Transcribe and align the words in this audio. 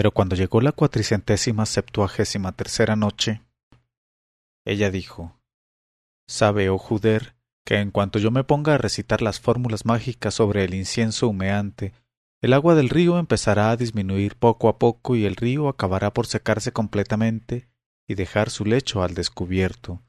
Pero 0.00 0.12
cuando 0.12 0.34
llegó 0.34 0.62
la 0.62 0.72
cuatricentésima 0.72 1.66
septuagésima 1.66 2.52
tercera 2.52 2.96
noche, 2.96 3.42
ella 4.64 4.90
dijo 4.90 5.38
Sabe, 6.26 6.70
oh 6.70 6.78
Juder, 6.78 7.36
que 7.66 7.80
en 7.80 7.90
cuanto 7.90 8.18
yo 8.18 8.30
me 8.30 8.42
ponga 8.42 8.72
a 8.76 8.78
recitar 8.78 9.20
las 9.20 9.40
fórmulas 9.40 9.84
mágicas 9.84 10.32
sobre 10.32 10.64
el 10.64 10.72
incienso 10.72 11.28
humeante, 11.28 11.92
el 12.40 12.54
agua 12.54 12.74
del 12.74 12.88
río 12.88 13.18
empezará 13.18 13.70
a 13.70 13.76
disminuir 13.76 14.36
poco 14.36 14.70
a 14.70 14.78
poco 14.78 15.16
y 15.16 15.26
el 15.26 15.36
río 15.36 15.68
acabará 15.68 16.14
por 16.14 16.26
secarse 16.26 16.72
completamente 16.72 17.68
y 18.08 18.14
dejar 18.14 18.48
su 18.48 18.64
lecho 18.64 19.02
al 19.02 19.12
descubierto. 19.12 20.02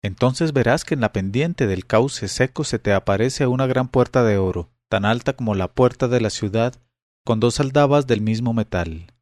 Entonces 0.00 0.52
verás 0.52 0.84
que 0.84 0.94
en 0.94 1.00
la 1.00 1.12
pendiente 1.12 1.66
del 1.66 1.86
cauce 1.86 2.28
seco 2.28 2.62
se 2.62 2.78
te 2.78 2.92
aparece 2.92 3.48
una 3.48 3.66
gran 3.66 3.88
puerta 3.88 4.22
de 4.22 4.38
oro, 4.38 4.70
tan 4.88 5.04
alta 5.04 5.32
como 5.32 5.56
la 5.56 5.74
puerta 5.74 6.06
de 6.06 6.20
la 6.20 6.30
ciudad, 6.30 6.80
con 7.26 7.40
dos 7.40 7.58
aldabas 7.58 8.06
del 8.06 8.20
mismo 8.20 8.54
metal. 8.54 9.12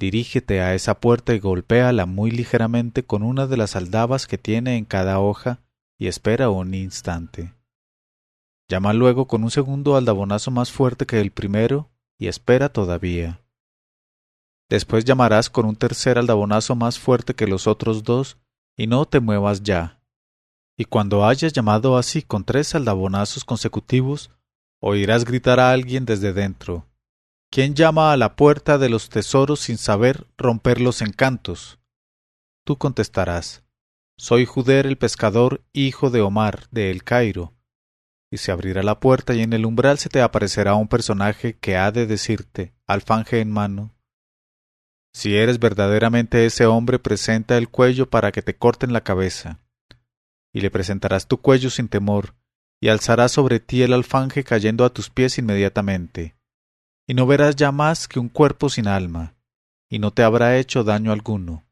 Dirígete 0.00 0.60
a 0.60 0.74
esa 0.74 0.98
puerta 0.98 1.34
y 1.34 1.38
golpéala 1.38 2.04
muy 2.04 2.32
ligeramente 2.32 3.04
con 3.04 3.22
una 3.22 3.46
de 3.46 3.56
las 3.56 3.76
aldabas 3.76 4.26
que 4.26 4.38
tiene 4.38 4.76
en 4.76 4.84
cada 4.84 5.20
hoja 5.20 5.60
y 6.00 6.08
espera 6.08 6.50
un 6.50 6.74
instante. 6.74 7.54
Llama 8.68 8.92
luego 8.92 9.28
con 9.28 9.44
un 9.44 9.52
segundo 9.52 9.96
aldabonazo 9.96 10.50
más 10.50 10.72
fuerte 10.72 11.06
que 11.06 11.20
el 11.20 11.30
primero 11.30 11.88
y 12.18 12.26
espera 12.26 12.70
todavía. 12.70 13.40
Después 14.68 15.04
llamarás 15.04 15.48
con 15.48 15.64
un 15.64 15.76
tercer 15.76 16.18
aldabonazo 16.18 16.74
más 16.74 16.98
fuerte 16.98 17.34
que 17.34 17.46
los 17.46 17.68
otros 17.68 18.02
dos 18.02 18.36
y 18.76 18.88
no 18.88 19.06
te 19.06 19.20
muevas 19.20 19.62
ya. 19.62 20.02
Y 20.76 20.86
cuando 20.86 21.24
hayas 21.24 21.52
llamado 21.52 21.96
así 21.96 22.20
con 22.20 22.42
tres 22.42 22.74
aldabonazos 22.74 23.44
consecutivos, 23.44 24.28
oirás 24.80 25.24
gritar 25.24 25.60
a 25.60 25.70
alguien 25.70 26.04
desde 26.04 26.32
dentro. 26.32 26.87
¿Quién 27.50 27.74
llama 27.74 28.12
a 28.12 28.16
la 28.16 28.36
puerta 28.36 28.78
de 28.78 28.88
los 28.88 29.08
tesoros 29.08 29.60
sin 29.60 29.78
saber 29.78 30.26
romper 30.36 30.80
los 30.80 31.02
encantos? 31.02 31.78
Tú 32.64 32.76
contestarás 32.76 33.64
Soy 34.16 34.44
Juder 34.44 34.86
el 34.86 34.98
pescador, 34.98 35.62
hijo 35.72 36.10
de 36.10 36.20
Omar, 36.20 36.68
de 36.70 36.90
El 36.90 37.04
Cairo. 37.04 37.54
Y 38.30 38.38
se 38.38 38.52
abrirá 38.52 38.82
la 38.82 39.00
puerta 39.00 39.34
y 39.34 39.42
en 39.42 39.52
el 39.52 39.64
umbral 39.64 39.98
se 39.98 40.08
te 40.08 40.20
aparecerá 40.20 40.74
un 40.74 40.88
personaje 40.88 41.56
que 41.56 41.76
ha 41.76 41.90
de 41.90 42.06
decirte, 42.06 42.74
alfanje 42.86 43.40
en 43.40 43.50
mano, 43.50 43.94
si 45.18 45.36
eres 45.36 45.58
verdaderamente 45.58 46.46
ese 46.46 46.66
hombre, 46.66 47.00
presenta 47.00 47.58
el 47.58 47.68
cuello 47.68 48.08
para 48.08 48.30
que 48.30 48.40
te 48.40 48.56
corten 48.56 48.92
la 48.92 49.02
cabeza. 49.02 49.58
Y 50.52 50.60
le 50.60 50.70
presentarás 50.70 51.26
tu 51.26 51.38
cuello 51.40 51.70
sin 51.70 51.88
temor, 51.88 52.36
y 52.80 52.88
alzarás 52.88 53.32
sobre 53.32 53.58
ti 53.58 53.82
el 53.82 53.94
alfanje 53.94 54.44
cayendo 54.44 54.84
a 54.84 54.90
tus 54.90 55.10
pies 55.10 55.38
inmediatamente. 55.38 56.36
Y 57.10 57.14
no 57.14 57.26
verás 57.26 57.56
ya 57.56 57.72
más 57.72 58.06
que 58.06 58.20
un 58.20 58.28
cuerpo 58.28 58.68
sin 58.68 58.86
alma, 58.86 59.34
y 59.88 59.98
no 59.98 60.10
te 60.10 60.22
habrá 60.22 60.58
hecho 60.58 60.84
daño 60.84 61.10
alguno. 61.10 61.64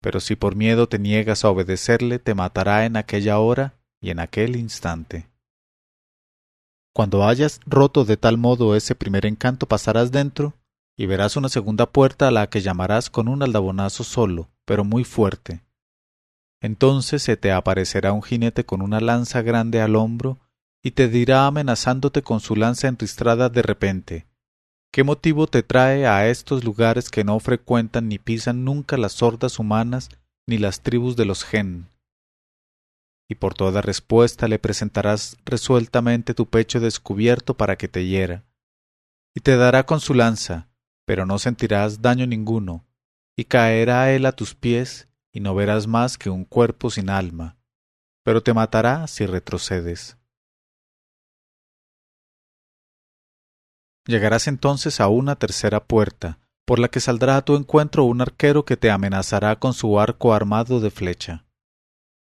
Pero 0.00 0.18
si 0.18 0.34
por 0.34 0.56
miedo 0.56 0.88
te 0.88 0.98
niegas 0.98 1.44
a 1.44 1.50
obedecerle, 1.50 2.18
te 2.18 2.34
matará 2.34 2.84
en 2.84 2.96
aquella 2.96 3.38
hora 3.38 3.78
y 4.00 4.10
en 4.10 4.18
aquel 4.18 4.56
instante. 4.56 5.28
Cuando 6.92 7.24
hayas 7.24 7.60
roto 7.66 8.04
de 8.04 8.16
tal 8.16 8.36
modo 8.36 8.74
ese 8.74 8.96
primer 8.96 9.26
encanto, 9.26 9.68
pasarás 9.68 10.10
dentro 10.10 10.54
y 10.96 11.06
verás 11.06 11.36
una 11.36 11.48
segunda 11.48 11.86
puerta 11.86 12.26
a 12.26 12.32
la 12.32 12.48
que 12.48 12.60
llamarás 12.60 13.10
con 13.10 13.28
un 13.28 13.44
aldabonazo 13.44 14.02
solo, 14.02 14.50
pero 14.64 14.84
muy 14.84 15.04
fuerte. 15.04 15.62
Entonces 16.60 17.22
se 17.22 17.36
te 17.36 17.52
aparecerá 17.52 18.12
un 18.12 18.24
jinete 18.24 18.66
con 18.66 18.82
una 18.82 18.98
lanza 18.98 19.40
grande 19.42 19.80
al 19.80 19.94
hombro 19.94 20.40
y 20.82 20.90
te 20.92 21.06
dirá 21.06 21.46
amenazándote 21.46 22.22
con 22.22 22.40
su 22.40 22.56
lanza 22.56 22.88
enristrada 22.88 23.48
de 23.48 23.62
repente 23.62 24.33
¿Qué 24.94 25.02
motivo 25.02 25.48
te 25.48 25.64
trae 25.64 26.06
a 26.06 26.28
estos 26.28 26.62
lugares 26.62 27.10
que 27.10 27.24
no 27.24 27.40
frecuentan 27.40 28.08
ni 28.08 28.20
pisan 28.20 28.64
nunca 28.64 28.96
las 28.96 29.14
sordas 29.14 29.58
humanas 29.58 30.08
ni 30.46 30.56
las 30.56 30.82
tribus 30.82 31.16
de 31.16 31.24
los 31.24 31.42
gen? 31.42 31.88
Y 33.28 33.34
por 33.34 33.54
toda 33.54 33.82
respuesta 33.82 34.46
le 34.46 34.60
presentarás 34.60 35.36
resueltamente 35.44 36.32
tu 36.32 36.46
pecho 36.46 36.78
descubierto 36.78 37.56
para 37.56 37.74
que 37.74 37.88
te 37.88 38.06
hiera, 38.06 38.44
y 39.34 39.40
te 39.40 39.56
dará 39.56 39.84
con 39.84 39.98
su 39.98 40.14
lanza, 40.14 40.68
pero 41.04 41.26
no 41.26 41.40
sentirás 41.40 42.00
daño 42.00 42.28
ninguno, 42.28 42.84
y 43.36 43.46
caerá 43.46 44.12
él 44.12 44.26
a 44.26 44.30
tus 44.30 44.54
pies, 44.54 45.08
y 45.32 45.40
no 45.40 45.56
verás 45.56 45.88
más 45.88 46.18
que 46.18 46.30
un 46.30 46.44
cuerpo 46.44 46.88
sin 46.88 47.10
alma, 47.10 47.56
pero 48.22 48.44
te 48.44 48.54
matará 48.54 49.08
si 49.08 49.26
retrocedes. 49.26 50.16
Llegarás 54.06 54.48
entonces 54.48 55.00
a 55.00 55.08
una 55.08 55.36
tercera 55.36 55.84
puerta, 55.84 56.38
por 56.66 56.78
la 56.78 56.88
que 56.88 57.00
saldrá 57.00 57.36
a 57.36 57.44
tu 57.44 57.56
encuentro 57.56 58.04
un 58.04 58.20
arquero 58.20 58.64
que 58.64 58.76
te 58.76 58.90
amenazará 58.90 59.58
con 59.58 59.72
su 59.72 59.98
arco 59.98 60.34
armado 60.34 60.80
de 60.80 60.90
flecha. 60.90 61.46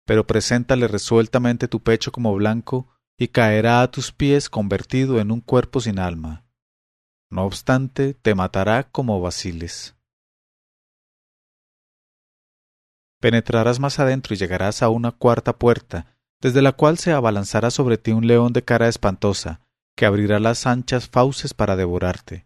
Pero 0.06 0.26
preséntale 0.26 0.88
resueltamente 0.88 1.68
tu 1.68 1.82
pecho 1.82 2.12
como 2.12 2.34
blanco, 2.36 2.88
y 3.18 3.30
caerá 3.30 3.82
a 3.82 3.92
tus 3.92 4.12
pies 4.12 4.50
convertido 4.50 5.20
en 5.20 5.32
un 5.32 5.42
cuerpo 5.42 5.82
sin 5.82 6.00
alma. 6.00 6.46
No 7.30 7.46
obstante, 7.46 8.14
te 8.14 8.36
matará 8.36 8.84
como 8.84 9.20
vaciles. 9.20 9.96
Penetrarás 13.20 13.80
más 13.80 14.00
adentro 14.00 14.36
y 14.36 14.38
llegarás 14.38 14.84
a 14.84 14.90
una 14.90 15.12
cuarta 15.12 15.58
puerta, 15.58 16.16
desde 16.40 16.62
la 16.62 16.74
cual 16.74 17.00
se 17.00 17.12
abalanzará 17.12 17.72
sobre 17.72 17.98
ti 17.98 18.12
un 18.12 18.28
león 18.28 18.54
de 18.54 18.64
cara 18.64 18.88
espantosa, 18.88 19.67
que 19.98 20.06
abrirá 20.06 20.40
las 20.40 20.68
anchas 20.68 21.10
fauces 21.10 21.56
para 21.56 21.76
devorarte. 21.76 22.46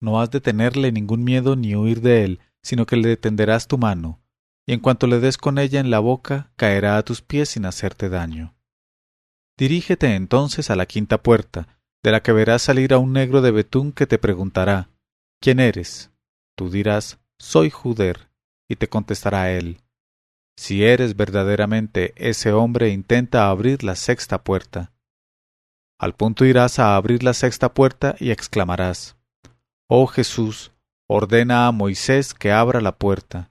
No 0.00 0.18
has 0.18 0.30
de 0.30 0.40
tenerle 0.40 0.90
ningún 0.90 1.22
miedo 1.22 1.56
ni 1.56 1.76
huir 1.76 2.00
de 2.00 2.24
él, 2.24 2.40
sino 2.62 2.86
que 2.86 2.96
le 2.96 3.18
tenderás 3.18 3.68
tu 3.68 3.76
mano, 3.76 4.22
y 4.66 4.72
en 4.72 4.80
cuanto 4.80 5.06
le 5.06 5.20
des 5.20 5.36
con 5.36 5.58
ella 5.58 5.78
en 5.78 5.90
la 5.90 5.98
boca, 5.98 6.50
caerá 6.56 6.96
a 6.96 7.04
tus 7.04 7.20
pies 7.20 7.50
sin 7.50 7.66
hacerte 7.66 8.08
daño. 8.08 8.56
Dirígete 9.58 10.14
entonces 10.14 10.70
a 10.70 10.76
la 10.76 10.86
quinta 10.86 11.22
puerta, 11.22 11.80
de 12.02 12.12
la 12.12 12.22
que 12.22 12.32
verás 12.32 12.62
salir 12.62 12.94
a 12.94 12.98
un 12.98 13.12
negro 13.12 13.42
de 13.42 13.50
betún 13.50 13.92
que 13.92 14.06
te 14.06 14.18
preguntará 14.18 14.88
¿Quién 15.40 15.60
eres? 15.60 16.10
Tú 16.56 16.70
dirás 16.70 17.18
Soy 17.38 17.68
Juder, 17.68 18.30
y 18.68 18.76
te 18.76 18.88
contestará 18.88 19.52
él 19.52 19.82
Si 20.56 20.82
eres 20.82 21.14
verdaderamente 21.14 22.14
ese 22.16 22.52
hombre, 22.52 22.88
intenta 22.88 23.50
abrir 23.50 23.84
la 23.84 23.96
sexta 23.96 24.42
puerta. 24.42 24.95
Al 25.98 26.14
punto 26.14 26.44
irás 26.44 26.78
a 26.78 26.96
abrir 26.96 27.22
la 27.22 27.32
sexta 27.32 27.72
puerta 27.72 28.16
y 28.18 28.30
exclamarás 28.30 29.16
Oh 29.88 30.06
Jesús, 30.06 30.72
ordena 31.08 31.66
a 31.66 31.72
Moisés 31.72 32.34
que 32.34 32.52
abra 32.52 32.80
la 32.80 32.98
puerta. 32.98 33.50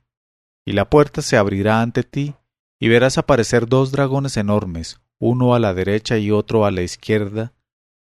Y 0.65 0.73
la 0.73 0.89
puerta 0.89 1.21
se 1.21 1.37
abrirá 1.37 1.81
ante 1.81 2.03
ti, 2.03 2.35
y 2.79 2.89
verás 2.89 3.17
aparecer 3.17 3.67
dos 3.67 3.91
dragones 3.91 4.35
enormes, 4.35 4.99
uno 5.17 5.55
a 5.55 5.59
la 5.59 5.73
derecha 5.73 6.17
y 6.17 6.31
otro 6.31 6.65
a 6.65 6.71
la 6.71 6.81
izquierda, 6.81 7.53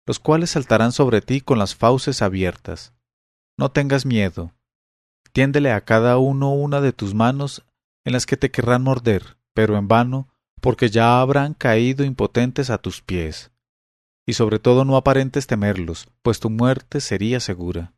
los 0.06 0.20
cuales 0.20 0.52
saltarán 0.52 0.92
sobre 0.92 1.22
ti 1.22 1.42
con 1.42 1.60
las 1.60 1.76
fauces 1.76 2.22
abiertas. 2.22 2.94
No 3.58 3.70
tengas 3.70 4.06
miedo. 4.06 4.52
Tiéndele 5.32 5.72
a 5.72 5.82
cada 5.82 6.18
uno 6.18 6.54
una 6.54 6.82
de 6.82 6.92
tus 6.92 7.14
manos 7.14 7.64
en 8.04 8.14
las 8.14 8.26
que 8.26 8.36
te 8.36 8.52
querrán 8.52 8.84
morder, 8.84 9.38
pero 9.54 9.78
en 9.78 9.88
vano, 9.88 10.28
porque 10.60 10.90
ya 10.90 11.22
habrán 11.22 11.54
caído 11.54 12.04
impotentes 12.04 12.70
a 12.70 12.78
tus 12.78 13.02
pies. 13.02 13.53
Y 14.26 14.34
sobre 14.34 14.60
todo 14.60 14.86
no 14.86 14.96
aparentes 14.96 15.48
temerlos, 15.48 16.08
pues 16.22 16.40
tu 16.40 16.50
muerte 16.50 17.02
sería 17.02 17.40
segura. 17.40 17.94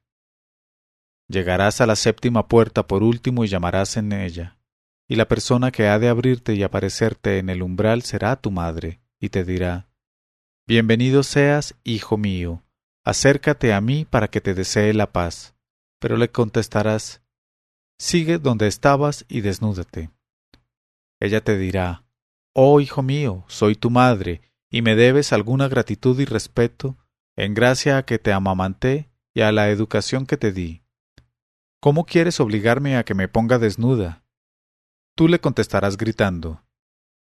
Llegarás 1.27 1.81
a 1.81 1.86
la 1.86 1.95
séptima 1.95 2.48
puerta 2.48 2.88
por 2.88 3.04
último 3.04 3.44
y 3.44 3.48
llamarás 3.48 3.98
en 3.98 4.12
ella, 4.12 4.57
y 5.07 5.16
la 5.16 5.27
persona 5.27 5.72
que 5.72 5.88
ha 5.88 6.00
de 6.00 6.10
abrirte 6.10 6.54
y 6.54 6.63
aparecerte 6.63 7.39
en 7.39 7.50
el 7.50 7.62
umbral 7.62 8.04
será 8.04 8.36
tu 8.36 8.51
madre, 8.51 9.01
y 9.19 9.30
te 9.30 9.44
dirá 9.44 9.88
Bienvenido 10.68 11.22
seas, 11.22 11.75
hijo 11.83 12.18
mío, 12.18 12.63
acércate 13.04 13.72
a 13.72 13.81
mí 13.81 14.04
para 14.04 14.30
que 14.30 14.42
te 14.42 14.56
desee 14.56 14.95
la 14.95 15.12
paz. 15.12 15.56
Pero 16.00 16.18
le 16.18 16.31
contestarás, 16.31 17.22
sigue 18.00 18.39
donde 18.39 18.68
estabas 18.68 19.25
y 19.27 19.42
desnúdate. 19.42 20.10
Ella 21.19 21.42
te 21.42 21.57
dirá, 21.57 22.04
Oh 22.54 22.80
hijo 22.80 23.04
mío, 23.04 23.44
soy 23.48 23.75
tu 23.75 23.89
madre, 23.89 24.42
y 24.69 24.81
me 24.81 24.95
debes 24.95 25.33
alguna 25.33 25.67
gratitud 25.67 26.19
y 26.19 26.25
respeto, 26.25 26.97
en 27.35 27.53
gracia 27.53 27.97
a 27.97 28.06
que 28.06 28.19
te 28.19 28.33
amamanté 28.33 29.09
y 29.33 29.41
a 29.41 29.51
la 29.51 29.69
educación 29.69 30.25
que 30.25 30.38
te 30.38 30.51
di. 30.51 30.83
¿Cómo 31.81 32.06
quieres 32.06 32.39
obligarme 32.39 32.97
a 32.97 33.03
que 33.03 33.13
me 33.13 33.27
ponga 33.27 33.59
desnuda? 33.59 34.23
Tú 35.15 35.27
le 35.27 35.39
contestarás 35.39 35.97
gritando, 35.97 36.63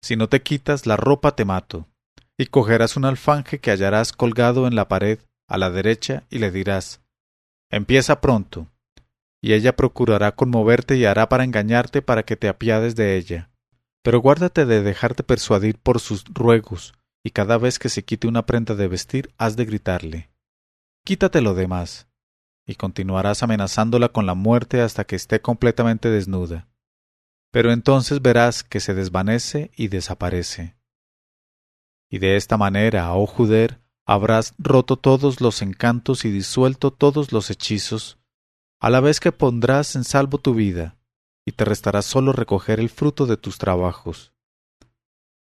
Si 0.01 0.15
no 0.15 0.29
te 0.29 0.41
quitas 0.41 0.85
la 0.85 0.97
ropa 0.97 1.35
te 1.35 1.45
mato 1.45 1.87
y 2.37 2.47
cogerás 2.47 2.97
un 2.97 3.05
alfanje 3.05 3.59
que 3.59 3.71
hallarás 3.71 4.11
colgado 4.11 4.67
en 4.67 4.75
la 4.75 4.87
pared 4.87 5.19
a 5.47 5.57
la 5.57 5.69
derecha 5.69 6.23
y 6.29 6.39
le 6.39 6.51
dirás 6.51 7.01
Empieza 7.71 8.21
pronto. 8.21 8.71
Y 9.41 9.53
ella 9.53 9.75
procurará 9.75 10.35
conmoverte 10.35 10.97
y 10.97 11.05
hará 11.05 11.29
para 11.29 11.43
engañarte 11.43 12.01
para 12.01 12.23
que 12.23 12.35
te 12.35 12.47
apiades 12.47 12.95
de 12.95 13.17
ella. 13.17 13.51
Pero 14.03 14.19
guárdate 14.19 14.65
de 14.65 14.81
dejarte 14.81 15.23
persuadir 15.23 15.77
por 15.77 15.99
sus 15.99 16.23
ruegos, 16.25 16.93
y 17.25 17.31
cada 17.31 17.57
vez 17.57 17.80
que 17.80 17.89
se 17.89 18.06
quite 18.06 18.27
una 18.27 18.45
prenda 18.45 18.75
de 18.75 18.88
vestir 18.88 19.33
has 19.39 19.56
de 19.56 19.66
gritarle 19.66 20.30
Quítate 21.04 21.42
lo 21.42 21.56
demás. 21.56 22.07
y 22.68 22.75
continuarás 22.75 23.42
amenazándola 23.42 24.10
con 24.10 24.27
la 24.27 24.36
muerte 24.36 24.81
hasta 24.81 25.06
que 25.06 25.16
esté 25.16 25.42
completamente 25.42 26.10
desnuda. 26.10 26.68
Pero 27.51 27.72
entonces 27.72 28.22
verás 28.22 28.63
que 28.63 28.80
se 28.80 28.94
desvanece 28.94 29.72
y 29.75 29.88
desaparece. 29.88 30.75
Y 32.10 32.19
de 32.19 32.38
esta 32.38 32.57
manera, 32.57 33.13
oh 33.13 33.25
Juder, 33.25 33.81
habrás 34.06 34.54
roto 34.57 34.98
todos 34.98 35.42
los 35.42 35.62
encantos 35.62 36.25
y 36.25 36.31
disuelto 36.31 36.92
todos 36.92 37.31
los 37.31 37.50
hechizos, 37.50 38.19
a 38.80 38.89
la 38.89 39.00
vez 39.00 39.19
que 39.19 39.31
pondrás 39.31 39.95
en 39.95 40.04
salvo 40.04 40.39
tu 40.39 40.54
vida, 40.54 40.98
y 41.45 41.54
te 41.54 41.66
restará 41.66 42.01
solo 42.01 42.33
recoger 42.33 42.80
el 42.80 42.89
fruto 42.89 43.25
de 43.25 43.38
tus 43.38 43.57
trabajos. 43.57 44.34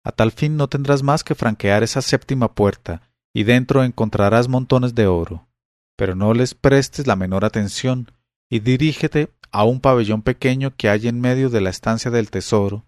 A 0.03 0.11
tal 0.11 0.31
fin 0.31 0.57
no 0.57 0.67
tendrás 0.67 1.01
más 1.01 1.23
que 1.23 1.35
franquear 1.35 1.83
esa 1.83 2.01
séptima 2.01 2.53
puerta, 2.53 3.09
y 3.33 3.43
dentro 3.43 3.83
encontrarás 3.83 4.47
montones 4.47 4.95
de 4.95 5.07
oro. 5.07 5.47
Pero 5.95 6.15
no 6.15 6.33
les 6.33 6.53
prestes 6.53 7.07
la 7.07 7.15
menor 7.15 7.45
atención, 7.45 8.11
y 8.49 8.59
dirígete 8.59 9.31
a 9.51 9.63
un 9.63 9.79
pabellón 9.79 10.21
pequeño 10.21 10.75
que 10.75 10.89
hay 10.89 11.07
en 11.07 11.21
medio 11.21 11.49
de 11.49 11.61
la 11.61 11.69
estancia 11.69 12.11
del 12.11 12.31
tesoro, 12.31 12.85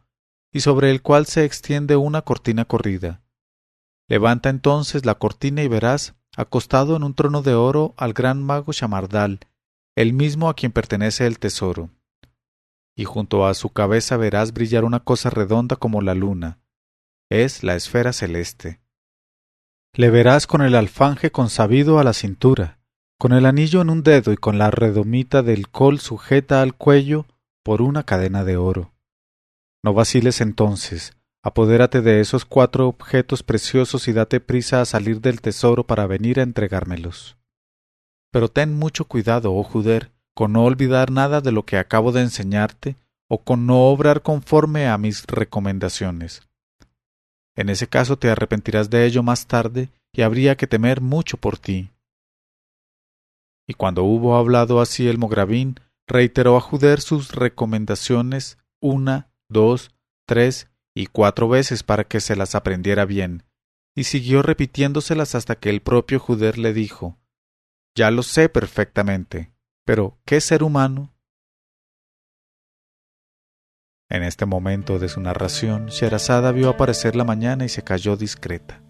y 0.52 0.60
sobre 0.60 0.92
el 0.92 1.02
cual 1.02 1.26
se 1.26 1.46
extiende 1.46 1.96
una 1.96 2.22
cortina 2.22 2.66
corrida. 2.66 3.22
Levanta 4.08 4.50
entonces 4.50 5.06
la 5.06 5.16
cortina 5.16 5.64
y 5.64 5.68
verás, 5.68 6.16
acostado 6.36 6.96
en 6.96 7.04
un 7.04 7.14
trono 7.14 7.42
de 7.42 7.56
oro, 7.56 7.94
al 7.98 8.14
gran 8.14 8.44
mago 8.44 8.74
Chamardal, 8.74 9.40
el 9.96 10.14
mismo 10.14 10.50
a 10.50 10.54
quien 10.54 10.72
pertenece 10.72 11.26
el 11.26 11.40
tesoro. 11.40 11.90
Y 12.96 13.06
junto 13.06 13.48
a 13.48 13.54
su 13.54 13.70
cabeza 13.70 14.18
verás 14.18 14.54
brillar 14.54 14.84
una 14.84 15.00
cosa 15.00 15.30
redonda 15.30 15.76
como 15.76 16.02
la 16.02 16.14
luna, 16.14 16.60
es 17.30 17.64
la 17.64 17.76
esfera 17.76 18.14
celeste. 18.14 18.80
Le 19.94 20.10
verás 20.10 20.48
con 20.48 20.62
el 20.62 20.76
alfanje 20.76 21.32
consabido 21.32 22.00
a 22.00 22.04
la 22.04 22.14
cintura, 22.14 22.80
con 23.18 23.32
el 23.34 23.46
anillo 23.46 23.82
en 23.82 23.90
un 23.90 24.04
dedo 24.04 24.34
y 24.34 24.38
con 24.38 24.58
la 24.58 24.72
redomita 24.72 25.42
del 25.42 25.70
col 25.70 26.00
sujeta 26.00 26.62
al 26.62 26.76
cuello 26.76 27.26
por 27.64 27.82
una 27.82 28.04
cadena 28.04 28.44
de 28.44 28.58
oro. 28.58 28.94
No 29.84 29.94
vaciles 29.94 30.42
entonces, 30.42 31.14
apodérate 31.42 32.02
de 32.02 32.20
esos 32.20 32.46
cuatro 32.46 32.88
objetos 32.88 33.44
preciosos 33.44 34.08
y 34.08 34.14
date 34.14 34.40
prisa 34.40 34.82
a 34.82 34.86
salir 34.86 35.22
del 35.22 35.42
tesoro 35.42 35.86
para 35.86 36.08
venir 36.08 36.40
a 36.40 36.44
entregármelos. 36.44 37.38
Pero 38.32 38.50
ten 38.50 38.74
mucho 38.74 39.06
cuidado, 39.06 39.54
oh 39.54 39.64
Juder, 39.64 40.12
con 40.34 40.54
no 40.54 40.66
olvidar 40.66 41.10
nada 41.10 41.40
de 41.40 41.52
lo 41.52 41.66
que 41.66 41.78
acabo 41.78 42.12
de 42.12 42.22
enseñarte, 42.22 42.98
o 43.28 43.44
con 43.44 43.66
no 43.66 43.86
obrar 43.86 44.22
conforme 44.22 44.88
a 44.88 44.98
mis 44.98 45.26
recomendaciones. 45.26 46.42
En 47.56 47.70
ese 47.70 47.88
caso 47.88 48.18
te 48.18 48.30
arrepentirás 48.30 48.90
de 48.90 49.06
ello 49.06 49.24
más 49.24 49.48
tarde 49.48 49.90
y 50.12 50.22
habría 50.22 50.56
que 50.58 50.68
temer 50.68 51.02
mucho 51.02 51.38
por 51.38 51.58
ti. 51.58 51.92
Y 53.68 53.74
cuando 53.74 54.04
hubo 54.04 54.36
hablado 54.36 54.82
así 54.82 55.08
el 55.08 55.18
Mogravín, 55.18 55.80
reiteró 56.08 56.58
a 56.58 56.62
Juder 56.62 57.02
sus 57.02 57.34
recomendaciones 57.34 58.58
una, 58.80 59.32
dos, 59.50 59.96
tres 60.28 60.70
y 60.94 61.08
cuatro 61.08 61.50
veces 61.50 61.84
para 61.84 62.04
que 62.04 62.20
se 62.20 62.36
las 62.36 62.56
aprendiera 62.56 63.06
bien, 63.06 63.44
y 63.96 64.04
siguió 64.04 64.42
repitiéndoselas 64.42 65.36
hasta 65.36 65.56
que 65.56 65.70
el 65.70 65.82
propio 65.82 66.20
Juder 66.20 66.58
le 66.58 66.74
dijo 66.74 67.18
Ya 67.96 68.12
lo 68.12 68.22
sé 68.22 68.50
perfectamente, 68.50 69.52
pero 69.86 70.20
¿qué 70.26 70.42
ser 70.42 70.62
humano 70.62 71.15
en 74.10 74.24
este 74.24 74.46
momento 74.46 75.00
de 75.00 75.10
su 75.10 75.20
narración, 75.20 75.88
Sherazada 75.88 76.52
vio 76.52 76.70
aparecer 76.70 77.16
la 77.16 77.24
mañana 77.24 77.66
y 77.66 77.70
se 77.70 77.84
cayó 77.84 78.16
discreta. 78.16 78.82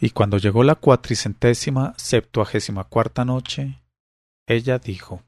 Y 0.00 0.10
cuando 0.10 0.38
llegó 0.38 0.62
la 0.62 0.76
cuatricentésima 0.76 1.94
septuagésima 1.96 2.84
cuarta 2.84 3.24
noche, 3.24 3.82
ella 4.46 4.78
dijo 4.78 5.24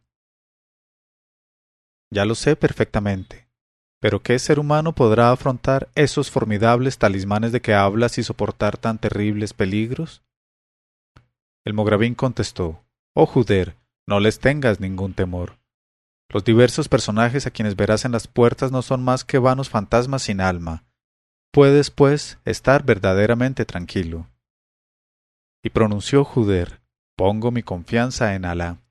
Ya 2.13 2.25
lo 2.25 2.37
sé 2.37 2.55
perfectamente, 2.55 3.49
pero 4.01 4.23
¿qué 4.23 4.39
ser 4.39 4.61
humano 4.61 4.95
podrá 4.95 5.33
afrontar 5.33 5.89
esos 5.97 6.31
formidables 6.31 6.99
talismanes 6.99 7.51
de 7.51 7.61
que 7.61 7.75
hablas 7.75 8.19
y 8.19 8.23
soportar 8.23 8.77
tan 8.77 8.99
terribles 8.99 9.55
peligros? 9.55 10.23
El 11.65 11.75
Mogravín 11.75 12.15
contestó 12.15 12.85
Oh 13.13 13.27
Juder, 13.27 13.77
no 14.07 14.21
les 14.21 14.39
tengas 14.39 14.79
ningún 14.79 15.15
temor. 15.15 15.59
Los 16.33 16.45
diversos 16.45 16.89
personajes 16.89 17.45
a 17.45 17.51
quienes 17.51 17.75
verás 17.75 18.05
en 18.05 18.13
las 18.13 18.29
puertas 18.29 18.71
no 18.71 18.83
son 18.83 19.03
más 19.03 19.25
que 19.25 19.39
vanos 19.39 19.69
fantasmas 19.69 20.23
sin 20.23 20.41
alma. 20.41 20.85
Puedes, 21.53 21.91
pues, 21.91 22.39
estar 22.45 22.85
verdaderamente 22.85 23.65
tranquilo 23.65 24.30
y 25.63 25.71
pronunció 25.71 26.25
Juder, 26.25 26.81
pongo 27.17 27.51
mi 27.51 27.63
confianza 27.63 28.35
en 28.35 28.45
Alá. 28.45 28.83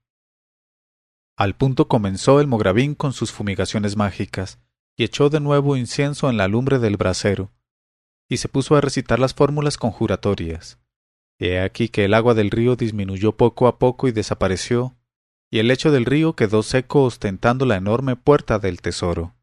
Al 1.35 1.55
punto 1.55 1.87
comenzó 1.87 2.41
el 2.41 2.47
Mogravín 2.47 2.95
con 2.95 3.13
sus 3.13 3.31
fumigaciones 3.31 3.95
mágicas, 3.95 4.59
y 4.95 5.05
echó 5.05 5.29
de 5.29 5.39
nuevo 5.39 5.77
incienso 5.77 6.29
en 6.29 6.37
la 6.37 6.47
lumbre 6.47 6.79
del 6.79 6.97
brasero, 6.97 7.51
y 8.27 8.37
se 8.37 8.49
puso 8.49 8.75
a 8.75 8.81
recitar 8.81 9.19
las 9.19 9.33
fórmulas 9.33 9.77
conjuratorias. 9.77 10.79
He 11.39 11.59
aquí 11.59 11.87
que 11.87 12.03
el 12.05 12.13
agua 12.13 12.33
del 12.33 12.51
río 12.51 12.75
disminuyó 12.75 13.37
poco 13.37 13.67
a 13.67 13.79
poco 13.79 14.09
y 14.09 14.11
desapareció, 14.11 14.97
y 15.49 15.59
el 15.59 15.67
lecho 15.67 15.91
del 15.91 16.05
río 16.05 16.35
quedó 16.35 16.61
seco 16.61 17.03
ostentando 17.03 17.65
la 17.65 17.77
enorme 17.77 18.17
puerta 18.17 18.59
del 18.59 18.81
tesoro. 18.81 19.35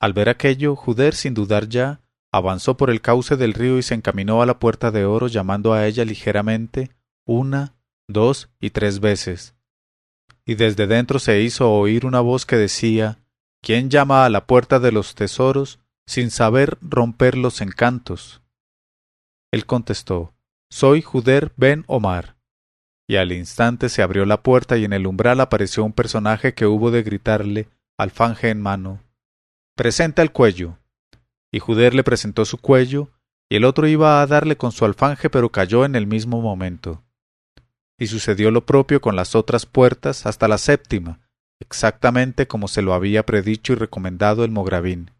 Al 0.00 0.14
ver 0.14 0.28
aquello, 0.28 0.74
Juder, 0.74 1.14
sin 1.14 1.34
dudar 1.34 1.68
ya, 1.68 2.00
avanzó 2.36 2.76
por 2.76 2.90
el 2.90 3.00
cauce 3.00 3.36
del 3.36 3.54
río 3.54 3.78
y 3.78 3.82
se 3.82 3.94
encaminó 3.94 4.42
a 4.42 4.46
la 4.46 4.58
puerta 4.58 4.90
de 4.90 5.04
oro 5.04 5.26
llamando 5.26 5.72
a 5.72 5.86
ella 5.86 6.04
ligeramente 6.04 6.90
una, 7.26 7.74
dos 8.08 8.50
y 8.60 8.70
tres 8.70 9.00
veces. 9.00 9.54
Y 10.44 10.54
desde 10.54 10.86
dentro 10.86 11.18
se 11.18 11.40
hizo 11.40 11.72
oír 11.72 12.06
una 12.06 12.20
voz 12.20 12.46
que 12.46 12.56
decía 12.56 13.18
¿Quién 13.62 13.90
llama 13.90 14.24
a 14.24 14.28
la 14.28 14.46
puerta 14.46 14.78
de 14.78 14.92
los 14.92 15.14
tesoros 15.14 15.80
sin 16.06 16.30
saber 16.30 16.78
romper 16.80 17.36
los 17.36 17.60
encantos? 17.60 18.42
Él 19.50 19.66
contestó 19.66 20.34
Soy 20.70 21.02
Juder 21.02 21.52
ben 21.56 21.84
Omar. 21.88 22.36
Y 23.08 23.16
al 23.16 23.32
instante 23.32 23.88
se 23.88 24.02
abrió 24.02 24.24
la 24.24 24.42
puerta 24.42 24.76
y 24.76 24.84
en 24.84 24.92
el 24.92 25.06
umbral 25.06 25.40
apareció 25.40 25.84
un 25.84 25.92
personaje 25.92 26.54
que 26.54 26.66
hubo 26.66 26.90
de 26.90 27.02
gritarle, 27.02 27.68
alfanje 27.98 28.50
en 28.50 28.60
mano 28.60 29.00
Presenta 29.76 30.22
el 30.22 30.32
cuello 30.32 30.78
y 31.52 31.58
Juder 31.58 31.94
le 31.94 32.04
presentó 32.04 32.44
su 32.44 32.58
cuello, 32.58 33.10
y 33.48 33.56
el 33.56 33.64
otro 33.64 33.86
iba 33.86 34.20
a 34.20 34.26
darle 34.26 34.56
con 34.56 34.72
su 34.72 34.84
alfanje, 34.84 35.30
pero 35.30 35.50
cayó 35.50 35.84
en 35.84 35.94
el 35.94 36.06
mismo 36.06 36.40
momento. 36.40 37.04
Y 37.98 38.08
sucedió 38.08 38.50
lo 38.50 38.66
propio 38.66 39.00
con 39.00 39.16
las 39.16 39.34
otras 39.34 39.66
puertas 39.66 40.26
hasta 40.26 40.48
la 40.48 40.58
séptima, 40.58 41.20
exactamente 41.60 42.46
como 42.46 42.68
se 42.68 42.82
lo 42.82 42.92
había 42.92 43.24
predicho 43.24 43.72
y 43.72 43.76
recomendado 43.76 44.44
el 44.44 44.50
Mogravín. 44.50 45.12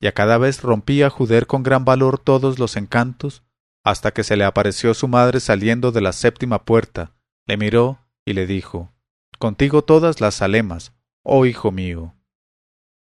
Y 0.00 0.06
a 0.06 0.12
cada 0.12 0.38
vez 0.38 0.62
rompía 0.62 1.10
Juder 1.10 1.46
con 1.46 1.62
gran 1.62 1.84
valor 1.84 2.18
todos 2.18 2.58
los 2.58 2.76
encantos, 2.76 3.42
hasta 3.84 4.12
que 4.12 4.24
se 4.24 4.36
le 4.36 4.44
apareció 4.44 4.94
su 4.94 5.08
madre 5.08 5.40
saliendo 5.40 5.92
de 5.92 6.00
la 6.00 6.12
séptima 6.12 6.64
puerta, 6.64 7.12
le 7.46 7.56
miró 7.56 7.98
y 8.24 8.32
le 8.34 8.46
dijo 8.46 8.92
Contigo 9.38 9.82
todas 9.82 10.20
las 10.20 10.40
alemas, 10.42 10.92
oh 11.22 11.46
hijo 11.46 11.72
mío. 11.72 12.14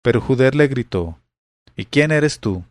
Pero 0.02 0.20
Juder 0.20 0.54
le 0.54 0.68
gritó 0.68 1.18
¿Y 1.76 1.86
quién 1.86 2.10
eres 2.10 2.40
tú? 2.40 2.64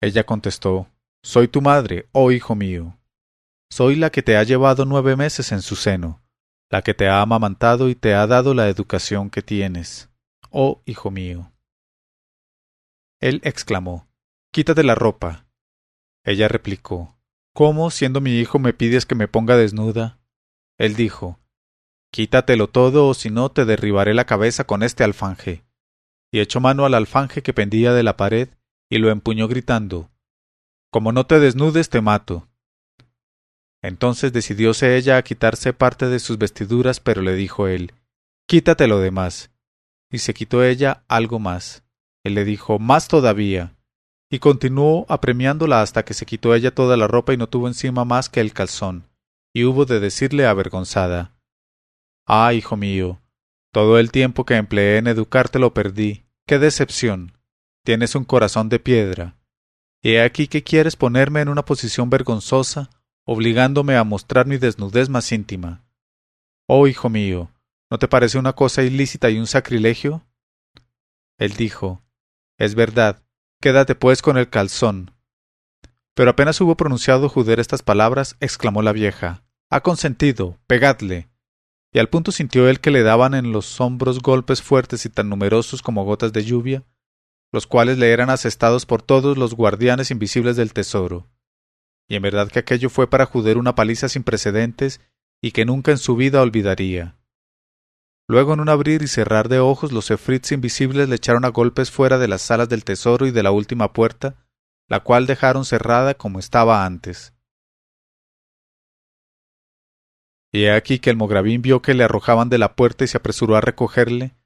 Ella 0.00 0.24
contestó 0.24 0.88
Soy 1.22 1.48
tu 1.48 1.62
madre, 1.62 2.08
oh 2.12 2.30
hijo 2.30 2.54
mío. 2.54 2.98
Soy 3.70 3.96
la 3.96 4.10
que 4.10 4.22
te 4.22 4.36
ha 4.36 4.42
llevado 4.42 4.84
nueve 4.84 5.16
meses 5.16 5.50
en 5.52 5.62
su 5.62 5.76
seno, 5.76 6.22
la 6.70 6.82
que 6.82 6.92
te 6.92 7.08
ha 7.08 7.22
amamantado 7.22 7.88
y 7.88 7.94
te 7.94 8.14
ha 8.14 8.26
dado 8.26 8.52
la 8.52 8.68
educación 8.68 9.30
que 9.30 9.42
tienes, 9.42 10.10
oh 10.50 10.82
hijo 10.84 11.10
mío. 11.10 11.52
Él 13.20 13.40
exclamó 13.44 14.06
Quítate 14.52 14.84
la 14.84 14.94
ropa. 14.94 15.46
Ella 16.24 16.48
replicó 16.48 17.18
¿Cómo, 17.54 17.90
siendo 17.90 18.20
mi 18.20 18.38
hijo, 18.38 18.58
me 18.58 18.74
pides 18.74 19.06
que 19.06 19.14
me 19.14 19.28
ponga 19.28 19.56
desnuda? 19.56 20.18
Él 20.78 20.94
dijo 20.94 21.40
Quítatelo 22.12 22.68
todo, 22.68 23.08
o 23.08 23.14
si 23.14 23.30
no 23.30 23.50
te 23.50 23.64
derribaré 23.64 24.12
la 24.12 24.26
cabeza 24.26 24.64
con 24.64 24.82
este 24.82 25.02
alfanje 25.02 25.63
y 26.34 26.40
echó 26.40 26.58
mano 26.58 26.84
al 26.84 26.94
alfanje 26.94 27.44
que 27.44 27.52
pendía 27.52 27.92
de 27.92 28.02
la 28.02 28.16
pared 28.16 28.48
y 28.90 28.98
lo 28.98 29.12
empuñó 29.12 29.46
gritando 29.46 30.10
Como 30.90 31.12
no 31.12 31.26
te 31.26 31.38
desnudes 31.38 31.90
te 31.90 32.00
mato. 32.00 32.48
Entonces 33.82 34.32
decidióse 34.32 34.96
ella 34.96 35.16
a 35.16 35.22
quitarse 35.22 35.72
parte 35.72 36.08
de 36.08 36.18
sus 36.18 36.36
vestiduras, 36.36 36.98
pero 36.98 37.22
le 37.22 37.36
dijo 37.36 37.68
él 37.68 37.92
Quítate 38.48 38.88
lo 38.88 38.98
demás. 38.98 39.52
Y 40.10 40.18
se 40.18 40.34
quitó 40.34 40.64
ella 40.64 41.04
algo 41.06 41.38
más. 41.38 41.84
Él 42.24 42.34
le 42.34 42.44
dijo 42.44 42.80
Más 42.80 43.06
todavía. 43.06 43.76
Y 44.28 44.40
continuó 44.40 45.06
apremiándola 45.08 45.82
hasta 45.82 46.04
que 46.04 46.14
se 46.14 46.26
quitó 46.26 46.52
ella 46.56 46.74
toda 46.74 46.96
la 46.96 47.06
ropa 47.06 47.32
y 47.32 47.36
no 47.36 47.48
tuvo 47.48 47.68
encima 47.68 48.04
más 48.04 48.28
que 48.28 48.40
el 48.40 48.52
calzón. 48.52 49.08
Y 49.54 49.62
hubo 49.62 49.84
de 49.84 50.00
decirle 50.00 50.48
avergonzada 50.48 51.36
Ah, 52.26 52.52
hijo 52.54 52.76
mío, 52.76 53.20
todo 53.70 54.00
el 54.00 54.10
tiempo 54.10 54.44
que 54.44 54.56
empleé 54.56 54.96
en 54.96 55.06
educarte 55.06 55.60
lo 55.60 55.72
perdí. 55.74 56.23
¡Qué 56.46 56.58
decepción! 56.58 57.38
Tienes 57.84 58.14
un 58.14 58.24
corazón 58.24 58.68
de 58.68 58.78
piedra. 58.78 59.38
He 60.02 60.20
aquí 60.20 60.46
que 60.46 60.62
quieres 60.62 60.94
ponerme 60.94 61.40
en 61.40 61.48
una 61.48 61.64
posición 61.64 62.10
vergonzosa, 62.10 62.90
obligándome 63.24 63.96
a 63.96 64.04
mostrar 64.04 64.46
mi 64.46 64.58
desnudez 64.58 65.08
más 65.08 65.32
íntima. 65.32 65.86
Oh, 66.66 66.86
hijo 66.86 67.08
mío, 67.08 67.50
¿no 67.90 67.98
te 67.98 68.08
parece 68.08 68.38
una 68.38 68.52
cosa 68.52 68.82
ilícita 68.82 69.30
y 69.30 69.38
un 69.38 69.46
sacrilegio? 69.46 70.26
Él 71.38 71.54
dijo 71.54 72.02
Es 72.58 72.74
verdad, 72.74 73.22
quédate 73.62 73.94
pues 73.94 74.20
con 74.20 74.36
el 74.36 74.50
calzón. 74.50 75.12
Pero 76.14 76.30
apenas 76.30 76.60
hubo 76.60 76.76
pronunciado 76.76 77.30
Juder 77.30 77.58
estas 77.58 77.82
palabras, 77.82 78.36
exclamó 78.40 78.82
la 78.82 78.92
vieja 78.92 79.44
Ha 79.70 79.80
consentido, 79.80 80.58
pegadle. 80.66 81.30
Y 81.94 82.00
al 82.00 82.08
punto 82.08 82.32
sintió 82.32 82.68
él 82.68 82.80
que 82.80 82.90
le 82.90 83.04
daban 83.04 83.34
en 83.34 83.52
los 83.52 83.80
hombros 83.80 84.20
golpes 84.20 84.60
fuertes 84.62 85.06
y 85.06 85.10
tan 85.10 85.28
numerosos 85.28 85.80
como 85.80 86.04
gotas 86.04 86.32
de 86.32 86.42
lluvia, 86.44 86.82
los 87.52 87.68
cuales 87.68 87.98
le 87.98 88.10
eran 88.10 88.30
asestados 88.30 88.84
por 88.84 89.00
todos 89.00 89.38
los 89.38 89.54
guardianes 89.54 90.10
invisibles 90.10 90.56
del 90.56 90.72
tesoro. 90.72 91.28
Y 92.08 92.16
en 92.16 92.22
verdad 92.22 92.48
que 92.48 92.58
aquello 92.58 92.90
fue 92.90 93.08
para 93.08 93.26
Juder 93.26 93.58
una 93.58 93.76
paliza 93.76 94.08
sin 94.08 94.24
precedentes 94.24 95.00
y 95.40 95.52
que 95.52 95.64
nunca 95.64 95.92
en 95.92 95.98
su 95.98 96.16
vida 96.16 96.42
olvidaría. 96.42 97.16
Luego 98.26 98.54
en 98.54 98.60
un 98.60 98.70
abrir 98.70 99.02
y 99.02 99.06
cerrar 99.06 99.48
de 99.48 99.60
ojos 99.60 99.92
los 99.92 100.10
efrits 100.10 100.50
invisibles 100.50 101.08
le 101.08 101.14
echaron 101.14 101.44
a 101.44 101.50
golpes 101.50 101.92
fuera 101.92 102.18
de 102.18 102.26
las 102.26 102.42
salas 102.42 102.68
del 102.68 102.82
tesoro 102.82 103.26
y 103.28 103.30
de 103.30 103.44
la 103.44 103.52
última 103.52 103.92
puerta, 103.92 104.34
la 104.88 105.00
cual 105.04 105.26
dejaron 105.26 105.64
cerrada 105.64 106.14
como 106.14 106.40
estaba 106.40 106.84
antes. 106.84 107.33
Y 110.54 110.66
he 110.66 110.70
aquí 110.70 111.00
que 111.00 111.10
el 111.10 111.16
mogravín 111.16 111.62
vio 111.62 111.82
que 111.82 111.94
le 111.94 112.04
arrojaban 112.04 112.48
de 112.48 112.58
la 112.58 112.76
puerta 112.76 113.02
y 113.02 113.08
se 113.08 113.16
apresuró 113.16 113.56
a 113.56 113.60
recogerle, 113.60 114.36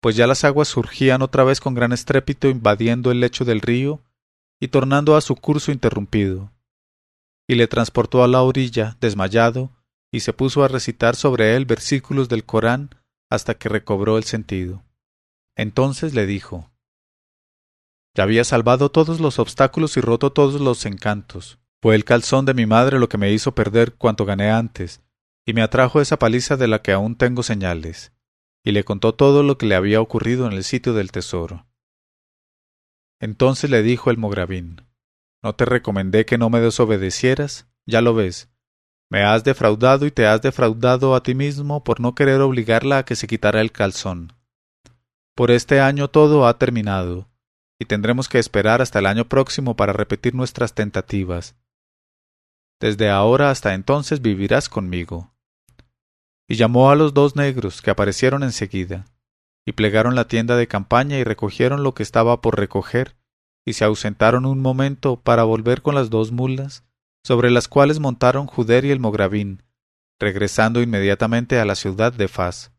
pues 0.00 0.16
ya 0.16 0.26
las 0.26 0.42
aguas 0.44 0.66
surgían 0.66 1.20
otra 1.20 1.44
vez 1.44 1.60
con 1.60 1.74
gran 1.74 1.92
estrépito 1.92 2.48
invadiendo 2.48 3.10
el 3.10 3.20
lecho 3.20 3.44
del 3.44 3.60
río 3.60 4.02
y 4.58 4.68
tornando 4.68 5.14
a 5.14 5.20
su 5.20 5.36
curso 5.36 5.70
interrumpido. 5.70 6.50
Y 7.46 7.56
le 7.56 7.68
transportó 7.68 8.24
a 8.24 8.28
la 8.28 8.40
orilla, 8.40 8.96
desmayado, 9.02 9.70
y 10.10 10.20
se 10.20 10.32
puso 10.32 10.64
a 10.64 10.68
recitar 10.68 11.16
sobre 11.16 11.54
él 11.54 11.66
versículos 11.66 12.30
del 12.30 12.46
Corán 12.46 12.94
hasta 13.28 13.52
que 13.52 13.68
recobró 13.68 14.16
el 14.16 14.24
sentido. 14.24 14.82
Entonces 15.54 16.14
le 16.14 16.24
dijo 16.24 16.70
Ya 18.14 18.22
había 18.22 18.44
salvado 18.44 18.90
todos 18.90 19.20
los 19.20 19.38
obstáculos 19.38 19.98
y 19.98 20.00
roto 20.00 20.32
todos 20.32 20.62
los 20.62 20.86
encantos. 20.86 21.58
Fue 21.82 21.94
el 21.94 22.06
calzón 22.06 22.46
de 22.46 22.54
mi 22.54 22.64
madre 22.64 22.98
lo 22.98 23.10
que 23.10 23.18
me 23.18 23.32
hizo 23.32 23.54
perder 23.54 23.92
cuanto 23.96 24.24
gané 24.24 24.50
antes, 24.50 25.02
y 25.48 25.54
me 25.54 25.62
atrajo 25.62 26.02
esa 26.02 26.18
paliza 26.18 26.58
de 26.58 26.68
la 26.68 26.82
que 26.82 26.92
aún 26.92 27.16
tengo 27.16 27.42
señales 27.42 28.12
y 28.62 28.72
le 28.72 28.84
contó 28.84 29.14
todo 29.14 29.42
lo 29.42 29.56
que 29.56 29.64
le 29.64 29.76
había 29.76 30.02
ocurrido 30.02 30.46
en 30.46 30.52
el 30.52 30.62
sitio 30.62 30.92
del 30.92 31.10
tesoro. 31.10 31.66
Entonces 33.18 33.70
le 33.70 33.82
dijo 33.82 34.10
el 34.10 34.18
mogravín 34.18 34.82
¿No 35.42 35.54
te 35.54 35.64
recomendé 35.64 36.26
que 36.26 36.36
no 36.36 36.50
me 36.50 36.60
desobedecieras? 36.60 37.66
Ya 37.86 38.02
lo 38.02 38.12
ves. 38.12 38.50
Me 39.08 39.22
has 39.22 39.42
defraudado 39.42 40.04
y 40.04 40.10
te 40.10 40.26
has 40.26 40.42
defraudado 40.42 41.14
a 41.14 41.22
ti 41.22 41.34
mismo 41.34 41.82
por 41.82 41.98
no 41.98 42.14
querer 42.14 42.42
obligarla 42.42 42.98
a 42.98 43.04
que 43.06 43.16
se 43.16 43.26
quitara 43.26 43.62
el 43.62 43.72
calzón. 43.72 44.34
Por 45.34 45.50
este 45.50 45.80
año 45.80 46.08
todo 46.08 46.46
ha 46.46 46.58
terminado, 46.58 47.26
y 47.78 47.86
tendremos 47.86 48.28
que 48.28 48.38
esperar 48.38 48.82
hasta 48.82 48.98
el 48.98 49.06
año 49.06 49.26
próximo 49.30 49.76
para 49.76 49.94
repetir 49.94 50.34
nuestras 50.34 50.74
tentativas. 50.74 51.56
Desde 52.80 53.08
ahora 53.08 53.48
hasta 53.48 53.72
entonces 53.72 54.20
vivirás 54.20 54.68
conmigo 54.68 55.32
y 56.48 56.56
llamó 56.56 56.90
a 56.90 56.96
los 56.96 57.12
dos 57.12 57.36
negros, 57.36 57.82
que 57.82 57.90
aparecieron 57.90 58.42
enseguida, 58.42 59.04
y 59.66 59.72
plegaron 59.72 60.14
la 60.14 60.26
tienda 60.26 60.56
de 60.56 60.66
campaña 60.66 61.18
y 61.18 61.24
recogieron 61.24 61.82
lo 61.82 61.92
que 61.92 62.02
estaba 62.02 62.40
por 62.40 62.58
recoger, 62.58 63.16
y 63.66 63.74
se 63.74 63.84
ausentaron 63.84 64.46
un 64.46 64.60
momento 64.60 65.20
para 65.20 65.44
volver 65.44 65.82
con 65.82 65.94
las 65.94 66.08
dos 66.08 66.32
mulas, 66.32 66.84
sobre 67.22 67.50
las 67.50 67.68
cuales 67.68 68.00
montaron 68.00 68.46
Juder 68.46 68.86
y 68.86 68.90
el 68.90 68.98
Mogravín, 68.98 69.62
regresando 70.18 70.80
inmediatamente 70.80 71.60
a 71.60 71.66
la 71.66 71.74
ciudad 71.74 72.14
de 72.14 72.28
Faz. 72.28 72.72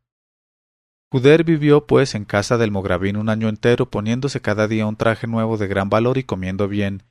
Juder 1.11 1.43
vivió 1.43 1.85
pues 1.85 2.15
en 2.15 2.25
casa 2.25 2.57
del 2.57 2.71
Mogravín 2.71 3.17
un 3.17 3.29
año 3.29 3.49
entero, 3.49 3.91
poniéndose 3.91 4.41
cada 4.41 4.67
día 4.67 4.87
un 4.87 4.95
traje 4.95 5.27
nuevo 5.27 5.57
de 5.57 5.67
gran 5.67 5.89
valor 5.89 6.17
y 6.17 6.23
comiendo 6.23 6.67
bien, 6.67 7.03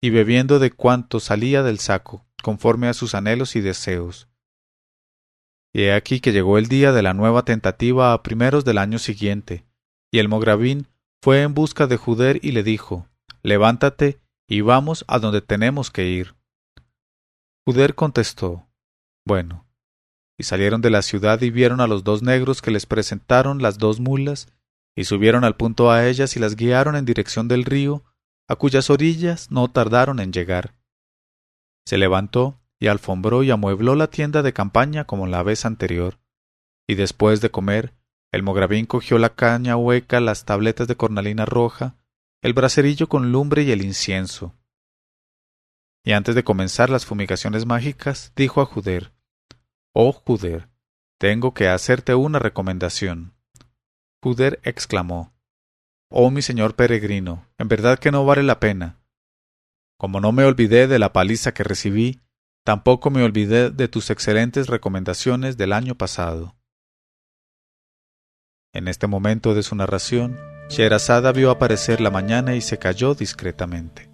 y 0.00 0.08
bebiendo 0.08 0.58
de 0.58 0.70
cuanto 0.70 1.20
salía 1.20 1.62
del 1.62 1.78
saco, 1.78 2.24
conforme 2.42 2.88
a 2.88 2.94
sus 2.94 3.14
anhelos 3.14 3.54
y 3.54 3.60
deseos. 3.60 4.29
Y 5.72 5.82
he 5.82 5.92
aquí 5.92 6.20
que 6.20 6.32
llegó 6.32 6.58
el 6.58 6.66
día 6.66 6.92
de 6.92 7.02
la 7.02 7.14
nueva 7.14 7.44
tentativa 7.44 8.12
a 8.12 8.22
primeros 8.22 8.64
del 8.64 8.78
año 8.78 8.98
siguiente, 8.98 9.64
y 10.10 10.18
el 10.18 10.28
Mogravín 10.28 10.88
fue 11.22 11.42
en 11.42 11.54
busca 11.54 11.86
de 11.86 11.96
Juder 11.96 12.40
y 12.42 12.52
le 12.52 12.62
dijo 12.62 13.06
Levántate 13.42 14.20
y 14.48 14.62
vamos 14.62 15.04
a 15.06 15.18
donde 15.18 15.40
tenemos 15.40 15.90
que 15.90 16.08
ir. 16.08 16.34
Juder 17.66 17.94
contestó 17.94 18.68
Bueno. 19.24 19.66
Y 20.36 20.44
salieron 20.44 20.80
de 20.80 20.90
la 20.90 21.02
ciudad 21.02 21.40
y 21.42 21.50
vieron 21.50 21.80
a 21.80 21.86
los 21.86 22.02
dos 22.02 22.22
negros 22.22 22.62
que 22.62 22.70
les 22.70 22.86
presentaron 22.86 23.60
las 23.60 23.78
dos 23.78 24.00
mulas, 24.00 24.48
y 24.96 25.04
subieron 25.04 25.44
al 25.44 25.56
punto 25.56 25.90
a 25.90 26.08
ellas 26.08 26.34
y 26.36 26.40
las 26.40 26.56
guiaron 26.56 26.96
en 26.96 27.04
dirección 27.04 27.46
del 27.46 27.64
río, 27.64 28.02
a 28.48 28.56
cuyas 28.56 28.90
orillas 28.90 29.50
no 29.50 29.70
tardaron 29.70 30.18
en 30.18 30.32
llegar. 30.32 30.74
Se 31.86 31.98
levantó 31.98 32.59
y 32.80 32.88
alfombró 32.88 33.42
y 33.42 33.50
amuebló 33.50 33.94
la 33.94 34.08
tienda 34.08 34.42
de 34.42 34.54
campaña 34.54 35.04
como 35.04 35.26
la 35.26 35.42
vez 35.42 35.66
anterior. 35.66 36.18
Y 36.88 36.94
después 36.94 37.40
de 37.40 37.50
comer, 37.50 37.94
el 38.32 38.42
mogravín 38.42 38.86
cogió 38.86 39.18
la 39.18 39.34
caña 39.34 39.76
hueca, 39.76 40.18
las 40.18 40.46
tabletas 40.46 40.88
de 40.88 40.96
cornalina 40.96 41.44
roja, 41.44 41.96
el 42.42 42.54
bracerillo 42.54 43.08
con 43.08 43.32
lumbre 43.32 43.62
y 43.62 43.70
el 43.70 43.82
incienso. 43.82 44.56
Y 46.02 46.12
antes 46.12 46.34
de 46.34 46.42
comenzar 46.42 46.88
las 46.88 47.04
fumigaciones 47.04 47.66
mágicas, 47.66 48.32
dijo 48.34 48.62
a 48.62 48.66
Juder 48.66 49.12
Oh 49.92 50.12
Juder, 50.12 50.68
tengo 51.18 51.52
que 51.52 51.68
hacerte 51.68 52.14
una 52.14 52.38
recomendación. 52.38 53.34
Juder 54.22 54.60
exclamó 54.62 55.34
Oh 56.08 56.30
mi 56.30 56.40
señor 56.40 56.76
peregrino, 56.76 57.46
en 57.58 57.68
verdad 57.68 57.98
que 57.98 58.10
no 58.10 58.24
vale 58.24 58.42
la 58.42 58.58
pena. 58.58 59.00
Como 59.98 60.20
no 60.20 60.32
me 60.32 60.44
olvidé 60.44 60.88
de 60.88 60.98
la 60.98 61.12
paliza 61.12 61.52
que 61.52 61.62
recibí, 61.62 62.20
Tampoco 62.64 63.10
me 63.10 63.22
olvidé 63.22 63.70
de 63.70 63.88
tus 63.88 64.10
excelentes 64.10 64.66
recomendaciones 64.66 65.56
del 65.56 65.72
año 65.72 65.94
pasado. 65.94 66.56
En 68.72 68.86
este 68.86 69.06
momento 69.06 69.54
de 69.54 69.62
su 69.62 69.74
narración, 69.74 70.38
Sherazada 70.68 71.32
vio 71.32 71.50
aparecer 71.50 72.00
la 72.00 72.10
mañana 72.10 72.54
y 72.54 72.60
se 72.60 72.78
calló 72.78 73.14
discretamente. 73.14 74.08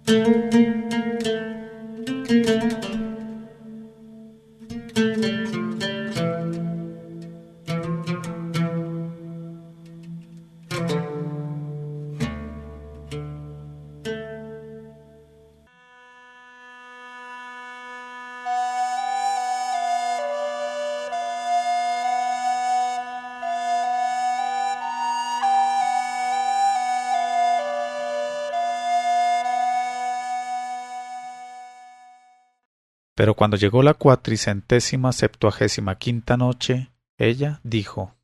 Pero 33.17 33.33
cuando 33.33 33.57
llegó 33.57 33.81
la 33.81 33.95
cuatricentésima 33.95 35.11
septuagésima 35.11 35.97
quinta 35.97 36.37
noche, 36.37 36.91
ella 37.17 37.59
dijo 37.63 38.15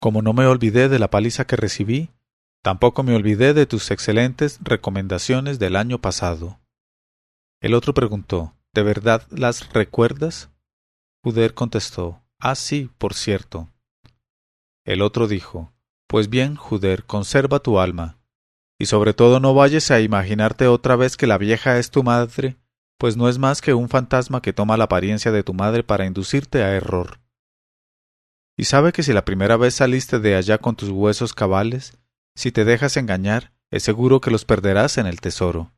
Como 0.00 0.22
no 0.22 0.32
me 0.32 0.46
olvidé 0.46 0.88
de 0.88 0.98
la 0.98 1.10
paliza 1.10 1.46
que 1.46 1.56
recibí, 1.56 2.08
tampoco 2.62 3.02
me 3.02 3.14
olvidé 3.14 3.52
de 3.52 3.66
tus 3.66 3.90
excelentes 3.90 4.58
recomendaciones 4.62 5.58
del 5.58 5.76
año 5.76 6.00
pasado. 6.00 6.58
El 7.60 7.74
otro 7.74 7.92
preguntó 7.92 8.54
¿De 8.72 8.82
verdad 8.82 9.26
las 9.28 9.74
recuerdas? 9.74 10.50
Juder 11.22 11.52
contestó 11.52 12.22
Ah, 12.38 12.54
sí, 12.54 12.90
por 12.96 13.12
cierto. 13.12 13.68
El 14.86 15.02
otro 15.02 15.28
dijo 15.28 15.74
Pues 16.06 16.30
bien, 16.30 16.56
Juder, 16.56 17.04
conserva 17.04 17.58
tu 17.58 17.78
alma, 17.78 18.15
y 18.78 18.86
sobre 18.86 19.14
todo 19.14 19.40
no 19.40 19.54
vayas 19.54 19.90
a 19.90 20.00
imaginarte 20.00 20.66
otra 20.66 20.96
vez 20.96 21.16
que 21.16 21.26
la 21.26 21.38
vieja 21.38 21.78
es 21.78 21.90
tu 21.90 22.02
madre 22.02 22.56
pues 22.98 23.16
no 23.16 23.28
es 23.28 23.38
más 23.38 23.60
que 23.60 23.74
un 23.74 23.88
fantasma 23.88 24.40
que 24.40 24.52
toma 24.52 24.76
la 24.76 24.84
apariencia 24.84 25.32
de 25.32 25.42
tu 25.42 25.54
madre 25.54 25.84
para 25.84 26.06
inducirte 26.06 26.62
a 26.62 26.74
error. 26.74 27.20
Y 28.56 28.64
sabe 28.64 28.92
que 28.92 29.02
si 29.02 29.12
la 29.12 29.24
primera 29.24 29.56
vez 29.56 29.74
saliste 29.74 30.18
de 30.18 30.34
allá 30.34 30.58
con 30.58 30.76
tus 30.76 30.88
huesos 30.88 31.34
cabales, 31.34 31.98
si 32.34 32.52
te 32.52 32.64
dejas 32.64 32.96
engañar, 32.96 33.52
es 33.70 33.82
seguro 33.82 34.20
que 34.20 34.30
los 34.30 34.44
perderás 34.44 34.96
en 34.96 35.06
el 35.06 35.20
tesoro. 35.20 35.72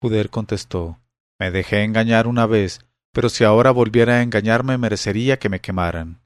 Juder 0.00 0.30
contestó 0.30 1.00
Me 1.38 1.50
dejé 1.50 1.84
engañar 1.84 2.26
una 2.26 2.46
vez, 2.46 2.80
pero 3.12 3.28
si 3.28 3.44
ahora 3.44 3.70
volviera 3.70 4.16
a 4.16 4.22
engañarme 4.22 4.76
merecería 4.76 5.38
que 5.38 5.48
me 5.48 5.60
quemaran. 5.60 6.20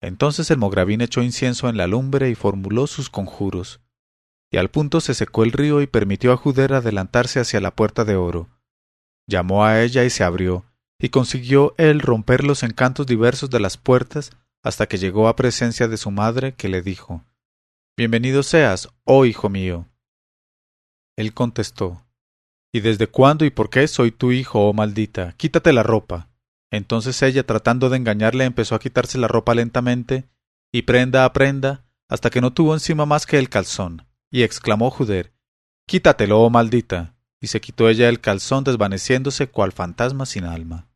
Entonces 0.00 0.50
el 0.50 0.58
mogravín 0.58 1.00
echó 1.00 1.22
incienso 1.22 1.68
en 1.68 1.76
la 1.76 1.86
lumbre 1.86 2.30
y 2.30 2.34
formuló 2.34 2.86
sus 2.86 3.10
conjuros, 3.10 3.80
y 4.50 4.56
al 4.56 4.70
punto 4.70 5.00
se 5.00 5.14
secó 5.14 5.44
el 5.44 5.52
río 5.52 5.80
y 5.80 5.86
permitió 5.86 6.32
a 6.32 6.36
Juder 6.36 6.72
adelantarse 6.72 7.40
hacia 7.40 7.60
la 7.60 7.74
puerta 7.74 8.04
de 8.04 8.16
oro. 8.16 8.48
Llamó 9.26 9.64
a 9.64 9.82
ella 9.82 10.04
y 10.04 10.10
se 10.10 10.24
abrió, 10.24 10.64
y 10.98 11.10
consiguió 11.10 11.74
él 11.78 12.00
romper 12.00 12.44
los 12.44 12.62
encantos 12.62 13.06
diversos 13.06 13.48
de 13.50 13.60
las 13.60 13.76
puertas 13.76 14.32
hasta 14.62 14.86
que 14.86 14.98
llegó 14.98 15.28
a 15.28 15.36
presencia 15.36 15.88
de 15.88 15.96
su 15.96 16.10
madre, 16.10 16.54
que 16.54 16.68
le 16.68 16.82
dijo 16.82 17.24
Bienvenido 17.96 18.42
seas, 18.42 18.88
oh 19.04 19.24
hijo 19.24 19.48
mío. 19.48 19.86
Él 21.16 21.32
contestó 21.32 22.06
¿Y 22.72 22.80
desde 22.80 23.08
cuándo 23.08 23.44
y 23.44 23.50
por 23.50 23.70
qué 23.70 23.86
soy 23.88 24.10
tu 24.10 24.32
hijo, 24.32 24.68
oh 24.68 24.72
maldita? 24.72 25.32
Quítate 25.36 25.72
la 25.72 25.82
ropa. 25.82 26.28
Entonces 26.70 27.20
ella, 27.22 27.44
tratando 27.44 27.88
de 27.88 27.96
engañarle, 27.96 28.44
empezó 28.44 28.74
a 28.74 28.78
quitarse 28.78 29.18
la 29.18 29.26
ropa 29.26 29.54
lentamente, 29.54 30.28
y 30.72 30.82
prenda 30.82 31.24
a 31.24 31.32
prenda, 31.32 31.84
hasta 32.08 32.30
que 32.30 32.40
no 32.40 32.52
tuvo 32.52 32.74
encima 32.74 33.06
más 33.06 33.26
que 33.26 33.38
el 33.38 33.48
calzón, 33.48 34.06
y 34.30 34.42
exclamó 34.42 34.90
Juder 34.90 35.32
Quítatelo, 35.86 36.40
oh 36.40 36.50
maldita. 36.50 37.16
Y 37.42 37.48
se 37.48 37.60
quitó 37.60 37.88
ella 37.88 38.08
el 38.08 38.20
calzón 38.20 38.64
desvaneciéndose 38.64 39.48
cual 39.48 39.72
fantasma 39.72 40.26
sin 40.26 40.44
alma. 40.44 40.88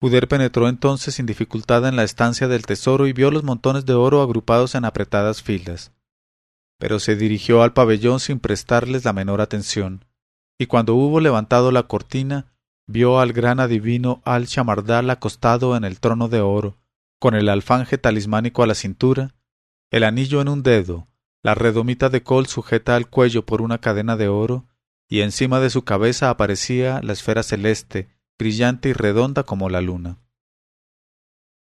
Juder 0.00 0.28
penetró 0.28 0.68
entonces 0.68 1.14
sin 1.14 1.26
dificultad 1.26 1.86
en 1.86 1.94
la 1.94 2.02
estancia 2.02 2.48
del 2.48 2.66
tesoro 2.66 3.06
y 3.06 3.12
vio 3.12 3.30
los 3.30 3.44
montones 3.44 3.86
de 3.86 3.94
oro 3.94 4.22
agrupados 4.22 4.74
en 4.74 4.84
apretadas 4.84 5.42
filas. 5.42 5.92
Pero 6.78 6.98
se 6.98 7.16
dirigió 7.16 7.62
al 7.62 7.74
pabellón 7.74 8.18
sin 8.18 8.40
prestarles 8.40 9.04
la 9.04 9.12
menor 9.12 9.40
atención, 9.40 10.04
y 10.58 10.66
cuando 10.66 10.94
hubo 10.94 11.20
levantado 11.20 11.70
la 11.70 11.84
cortina, 11.84 12.52
vio 12.86 13.20
al 13.20 13.32
gran 13.32 13.60
adivino 13.60 14.20
al 14.24 14.46
chamardal 14.46 15.10
acostado 15.10 15.76
en 15.76 15.84
el 15.84 16.00
trono 16.00 16.28
de 16.28 16.40
oro, 16.40 16.78
con 17.18 17.34
el 17.34 17.48
alfanje 17.48 17.98
talismánico 17.98 18.62
a 18.62 18.66
la 18.66 18.74
cintura, 18.74 19.34
el 19.90 20.04
anillo 20.04 20.40
en 20.40 20.48
un 20.48 20.62
dedo, 20.62 21.09
la 21.42 21.54
redomita 21.54 22.08
de 22.08 22.22
col 22.22 22.46
sujeta 22.46 22.96
al 22.96 23.08
cuello 23.08 23.46
por 23.46 23.62
una 23.62 23.78
cadena 23.78 24.16
de 24.16 24.28
oro, 24.28 24.66
y 25.08 25.22
encima 25.22 25.60
de 25.60 25.70
su 25.70 25.82
cabeza 25.82 26.30
aparecía 26.30 27.00
la 27.02 27.12
esfera 27.12 27.42
celeste, 27.42 28.08
brillante 28.38 28.90
y 28.90 28.92
redonda 28.92 29.42
como 29.42 29.68
la 29.68 29.80
luna. 29.80 30.18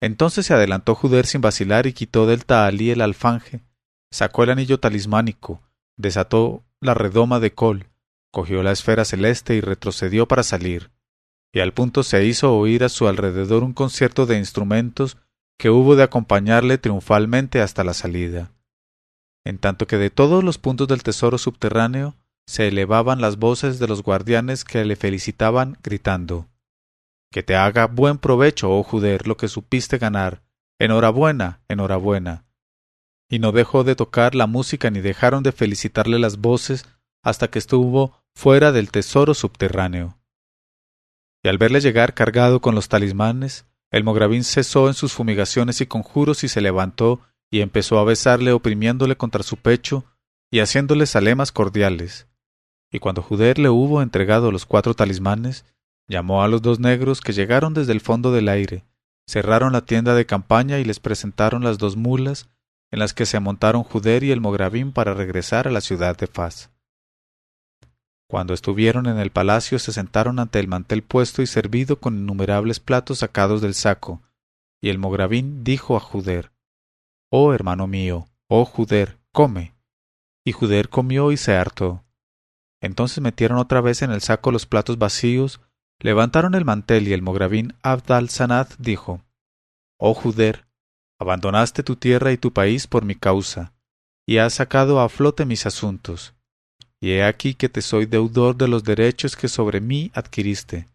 Entonces 0.01 0.47
se 0.47 0.55
adelantó 0.55 0.95
Juder 0.95 1.27
sin 1.27 1.41
vacilar 1.41 1.87
y 1.87 1.93
quitó 1.93 2.27
del 2.27 2.45
tahalí 2.45 2.91
el 2.91 3.01
alfanje, 3.01 3.63
sacó 4.11 4.45
el 4.45 4.51
anillo 4.51 4.81
talismánico, 4.81 5.63
desató 5.97 6.65
la 6.81 6.95
redoma 6.95 7.41
de 7.41 7.53
col, 7.53 7.87
cogió 8.31 8.63
la 8.63 8.73
esfera 8.73 9.05
celeste 9.05 9.55
y 9.55 9.61
retrocedió 9.61 10.29
para 10.29 10.43
salir 10.43 10.91
y 11.53 11.61
al 11.61 11.73
punto 11.73 12.03
se 12.03 12.25
hizo 12.25 12.57
oír 12.57 12.85
a 12.85 12.89
su 12.89 13.09
alrededor 13.09 13.63
un 13.65 13.73
concierto 13.73 14.27
de 14.27 14.39
instrumentos 14.39 15.17
que 15.59 15.71
hubo 15.71 15.97
de 15.97 16.03
acompañarle 16.03 16.79
triunfalmente 16.79 17.61
hasta 17.61 17.85
la 17.85 17.95
salida. 17.95 18.53
En 19.45 19.59
tanto 19.59 19.87
que 19.87 19.97
de 19.97 20.11
todos 20.11 20.45
los 20.45 20.59
puntos 20.59 20.89
del 20.89 21.03
tesoro 21.03 21.39
subterráneo 21.39 22.17
se 22.47 22.69
elevaban 22.69 23.21
las 23.21 23.39
voces 23.39 23.79
de 23.79 23.89
los 23.89 24.03
guardianes 24.03 24.65
que 24.65 24.85
le 24.85 24.97
felicitaban 24.97 25.79
gritando 25.83 26.49
Que 27.31 27.43
te 27.43 27.57
haga 27.57 27.87
buen 27.87 28.19
provecho, 28.19 28.71
oh 28.71 28.83
Juder, 28.83 29.27
lo 29.27 29.37
que 29.37 29.49
supiste 29.49 29.99
ganar. 29.99 30.43
Enhorabuena, 30.79 31.63
enhorabuena. 31.69 32.47
Y 33.31 33.39
no 33.39 33.53
dejó 33.53 33.85
de 33.85 33.97
tocar 33.97 34.35
la 34.35 34.47
música 34.47 34.91
ni 34.91 35.01
dejaron 35.01 35.43
de 35.43 35.53
felicitarle 35.53 36.19
las 36.19 36.39
voces 36.39 36.87
hasta 37.23 37.49
que 37.49 37.59
estuvo 37.59 38.23
fuera 38.35 38.73
del 38.73 38.91
tesoro 38.91 39.35
subterráneo 39.35 40.19
y 41.43 41.49
al 41.49 41.59
verle 41.59 41.81
llegar 41.81 42.15
cargado 42.15 42.61
con 42.61 42.75
los 42.75 42.89
talismanes, 42.89 43.67
el 43.91 44.05
mogravín 44.05 44.45
cesó 44.45 44.89
en 44.89 44.95
sus 44.95 45.13
fumigaciones 45.13 45.81
y 45.81 45.87
conjuros 45.87 46.45
y 46.45 46.49
se 46.49 46.61
levantó 46.61 47.21
y 47.51 47.61
empezó 47.61 47.99
a 47.99 48.05
besarle 48.05 48.53
oprimiéndole 48.53 49.17
contra 49.17 49.43
su 49.43 49.57
pecho 49.57 50.05
y 50.51 50.61
haciéndole 50.61 51.07
salemas 51.07 51.53
cordiales. 51.53 52.27
Y 52.91 53.01
cuando 53.01 53.23
Juder 53.23 53.59
le 53.59 53.69
hubo 53.69 54.03
entregado 54.03 54.51
los 54.51 54.67
cuatro 54.67 54.95
talismanes, 54.95 55.65
llamó 56.09 56.43
a 56.43 56.49
los 56.49 56.63
dos 56.63 56.81
negros 56.81 57.21
que 57.21 57.33
llegaron 57.33 57.75
desde 57.75 57.93
el 57.93 58.01
fondo 58.01 58.33
del 58.33 58.49
aire, 58.49 58.85
cerraron 59.27 59.73
la 59.73 59.85
tienda 59.85 60.15
de 60.15 60.27
campaña 60.27 60.79
y 60.79 60.85
les 60.85 61.01
presentaron 61.01 61.65
las 61.65 61.79
dos 61.79 61.97
mulas 61.97 62.49
en 62.91 62.99
las 62.99 63.13
que 63.13 63.27
se 63.27 63.41
montaron 63.41 63.83
Juder 63.83 64.25
y 64.25 64.31
el 64.31 64.41
mogravín 64.41 64.93
para 64.93 65.13
regresar 65.13 65.69
a 65.69 65.71
la 65.71 65.83
ciudad 65.83 66.17
de 66.17 66.27
Faz. 66.27 66.71
Cuando 68.27 68.55
estuvieron 68.55 69.07
en 69.07 69.19
el 69.19 69.31
palacio 69.31 69.79
se 69.79 69.93
sentaron 69.93 70.39
ante 70.39 70.59
el 70.59 70.69
mantel 70.69 71.03
puesto 71.03 71.43
y 71.43 71.47
servido 71.47 71.99
con 71.99 72.17
innumerables 72.17 72.81
platos 72.81 73.19
sacados 73.19 73.61
del 73.61 73.75
saco, 73.75 74.23
y 74.81 74.89
el 74.89 74.99
mogravín 74.99 75.65
dijo 75.65 75.97
a 75.97 76.01
Juder 76.01 76.51
Oh 77.31 77.53
hermano 77.53 77.87
mío, 77.87 78.29
oh 78.49 78.65
Juder, 78.65 79.19
come. 79.33 79.75
Y 80.45 80.53
Juder 80.53 80.89
comió 80.89 81.33
y 81.33 81.37
se 81.37 81.55
hartó. 81.55 82.05
Entonces 82.81 83.21
metieron 83.21 83.59
otra 83.59 83.81
vez 83.81 84.03
en 84.03 84.11
el 84.11 84.21
saco 84.21 84.53
los 84.53 84.67
platos 84.67 84.99
vacíos, 84.99 85.61
levantaron 86.01 86.55
el 86.55 86.65
mantel 86.65 87.09
y 87.09 87.13
el 87.13 87.23
mogravín 87.23 87.75
Abd 87.83 88.13
al-Sanad 88.13 88.69
dijo 88.79 89.23
Oh 89.99 90.15
Juder, 90.15 90.67
abandonaste 91.19 91.83
tu 91.83 91.97
tierra 91.97 92.33
y 92.33 92.39
tu 92.39 92.53
país 92.53 92.87
por 92.87 93.05
mi 93.05 93.17
causa, 93.17 93.73
y 94.27 94.39
has 94.39 94.55
sacado 94.55 95.01
a 95.01 95.09
flote 95.09 95.45
mis 95.45 95.67
asuntos 95.67 96.35
y 97.01 97.13
he 97.13 97.25
aquí 97.25 97.55
que 97.55 97.69
te 97.69 97.83
soy 97.83 98.07
deudor 98.07 98.57
de 98.57 98.69
los 98.69 98.85
derechos 98.85 99.37
que 99.37 99.49
sobre 99.49 99.81
mí 99.81 100.11
adquiriste. 100.15 100.89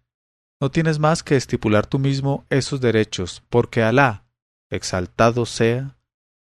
No 0.61 0.69
tienes 0.71 0.99
más 0.99 1.23
que 1.23 1.35
estipular 1.35 1.87
tú 1.87 1.99
mismo 1.99 2.45
esos 2.49 2.81
derechos, 2.81 3.43
porque 3.49 3.83
Alá, 3.83 4.25
exaltado 4.69 5.45
sea, 5.45 5.95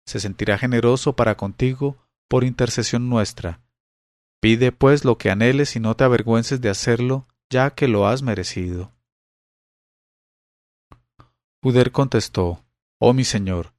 se 0.06 0.20
sentirá 0.20 0.58
generoso 0.58 1.16
para 1.16 1.36
contigo 1.36 1.98
por 2.28 2.44
intercesión 2.44 3.10
nuestra. 3.10 3.62
Pide 4.42 4.72
pues 4.72 5.06
lo 5.06 5.18
que 5.18 5.30
anheles 5.30 5.76
y 5.76 5.80
no 5.80 5.96
te 5.96 6.04
avergüences 6.04 6.60
de 6.62 6.70
hacerlo, 6.70 7.28
ya 7.50 7.72
que 7.72 7.88
lo 7.88 8.08
has 8.08 8.22
merecido. 8.22 8.92
Juder 11.62 11.92
contestó, 11.92 12.66
Oh 13.00 13.14
mi 13.14 13.24
señor, 13.24 13.74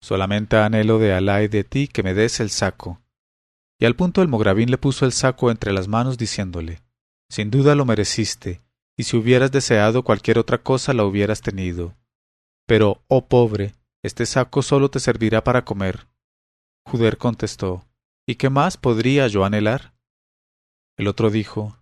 solamente 0.00 0.56
anhelo 0.56 0.98
de 0.98 1.12
Alá 1.12 1.42
y 1.42 1.48
de 1.48 1.62
ti 1.62 1.86
que 1.86 2.02
me 2.02 2.14
des 2.14 2.40
el 2.40 2.50
saco, 2.50 3.00
y 3.78 3.84
al 3.86 3.94
punto 3.94 4.22
el 4.22 4.28
mogravín 4.28 4.70
le 4.70 4.78
puso 4.78 5.04
el 5.06 5.12
saco 5.12 5.50
entre 5.50 5.72
las 5.72 5.86
manos 5.86 6.18
diciéndole 6.18 6.82
Sin 7.28 7.50
duda 7.50 7.74
lo 7.74 7.84
mereciste, 7.84 8.62
y 8.96 9.04
si 9.04 9.16
hubieras 9.16 9.52
deseado 9.52 10.02
cualquier 10.02 10.38
otra 10.38 10.58
cosa 10.58 10.92
la 10.92 11.04
hubieras 11.04 11.40
tenido. 11.40 11.96
Pero, 12.66 13.02
oh 13.08 13.26
pobre, 13.26 13.74
este 14.02 14.26
saco 14.26 14.62
solo 14.62 14.90
te 14.90 15.00
servirá 15.00 15.44
para 15.44 15.64
comer. 15.64 16.08
Juder 16.86 17.18
contestó 17.18 17.86
¿Y 18.26 18.36
qué 18.36 18.48
más 18.48 18.76
podría 18.76 19.26
yo 19.26 19.44
anhelar? 19.44 19.94
El 20.96 21.08
otro 21.08 21.30
dijo 21.30 21.76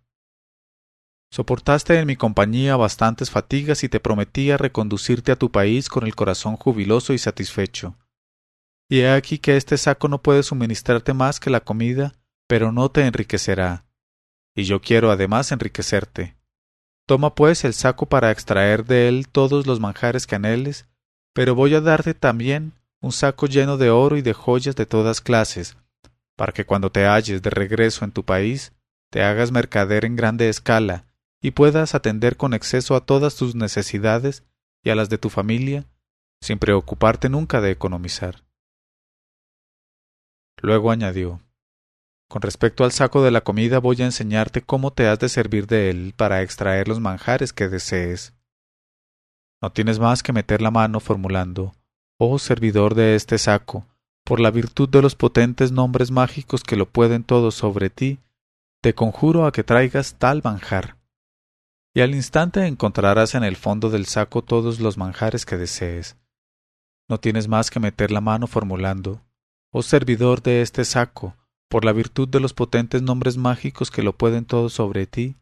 Soportaste 1.30 1.98
en 1.98 2.06
mi 2.06 2.16
compañía 2.16 2.76
bastantes 2.76 3.30
fatigas 3.30 3.84
y 3.84 3.88
te 3.88 4.00
prometía 4.00 4.56
reconducirte 4.56 5.30
a 5.30 5.36
tu 5.36 5.52
país 5.52 5.88
con 5.88 6.06
el 6.06 6.14
corazón 6.14 6.56
jubiloso 6.56 7.12
y 7.12 7.18
satisfecho. 7.18 7.96
Y 8.88 9.00
he 9.00 9.10
aquí 9.10 9.38
que 9.38 9.56
este 9.56 9.76
saco 9.76 10.08
no 10.08 10.22
puede 10.22 10.42
suministrarte 10.42 11.12
más 11.12 11.38
que 11.38 11.50
la 11.50 11.60
comida, 11.60 12.14
pero 12.46 12.72
no 12.72 12.90
te 12.90 13.02
enriquecerá. 13.02 13.84
Y 14.56 14.64
yo 14.64 14.80
quiero 14.80 15.10
además 15.10 15.52
enriquecerte. 15.52 16.38
Toma 17.06 17.34
pues 17.34 17.64
el 17.64 17.74
saco 17.74 18.06
para 18.06 18.30
extraer 18.30 18.86
de 18.86 19.08
él 19.08 19.28
todos 19.28 19.66
los 19.66 19.80
manjares 19.80 20.26
que 20.26 20.36
anheles, 20.36 20.88
pero 21.38 21.54
voy 21.54 21.72
a 21.76 21.80
darte 21.80 22.14
también 22.14 22.72
un 23.00 23.12
saco 23.12 23.46
lleno 23.46 23.76
de 23.76 23.90
oro 23.90 24.16
y 24.16 24.22
de 24.22 24.32
joyas 24.32 24.74
de 24.74 24.86
todas 24.86 25.20
clases, 25.20 25.76
para 26.34 26.50
que 26.50 26.66
cuando 26.66 26.90
te 26.90 27.06
halles 27.06 27.42
de 27.42 27.50
regreso 27.50 28.04
en 28.04 28.10
tu 28.10 28.24
país, 28.24 28.72
te 29.08 29.22
hagas 29.22 29.52
mercader 29.52 30.04
en 30.04 30.16
grande 30.16 30.48
escala, 30.48 31.04
y 31.40 31.52
puedas 31.52 31.94
atender 31.94 32.36
con 32.36 32.54
exceso 32.54 32.96
a 32.96 33.06
todas 33.06 33.36
tus 33.36 33.54
necesidades 33.54 34.42
y 34.82 34.90
a 34.90 34.96
las 34.96 35.10
de 35.10 35.18
tu 35.18 35.30
familia, 35.30 35.84
sin 36.40 36.58
preocuparte 36.58 37.28
nunca 37.28 37.60
de 37.60 37.70
economizar. 37.70 38.42
Luego 40.60 40.90
añadió 40.90 41.40
Con 42.28 42.42
respecto 42.42 42.82
al 42.82 42.90
saco 42.90 43.22
de 43.22 43.30
la 43.30 43.42
comida 43.42 43.78
voy 43.78 44.02
a 44.02 44.06
enseñarte 44.06 44.62
cómo 44.62 44.92
te 44.92 45.06
has 45.06 45.20
de 45.20 45.28
servir 45.28 45.68
de 45.68 45.88
él 45.90 46.14
para 46.16 46.42
extraer 46.42 46.88
los 46.88 46.98
manjares 46.98 47.52
que 47.52 47.68
desees. 47.68 48.32
No 49.60 49.72
tienes 49.72 49.98
más 49.98 50.22
que 50.22 50.32
meter 50.32 50.62
la 50.62 50.70
mano 50.70 51.00
formulando 51.00 51.74
Oh 52.20 52.38
servidor 52.38 52.94
de 52.94 53.14
este 53.14 53.38
saco, 53.38 53.86
por 54.24 54.40
la 54.40 54.50
virtud 54.50 54.88
de 54.88 55.02
los 55.02 55.14
potentes 55.14 55.70
nombres 55.70 56.10
mágicos 56.10 56.64
que 56.64 56.76
lo 56.76 56.86
pueden 56.86 57.22
todo 57.22 57.50
sobre 57.50 57.90
ti, 57.90 58.18
te 58.82 58.94
conjuro 58.94 59.46
a 59.46 59.52
que 59.52 59.64
traigas 59.64 60.16
tal 60.18 60.42
manjar. 60.42 60.96
y 61.94 62.00
al 62.00 62.14
instante 62.14 62.66
encontrarás 62.66 63.34
en 63.34 63.42
el 63.42 63.56
fondo 63.56 63.90
del 63.90 64.06
saco 64.06 64.42
todos 64.42 64.78
los 64.80 64.96
manjares 64.96 65.46
que 65.46 65.56
desees. 65.56 66.16
No 67.08 67.18
tienes 67.18 67.48
más 67.48 67.70
que 67.70 67.80
meter 67.80 68.10
la 68.10 68.20
mano 68.20 68.46
formulando 68.46 69.22
Oh 69.70 69.82
servidor 69.82 70.42
de 70.42 70.62
este 70.62 70.84
saco, 70.84 71.36
por 71.68 71.84
la 71.84 71.92
virtud 71.92 72.28
de 72.28 72.40
los 72.40 72.54
potentes 72.54 73.02
nombres 73.02 73.36
mágicos 73.36 73.90
que 73.90 74.02
lo 74.02 74.16
pueden 74.16 74.44
todo 74.44 74.70
sobre 74.70 75.06
ti, 75.06 75.36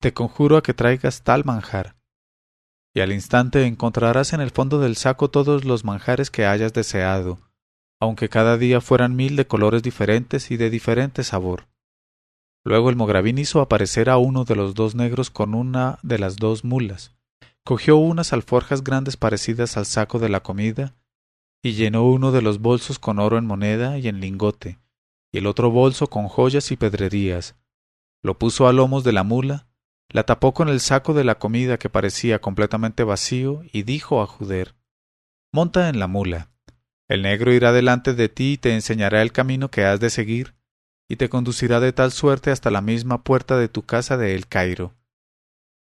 te 0.00 0.12
conjuro 0.12 0.56
a 0.56 0.62
que 0.62 0.74
traigas 0.74 1.22
tal 1.22 1.44
manjar. 1.44 1.96
Y 2.94 3.00
al 3.00 3.12
instante 3.12 3.64
encontrarás 3.66 4.32
en 4.32 4.40
el 4.40 4.50
fondo 4.50 4.78
del 4.78 4.96
saco 4.96 5.30
todos 5.30 5.64
los 5.64 5.84
manjares 5.84 6.30
que 6.30 6.46
hayas 6.46 6.72
deseado, 6.72 7.38
aunque 8.00 8.28
cada 8.28 8.58
día 8.58 8.80
fueran 8.80 9.16
mil 9.16 9.36
de 9.36 9.46
colores 9.46 9.82
diferentes 9.82 10.50
y 10.50 10.56
de 10.56 10.70
diferente 10.70 11.24
sabor. 11.24 11.68
Luego 12.64 12.90
el 12.90 12.96
mogravín 12.96 13.38
hizo 13.38 13.60
aparecer 13.60 14.10
a 14.10 14.18
uno 14.18 14.44
de 14.44 14.56
los 14.56 14.74
dos 14.74 14.94
negros 14.94 15.30
con 15.30 15.54
una 15.54 15.98
de 16.02 16.18
las 16.18 16.36
dos 16.36 16.64
mulas, 16.64 17.14
cogió 17.64 17.96
unas 17.96 18.32
alforjas 18.32 18.84
grandes 18.84 19.16
parecidas 19.16 19.76
al 19.76 19.86
saco 19.86 20.18
de 20.18 20.28
la 20.28 20.42
comida, 20.42 20.94
y 21.62 21.72
llenó 21.72 22.04
uno 22.04 22.32
de 22.32 22.42
los 22.42 22.60
bolsos 22.60 22.98
con 22.98 23.18
oro 23.18 23.38
en 23.38 23.46
moneda 23.46 23.98
y 23.98 24.08
en 24.08 24.20
lingote, 24.20 24.78
y 25.32 25.38
el 25.38 25.46
otro 25.46 25.70
bolso 25.70 26.08
con 26.08 26.28
joyas 26.28 26.70
y 26.72 26.76
pedrerías. 26.76 27.56
Lo 28.22 28.38
puso 28.38 28.68
a 28.68 28.72
lomos 28.72 29.04
de 29.04 29.12
la 29.12 29.22
mula, 29.22 29.68
la 30.12 30.24
tapó 30.24 30.54
con 30.54 30.68
el 30.68 30.80
saco 30.80 31.14
de 31.14 31.24
la 31.24 31.38
comida 31.38 31.78
que 31.78 31.90
parecía 31.90 32.40
completamente 32.40 33.02
vacío, 33.02 33.62
y 33.72 33.82
dijo 33.82 34.22
a 34.22 34.26
Juder 34.26 34.74
Monta 35.52 35.88
en 35.88 35.98
la 35.98 36.06
mula. 36.06 36.50
El 37.08 37.22
negro 37.22 37.52
irá 37.52 37.72
delante 37.72 38.14
de 38.14 38.28
ti 38.28 38.52
y 38.52 38.58
te 38.58 38.74
enseñará 38.74 39.22
el 39.22 39.32
camino 39.32 39.70
que 39.70 39.84
has 39.84 40.00
de 40.00 40.10
seguir, 40.10 40.54
y 41.08 41.16
te 41.16 41.28
conducirá 41.28 41.80
de 41.80 41.92
tal 41.92 42.12
suerte 42.12 42.50
hasta 42.50 42.70
la 42.70 42.80
misma 42.80 43.22
puerta 43.22 43.58
de 43.58 43.68
tu 43.68 43.82
casa 43.82 44.16
de 44.16 44.34
El 44.34 44.46
Cairo. 44.46 44.94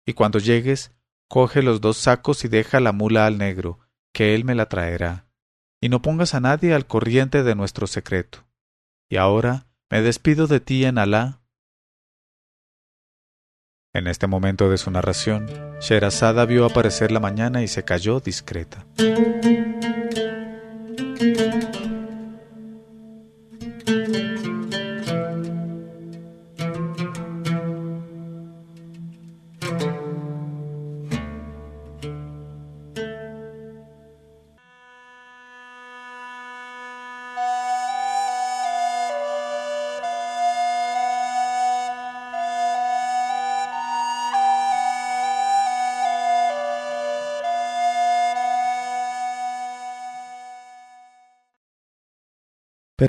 Y 0.06 0.14
cuando 0.14 0.40
llegues, 0.40 0.92
coge 1.28 1.62
los 1.62 1.82
dos 1.82 1.98
sacos 1.98 2.44
y 2.46 2.48
deja 2.48 2.80
la 2.80 2.94
mula 2.94 3.28
al 3.28 3.38
negro, 3.38 3.80
que 4.12 4.34
él 4.34 4.44
me 4.44 4.56
la 4.56 4.68
traerá. 4.68 5.28
Y 5.82 5.90
no 5.90 6.02
pongas 6.02 6.34
a 6.34 6.40
nadie 6.40 6.74
al 6.74 6.88
corriente 6.88 7.44
de 7.44 7.56
nuestro 7.56 7.86
secreto. 7.86 8.48
Y 9.08 9.18
ahora 9.18 9.68
me 9.90 10.02
despido 10.02 10.48
de 10.48 10.60
ti 10.60 10.86
en 10.86 10.98
Alá. 10.98 11.39
En 13.92 14.06
este 14.06 14.28
momento 14.28 14.70
de 14.70 14.78
su 14.78 14.92
narración, 14.92 15.48
Sherazada 15.82 16.46
vio 16.46 16.64
aparecer 16.64 17.12
la 17.12 17.20
mañana 17.20 17.64
y 17.64 17.68
se 17.68 17.84
cayó 17.84 18.20
discreta. 18.20 18.86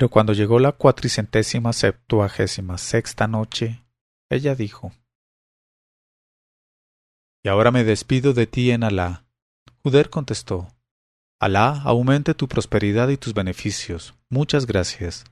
Pero 0.01 0.09
cuando 0.09 0.33
llegó 0.33 0.57
la 0.57 0.71
cuatricentésima 0.71 1.73
septuagésima 1.73 2.79
sexta 2.79 3.27
noche, 3.27 3.83
ella 4.31 4.55
dijo 4.55 4.91
Y 7.43 7.49
ahora 7.49 7.69
me 7.69 7.83
despido 7.83 8.33
de 8.33 8.47
ti 8.47 8.71
en 8.71 8.83
Alá. 8.83 9.25
Juder 9.83 10.09
contestó 10.09 10.69
Alá 11.39 11.83
aumente 11.83 12.33
tu 12.33 12.47
prosperidad 12.47 13.09
y 13.09 13.17
tus 13.17 13.35
beneficios. 13.35 14.15
Muchas 14.27 14.65
gracias. 14.65 15.23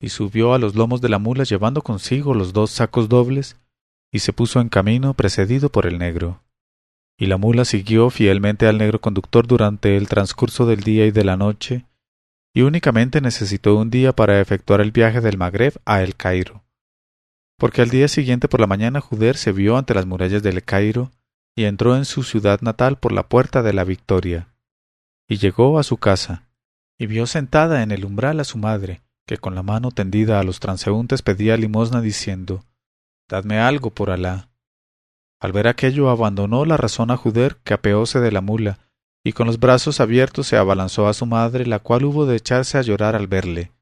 Y 0.00 0.10
subió 0.10 0.54
a 0.54 0.60
los 0.60 0.76
lomos 0.76 1.00
de 1.00 1.08
la 1.08 1.18
mula 1.18 1.42
llevando 1.42 1.82
consigo 1.82 2.34
los 2.34 2.52
dos 2.52 2.70
sacos 2.70 3.08
dobles, 3.08 3.56
y 4.12 4.20
se 4.20 4.32
puso 4.32 4.60
en 4.60 4.68
camino 4.68 5.14
precedido 5.14 5.68
por 5.68 5.84
el 5.86 5.98
negro. 5.98 6.44
Y 7.18 7.26
la 7.26 7.38
mula 7.38 7.64
siguió 7.64 8.08
fielmente 8.10 8.68
al 8.68 8.78
negro 8.78 9.00
conductor 9.00 9.48
durante 9.48 9.96
el 9.96 10.06
transcurso 10.06 10.64
del 10.64 10.84
día 10.84 11.06
y 11.06 11.10
de 11.10 11.24
la 11.24 11.36
noche, 11.36 11.87
y 12.54 12.62
únicamente 12.62 13.20
necesitó 13.20 13.76
un 13.76 13.90
día 13.90 14.14
para 14.14 14.40
efectuar 14.40 14.80
el 14.80 14.92
viaje 14.92 15.20
del 15.20 15.38
Magreb 15.38 15.74
a 15.84 16.02
El 16.02 16.16
Cairo. 16.16 16.64
Porque 17.58 17.82
al 17.82 17.90
día 17.90 18.08
siguiente 18.08 18.48
por 18.48 18.60
la 18.60 18.66
mañana 18.66 19.00
Juder 19.00 19.36
se 19.36 19.52
vio 19.52 19.76
ante 19.76 19.94
las 19.94 20.06
murallas 20.06 20.42
del 20.42 20.62
Cairo 20.64 21.10
y 21.54 21.64
entró 21.64 21.96
en 21.96 22.04
su 22.04 22.22
ciudad 22.22 22.60
natal 22.60 22.98
por 22.98 23.12
la 23.12 23.28
puerta 23.28 23.62
de 23.62 23.72
la 23.72 23.84
Victoria. 23.84 24.48
Y 25.28 25.38
llegó 25.38 25.78
a 25.78 25.82
su 25.82 25.96
casa, 25.96 26.48
y 26.98 27.06
vio 27.06 27.26
sentada 27.26 27.82
en 27.82 27.90
el 27.90 28.04
umbral 28.04 28.40
a 28.40 28.44
su 28.44 28.58
madre, 28.58 29.02
que 29.26 29.38
con 29.38 29.54
la 29.54 29.62
mano 29.62 29.90
tendida 29.90 30.40
a 30.40 30.44
los 30.44 30.60
transeúntes 30.60 31.22
pedía 31.22 31.56
limosna 31.56 32.00
diciendo 32.00 32.64
Dadme 33.28 33.58
algo 33.58 33.90
por 33.90 34.10
Alá. 34.10 34.48
Al 35.40 35.52
ver 35.52 35.68
aquello 35.68 36.08
abandonó 36.10 36.64
la 36.64 36.76
razón 36.76 37.10
a 37.10 37.16
Juder, 37.16 37.56
que 37.62 37.74
apeóse 37.74 38.20
de 38.20 38.32
la 38.32 38.40
mula, 38.40 38.87
y 39.28 39.34
con 39.34 39.46
los 39.46 39.60
brazos 39.60 40.00
abiertos 40.00 40.46
se 40.46 40.56
abalanzó 40.56 41.06
a 41.06 41.12
su 41.12 41.26
madre, 41.26 41.66
la 41.66 41.80
cual 41.80 42.06
hubo 42.06 42.24
de 42.24 42.34
echarse 42.34 42.78
a 42.78 42.80
llorar 42.80 43.14
al 43.14 43.26
verle, 43.26 43.72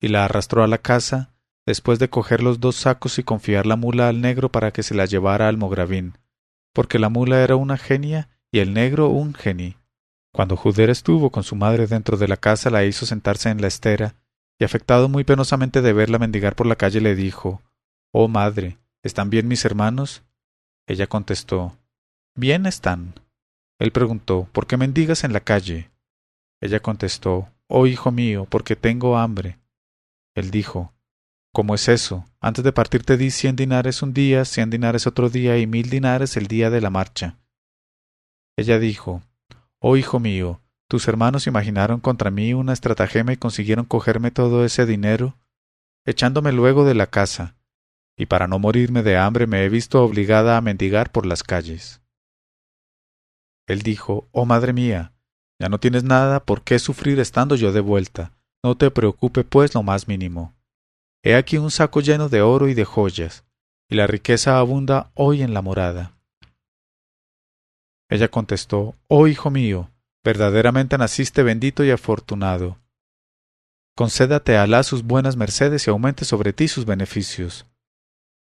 y 0.00 0.08
la 0.08 0.24
arrastró 0.24 0.64
a 0.64 0.66
la 0.66 0.78
casa, 0.78 1.32
después 1.64 2.00
de 2.00 2.10
coger 2.10 2.42
los 2.42 2.58
dos 2.58 2.74
sacos 2.74 3.20
y 3.20 3.22
confiar 3.22 3.66
la 3.66 3.76
mula 3.76 4.08
al 4.08 4.20
negro 4.20 4.50
para 4.50 4.72
que 4.72 4.82
se 4.82 4.96
la 4.96 5.04
llevara 5.04 5.46
al 5.46 5.58
mogravín, 5.58 6.18
porque 6.72 6.98
la 6.98 7.08
mula 7.08 7.44
era 7.44 7.54
una 7.54 7.78
genia 7.78 8.30
y 8.50 8.58
el 8.58 8.74
negro 8.74 9.10
un 9.10 9.34
geni. 9.34 9.76
Cuando 10.32 10.56
Juder 10.56 10.90
estuvo 10.90 11.30
con 11.30 11.44
su 11.44 11.54
madre 11.54 11.86
dentro 11.86 12.16
de 12.16 12.26
la 12.26 12.36
casa, 12.36 12.68
la 12.68 12.84
hizo 12.84 13.06
sentarse 13.06 13.50
en 13.50 13.60
la 13.60 13.68
estera, 13.68 14.16
y 14.58 14.64
afectado 14.64 15.08
muy 15.08 15.22
penosamente 15.22 15.82
de 15.82 15.92
verla 15.92 16.18
mendigar 16.18 16.56
por 16.56 16.66
la 16.66 16.74
calle, 16.74 17.00
le 17.00 17.14
dijo 17.14 17.62
Oh 18.10 18.26
madre, 18.26 18.78
¿están 19.04 19.30
bien 19.30 19.46
mis 19.46 19.64
hermanos? 19.64 20.24
Ella 20.88 21.06
contestó 21.06 21.78
Bien 22.34 22.66
están. 22.66 23.23
Él 23.84 23.92
preguntó 23.92 24.48
¿Por 24.50 24.66
qué 24.66 24.78
mendigas 24.78 25.24
en 25.24 25.34
la 25.34 25.40
calle? 25.40 25.90
Ella 26.62 26.80
contestó 26.80 27.50
Oh 27.68 27.86
hijo 27.86 28.12
mío, 28.12 28.46
porque 28.48 28.76
tengo 28.76 29.18
hambre. 29.18 29.58
Él 30.34 30.50
dijo 30.50 30.94
¿Cómo 31.52 31.74
es 31.74 31.88
eso? 31.88 32.24
Antes 32.40 32.64
de 32.64 32.72
partir 32.72 33.02
te 33.02 33.18
di 33.18 33.30
cien 33.30 33.56
dinares 33.56 34.00
un 34.00 34.14
día, 34.14 34.46
cien 34.46 34.70
dinares 34.70 35.06
otro 35.06 35.28
día 35.28 35.58
y 35.58 35.66
mil 35.66 35.90
dinares 35.90 36.38
el 36.38 36.46
día 36.46 36.70
de 36.70 36.80
la 36.80 36.88
marcha. 36.88 37.36
Ella 38.56 38.78
dijo 38.78 39.22
Oh 39.80 39.98
hijo 39.98 40.18
mío, 40.18 40.62
tus 40.88 41.06
hermanos 41.06 41.46
imaginaron 41.46 42.00
contra 42.00 42.30
mí 42.30 42.54
una 42.54 42.72
estratagema 42.72 43.34
y 43.34 43.36
consiguieron 43.36 43.84
cogerme 43.84 44.30
todo 44.30 44.64
ese 44.64 44.86
dinero, 44.86 45.36
echándome 46.06 46.52
luego 46.52 46.86
de 46.86 46.94
la 46.94 47.08
casa, 47.08 47.58
y 48.16 48.24
para 48.24 48.48
no 48.48 48.58
morirme 48.58 49.02
de 49.02 49.18
hambre 49.18 49.46
me 49.46 49.62
he 49.62 49.68
visto 49.68 50.02
obligada 50.02 50.56
a 50.56 50.62
mendigar 50.62 51.12
por 51.12 51.26
las 51.26 51.42
calles. 51.42 52.00
Él 53.66 53.82
dijo 53.82 54.28
Oh 54.32 54.44
madre 54.44 54.72
mía, 54.72 55.12
ya 55.60 55.68
no 55.68 55.78
tienes 55.78 56.04
nada 56.04 56.44
por 56.44 56.62
qué 56.62 56.78
sufrir 56.78 57.20
estando 57.20 57.56
yo 57.56 57.72
de 57.72 57.80
vuelta. 57.80 58.32
No 58.62 58.76
te 58.76 58.90
preocupe 58.90 59.44
pues 59.44 59.74
lo 59.74 59.82
más 59.82 60.08
mínimo. 60.08 60.54
He 61.22 61.34
aquí 61.36 61.58
un 61.58 61.70
saco 61.70 62.00
lleno 62.00 62.28
de 62.28 62.42
oro 62.42 62.68
y 62.68 62.74
de 62.74 62.84
joyas, 62.84 63.44
y 63.88 63.94
la 63.94 64.06
riqueza 64.06 64.58
abunda 64.58 65.10
hoy 65.14 65.42
en 65.42 65.54
la 65.54 65.62
morada. 65.62 66.18
Ella 68.08 68.28
contestó 68.28 68.94
Oh 69.08 69.26
hijo 69.26 69.50
mío, 69.50 69.90
verdaderamente 70.22 70.98
naciste 70.98 71.42
bendito 71.42 71.84
y 71.84 71.90
afortunado. 71.90 72.78
Concédate 73.96 74.56
a 74.56 74.64
Alá 74.64 74.82
sus 74.82 75.04
buenas 75.04 75.36
mercedes 75.36 75.86
y 75.86 75.90
aumente 75.90 76.24
sobre 76.24 76.52
ti 76.52 76.68
sus 76.68 76.84
beneficios. 76.84 77.66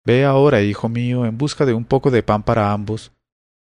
Ve 0.05 0.25
ahora, 0.25 0.63
hijo 0.63 0.89
mío, 0.89 1.27
en 1.27 1.37
busca 1.37 1.67
de 1.67 1.75
un 1.75 1.85
poco 1.85 2.11
de 2.11 2.23
pan 2.23 2.43
para 2.43 2.73
ambos, 2.73 3.13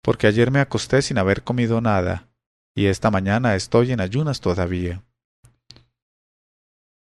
porque 0.05 0.27
ayer 0.27 0.51
me 0.51 0.59
acosté 0.59 1.01
sin 1.01 1.17
haber 1.17 1.41
comido 1.41 1.81
nada, 1.81 2.29
y 2.75 2.85
esta 2.85 3.09
mañana 3.09 3.55
estoy 3.55 3.91
en 3.91 3.99
ayunas 3.99 4.39
todavía. 4.39 5.03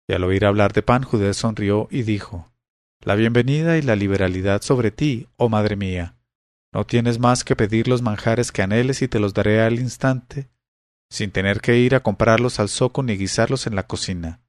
Y 0.09 0.14
al 0.14 0.22
oír 0.22 0.44
hablar 0.46 0.72
de 0.72 0.83
pan, 0.83 1.03
Judé 1.03 1.35
sonrió 1.35 1.88
y 1.90 2.05
dijo 2.05 2.49
La 3.01 3.16
bienvenida 3.16 3.77
y 3.77 3.83
la 3.83 3.96
liberalidad 3.96 4.62
sobre 4.62 4.92
ti, 4.92 5.27
oh 5.37 5.49
madre 5.49 5.75
mía. 5.75 6.14
No 6.72 6.87
tienes 6.87 7.18
más 7.18 7.42
que 7.42 7.57
pedir 7.57 7.88
los 7.88 8.03
manjares 8.03 8.53
que 8.53 8.62
anheles 8.62 9.03
y 9.03 9.09
te 9.09 9.18
los 9.18 9.35
daré 9.35 9.62
al 9.62 9.81
instante, 9.81 10.49
sin 11.11 11.33
tener 11.33 11.61
que 11.61 11.79
ir 11.79 11.96
a 11.96 12.05
comprarlos 12.05 12.61
al 12.61 12.68
zoco 12.68 13.03
ni 13.03 13.16
guisarlos 13.16 13.66
en 13.66 13.75
la 13.75 13.88
cocina. 13.88 14.42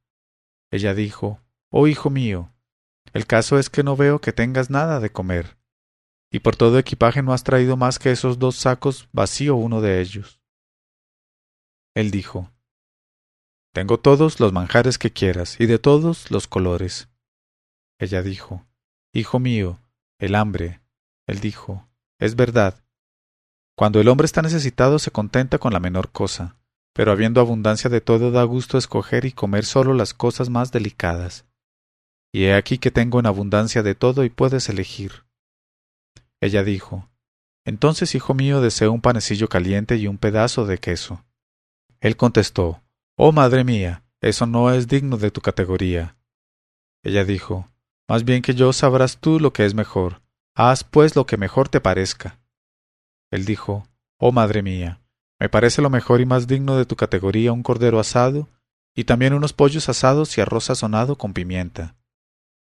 Ella 0.70 0.94
dijo 0.94 1.42
Oh 1.72 1.88
hijo 1.88 2.12
mío, 2.12 2.54
el 3.14 3.26
caso 3.26 3.58
es 3.58 3.72
que 3.72 3.82
no 3.82 3.96
veo 3.96 4.22
que 4.22 4.32
tengas 4.32 4.70
nada 4.70 5.00
de 5.00 5.10
comer 5.12 5.57
y 6.32 6.40
por 6.40 6.56
todo 6.56 6.78
equipaje 6.78 7.22
no 7.22 7.34
has 7.34 7.44
traído 7.44 7.78
más 7.78 8.00
que 8.00 8.12
esos 8.12 8.40
dos 8.40 8.56
sacos, 8.56 9.08
vacío 9.12 9.56
uno 9.56 9.82
de 9.82 10.02
ellos. 10.02 10.42
Él 11.96 12.12
dijo, 12.12 12.52
Tengo 13.74 14.00
todos 14.00 14.40
los 14.40 14.54
manjares 14.54 14.98
que 14.98 15.12
quieras, 15.12 15.60
y 15.60 15.66
de 15.66 15.80
todos 15.80 16.32
los 16.32 16.48
colores. 16.48 17.10
Ella 18.00 18.22
dijo, 18.22 18.66
Hijo 19.14 19.40
mío, 19.40 19.80
el 20.20 20.36
hambre. 20.36 20.82
Él 21.28 21.40
dijo, 21.40 21.88
es 22.20 22.36
verdad. 22.36 22.84
Cuando 23.76 24.02
el 24.02 24.08
hombre 24.08 24.26
está 24.26 24.42
necesitado 24.42 24.98
se 24.98 25.12
contenta 25.12 25.60
con 25.60 25.72
la 25.72 25.80
menor 25.80 26.12
cosa, 26.12 26.58
pero 26.94 27.12
habiendo 27.12 27.42
abundancia 27.42 27.90
de 27.90 28.02
todo 28.02 28.32
da 28.32 28.44
gusto 28.44 28.78
escoger 28.78 29.26
y 29.26 29.32
comer 29.32 29.66
solo 29.66 29.94
las 29.94 30.16
cosas 30.16 30.50
más 30.50 30.72
delicadas. 30.72 31.46
Y 32.34 32.46
he 32.46 32.56
aquí 32.56 32.80
que 32.80 32.90
tengo 32.92 33.20
en 33.20 33.28
abundancia 33.28 33.84
de 33.84 33.94
todo 33.94 34.24
y 34.24 34.30
puedes 34.30 34.70
elegir. 34.70 35.27
Ella 36.42 36.64
dijo, 36.64 37.10
Entonces, 37.66 38.16
hijo 38.16 38.34
mío, 38.34 38.62
deseo 38.62 38.92
un 38.92 39.02
panecillo 39.02 39.50
caliente 39.50 39.98
y 39.98 40.08
un 40.08 40.18
pedazo 40.18 40.66
de 40.66 40.78
queso. 40.78 41.26
Él 42.00 42.16
contestó, 42.18 42.84
Oh 43.16 43.32
madre 43.32 43.64
mía, 43.64 44.04
eso 44.22 44.46
no 44.46 44.72
es 44.72 44.88
digno 44.88 45.18
de 45.18 45.32
tu 45.32 45.42
categoría. 45.42 46.18
Ella 47.04 47.24
dijo, 47.24 47.68
Más 48.08 48.24
bien 48.24 48.42
que 48.42 48.54
yo 48.54 48.74
sabrás 48.74 49.18
tú 49.20 49.40
lo 49.40 49.54
que 49.54 49.66
es 49.66 49.74
mejor. 49.74 50.22
Haz 50.56 50.84
pues 50.84 51.16
lo 51.16 51.26
que 51.26 51.38
mejor 51.38 51.70
te 51.70 51.82
parezca. 51.82 52.40
Él 53.32 53.46
dijo, 53.46 53.88
Oh 54.18 54.32
madre 54.32 54.62
mía, 54.62 55.02
me 55.40 55.50
parece 55.50 55.82
lo 55.82 55.90
mejor 55.90 56.22
y 56.22 56.26
más 56.26 56.48
digno 56.48 56.78
de 56.78 56.86
tu 56.86 56.96
categoría 56.96 57.52
un 57.52 57.64
cordero 57.64 58.00
asado, 58.00 58.50
y 58.96 59.04
también 59.04 59.34
unos 59.34 59.54
pollos 59.54 59.90
asados 59.90 60.36
y 60.38 60.42
arroz 60.42 60.66
sazonado 60.66 61.18
con 61.18 61.34
pimienta. 61.34 61.96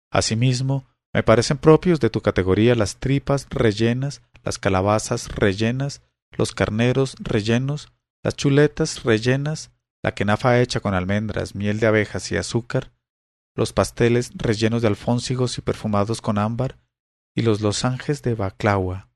Asimismo, 0.10 0.88
me 1.14 1.24
parecen 1.24 1.58
propios 1.58 2.00
de 2.00 2.10
tu 2.10 2.22
categoría 2.22 2.76
las 2.76 2.98
tripas 2.98 3.48
rellenas, 3.50 4.22
las 4.44 4.58
calabazas 4.58 5.30
rellenas, 5.36 6.02
los 6.32 6.54
carneros 6.54 7.16
rellenos, 7.20 7.94
las 8.24 8.36
chuletas 8.36 9.04
rellenas, 9.04 9.72
la 10.02 10.16
quenafa 10.16 10.60
hecha 10.60 10.80
con 10.80 10.96
almendras, 10.96 11.56
miel 11.56 11.80
de 11.80 11.88
abejas 11.88 12.32
y 12.32 12.38
azúcar, 12.38 12.92
los 13.56 13.74
pasteles 13.74 14.32
rellenos 14.36 14.82
de 14.82 14.88
alfónsigos 14.88 15.58
y 15.60 15.62
perfumados 15.62 16.20
con 16.20 16.40
ámbar, 16.40 16.80
y 17.36 17.44
los 17.44 17.62
losanges 17.62 18.24
de 18.24 18.34
baclaua. 18.34 19.10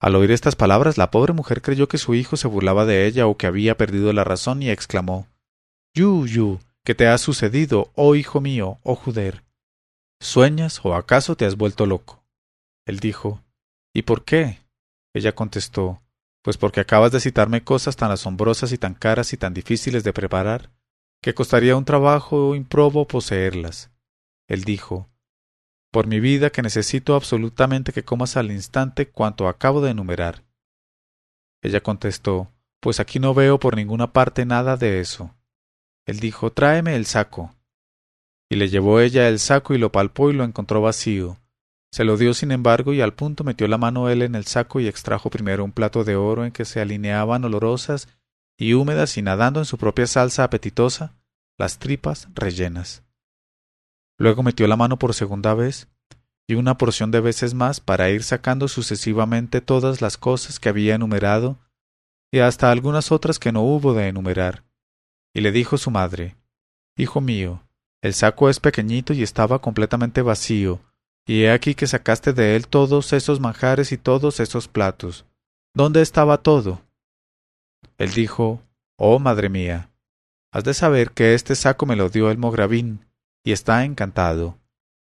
Al 0.00 0.14
oír 0.14 0.30
estas 0.30 0.54
palabras, 0.54 0.96
la 0.96 1.10
pobre 1.10 1.32
mujer 1.32 1.60
creyó 1.60 1.88
que 1.88 1.98
su 1.98 2.14
hijo 2.14 2.36
se 2.36 2.46
burlaba 2.46 2.84
de 2.84 3.06
ella 3.06 3.26
o 3.26 3.36
que 3.36 3.46
había 3.46 3.76
perdido 3.76 4.12
la 4.12 4.22
razón 4.22 4.62
y 4.62 4.70
exclamó 4.70 5.26
Yu, 5.94 6.26
yu, 6.26 6.60
¿qué 6.84 6.94
te 6.94 7.08
ha 7.08 7.18
sucedido, 7.18 7.90
oh 7.94 8.14
hijo 8.14 8.40
mío, 8.40 8.78
oh 8.84 8.94
Juder? 8.94 9.47
¿Sueñas 10.20 10.80
o 10.84 10.94
acaso 10.94 11.36
te 11.36 11.46
has 11.46 11.56
vuelto 11.56 11.86
loco? 11.86 12.24
Él 12.86 12.98
dijo 12.98 13.44
¿Y 13.94 14.02
por 14.02 14.24
qué? 14.24 14.58
Ella 15.14 15.34
contestó 15.34 16.02
Pues 16.42 16.56
porque 16.56 16.80
acabas 16.80 17.12
de 17.12 17.20
citarme 17.20 17.62
cosas 17.62 17.96
tan 17.96 18.10
asombrosas 18.10 18.72
y 18.72 18.78
tan 18.78 18.94
caras 18.94 19.32
y 19.32 19.36
tan 19.36 19.54
difíciles 19.54 20.02
de 20.04 20.12
preparar, 20.12 20.70
que 21.22 21.34
costaría 21.34 21.76
un 21.76 21.84
trabajo 21.84 22.54
improbo 22.54 23.06
poseerlas. 23.06 23.90
Él 24.48 24.64
dijo 24.64 25.08
Por 25.92 26.06
mi 26.06 26.18
vida 26.18 26.50
que 26.50 26.62
necesito 26.62 27.14
absolutamente 27.14 27.92
que 27.92 28.04
comas 28.04 28.36
al 28.36 28.50
instante 28.50 29.10
cuanto 29.10 29.46
acabo 29.46 29.80
de 29.80 29.90
enumerar. 29.90 30.44
Ella 31.62 31.80
contestó 31.80 32.52
Pues 32.80 32.98
aquí 32.98 33.20
no 33.20 33.34
veo 33.34 33.60
por 33.60 33.76
ninguna 33.76 34.12
parte 34.12 34.46
nada 34.46 34.76
de 34.76 35.00
eso. 35.00 35.34
Él 36.06 36.18
dijo 36.18 36.50
Tráeme 36.52 36.96
el 36.96 37.06
saco. 37.06 37.54
Y 38.50 38.56
le 38.56 38.68
llevó 38.68 39.00
ella 39.00 39.28
el 39.28 39.38
saco 39.38 39.74
y 39.74 39.78
lo 39.78 39.92
palpó 39.92 40.30
y 40.30 40.32
lo 40.32 40.44
encontró 40.44 40.80
vacío. 40.80 41.38
Se 41.90 42.04
lo 42.04 42.16
dio 42.16 42.34
sin 42.34 42.50
embargo 42.50 42.92
y 42.92 43.00
al 43.00 43.14
punto 43.14 43.44
metió 43.44 43.66
la 43.66 43.78
mano 43.78 44.08
él 44.08 44.22
en 44.22 44.34
el 44.34 44.44
saco 44.44 44.80
y 44.80 44.88
extrajo 44.88 45.30
primero 45.30 45.64
un 45.64 45.72
plato 45.72 46.04
de 46.04 46.16
oro 46.16 46.44
en 46.44 46.52
que 46.52 46.64
se 46.64 46.80
alineaban 46.80 47.44
olorosas 47.44 48.08
y 48.58 48.74
húmedas 48.74 49.16
y 49.16 49.22
nadando 49.22 49.60
en 49.60 49.66
su 49.66 49.78
propia 49.78 50.06
salsa 50.06 50.44
apetitosa, 50.44 51.14
las 51.56 51.78
tripas 51.78 52.28
rellenas. 52.34 53.04
Luego 54.18 54.42
metió 54.42 54.66
la 54.66 54.76
mano 54.76 54.98
por 54.98 55.14
segunda 55.14 55.54
vez 55.54 55.88
y 56.46 56.54
una 56.54 56.76
porción 56.76 57.10
de 57.10 57.20
veces 57.20 57.54
más 57.54 57.80
para 57.80 58.10
ir 58.10 58.22
sacando 58.22 58.68
sucesivamente 58.68 59.60
todas 59.60 60.00
las 60.00 60.16
cosas 60.16 60.58
que 60.58 60.68
había 60.68 60.94
enumerado 60.94 61.58
y 62.30 62.40
hasta 62.40 62.70
algunas 62.70 63.12
otras 63.12 63.38
que 63.38 63.52
no 63.52 63.62
hubo 63.62 63.94
de 63.94 64.08
enumerar. 64.08 64.64
Y 65.34 65.40
le 65.40 65.52
dijo 65.52 65.78
su 65.78 65.90
madre 65.90 66.36
Hijo 66.96 67.20
mío, 67.20 67.62
el 68.02 68.14
saco 68.14 68.48
es 68.48 68.60
pequeñito 68.60 69.12
y 69.12 69.22
estaba 69.22 69.60
completamente 69.60 70.22
vacío, 70.22 70.80
y 71.26 71.42
he 71.42 71.50
aquí 71.50 71.74
que 71.74 71.86
sacaste 71.86 72.32
de 72.32 72.56
él 72.56 72.68
todos 72.68 73.12
esos 73.12 73.40
manjares 73.40 73.92
y 73.92 73.98
todos 73.98 74.40
esos 74.40 74.68
platos. 74.68 75.26
¿Dónde 75.74 76.02
estaba 76.02 76.42
todo? 76.42 76.82
Él 77.98 78.12
dijo 78.12 78.62
Oh, 78.96 79.18
madre 79.18 79.48
mía, 79.48 79.90
has 80.52 80.64
de 80.64 80.74
saber 80.74 81.12
que 81.12 81.34
este 81.34 81.54
saco 81.54 81.86
me 81.86 81.96
lo 81.96 82.08
dio 82.08 82.30
el 82.30 82.38
mogravín, 82.38 83.06
y 83.44 83.52
está 83.52 83.84
encantado. 83.84 84.58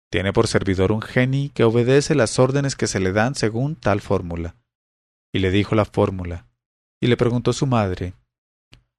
Tiene 0.10 0.34
por 0.34 0.47
servidor 0.47 0.91
un 0.91 1.01
geni 1.01 1.49
que 1.49 1.63
obedece 1.63 2.15
las 2.15 2.38
órdenes 2.39 2.75
que 2.75 2.88
se 2.88 2.99
le 2.99 3.13
dan 3.13 3.36
según 3.36 3.75
tal 3.75 4.01
fórmula. 4.01 4.56
Y 5.34 5.39
le 5.39 5.51
dijo 5.51 5.75
la 5.75 5.86
fórmula, 5.86 6.47
y 7.01 7.08
le 7.08 7.17
preguntó 7.17 7.54
su 7.54 7.65
madre. 7.65 8.13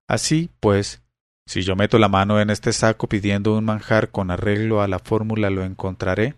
Así, 0.09 0.51
pues, 0.61 1.03
si 1.47 1.63
yo 1.63 1.77
meto 1.77 1.99
la 1.99 2.09
mano 2.09 2.41
en 2.41 2.51
este 2.51 2.73
saco 2.73 3.09
pidiendo 3.09 3.57
un 3.57 3.65
manjar 3.65 4.11
con 4.11 4.31
arreglo 4.31 4.81
a 4.81 4.89
la 4.89 4.99
fórmula, 4.99 5.51
¿lo 5.51 5.65
encontraré? 5.65 6.35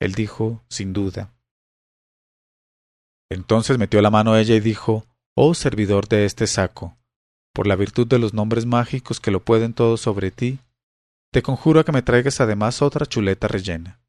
Él 0.00 0.14
dijo, 0.14 0.62
sin 0.68 0.92
duda. 0.92 1.32
Entonces 3.30 3.78
metió 3.78 4.00
la 4.00 4.10
mano 4.10 4.36
ella 4.36 4.54
y 4.54 4.60
dijo, 4.60 5.04
Oh 5.34 5.54
servidor 5.54 6.08
de 6.08 6.24
este 6.24 6.46
saco, 6.46 6.96
por 7.54 7.66
la 7.66 7.76
virtud 7.76 8.06
de 8.06 8.18
los 8.18 8.34
nombres 8.34 8.66
mágicos 8.66 9.20
que 9.20 9.30
lo 9.30 9.44
pueden 9.44 9.74
todo 9.74 9.96
sobre 9.96 10.30
ti, 10.30 10.60
te 11.32 11.42
conjuro 11.42 11.80
a 11.80 11.84
que 11.84 11.92
me 11.92 12.02
traigas 12.02 12.40
además 12.40 12.82
otra 12.82 13.06
chuleta 13.06 13.48
rellena. 13.48 14.00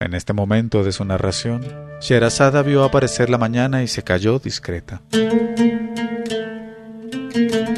En 0.00 0.14
este 0.14 0.32
momento 0.32 0.82
de 0.82 0.92
su 0.92 1.04
narración, 1.04 1.62
Sherazada 2.00 2.62
vio 2.62 2.84
aparecer 2.84 3.28
la 3.28 3.36
mañana 3.36 3.82
y 3.82 3.88
se 3.88 4.02
calló 4.02 4.38
discreta. 4.38 5.02
thank 7.32 7.52
you 7.54 7.69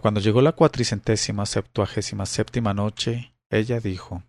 Cuando 0.00 0.20
llegó 0.20 0.40
la 0.40 0.52
cuatricentésima 0.52 1.44
septuagésima 1.44 2.24
séptima 2.24 2.72
noche, 2.72 3.34
ella 3.50 3.80
dijo 3.80 4.22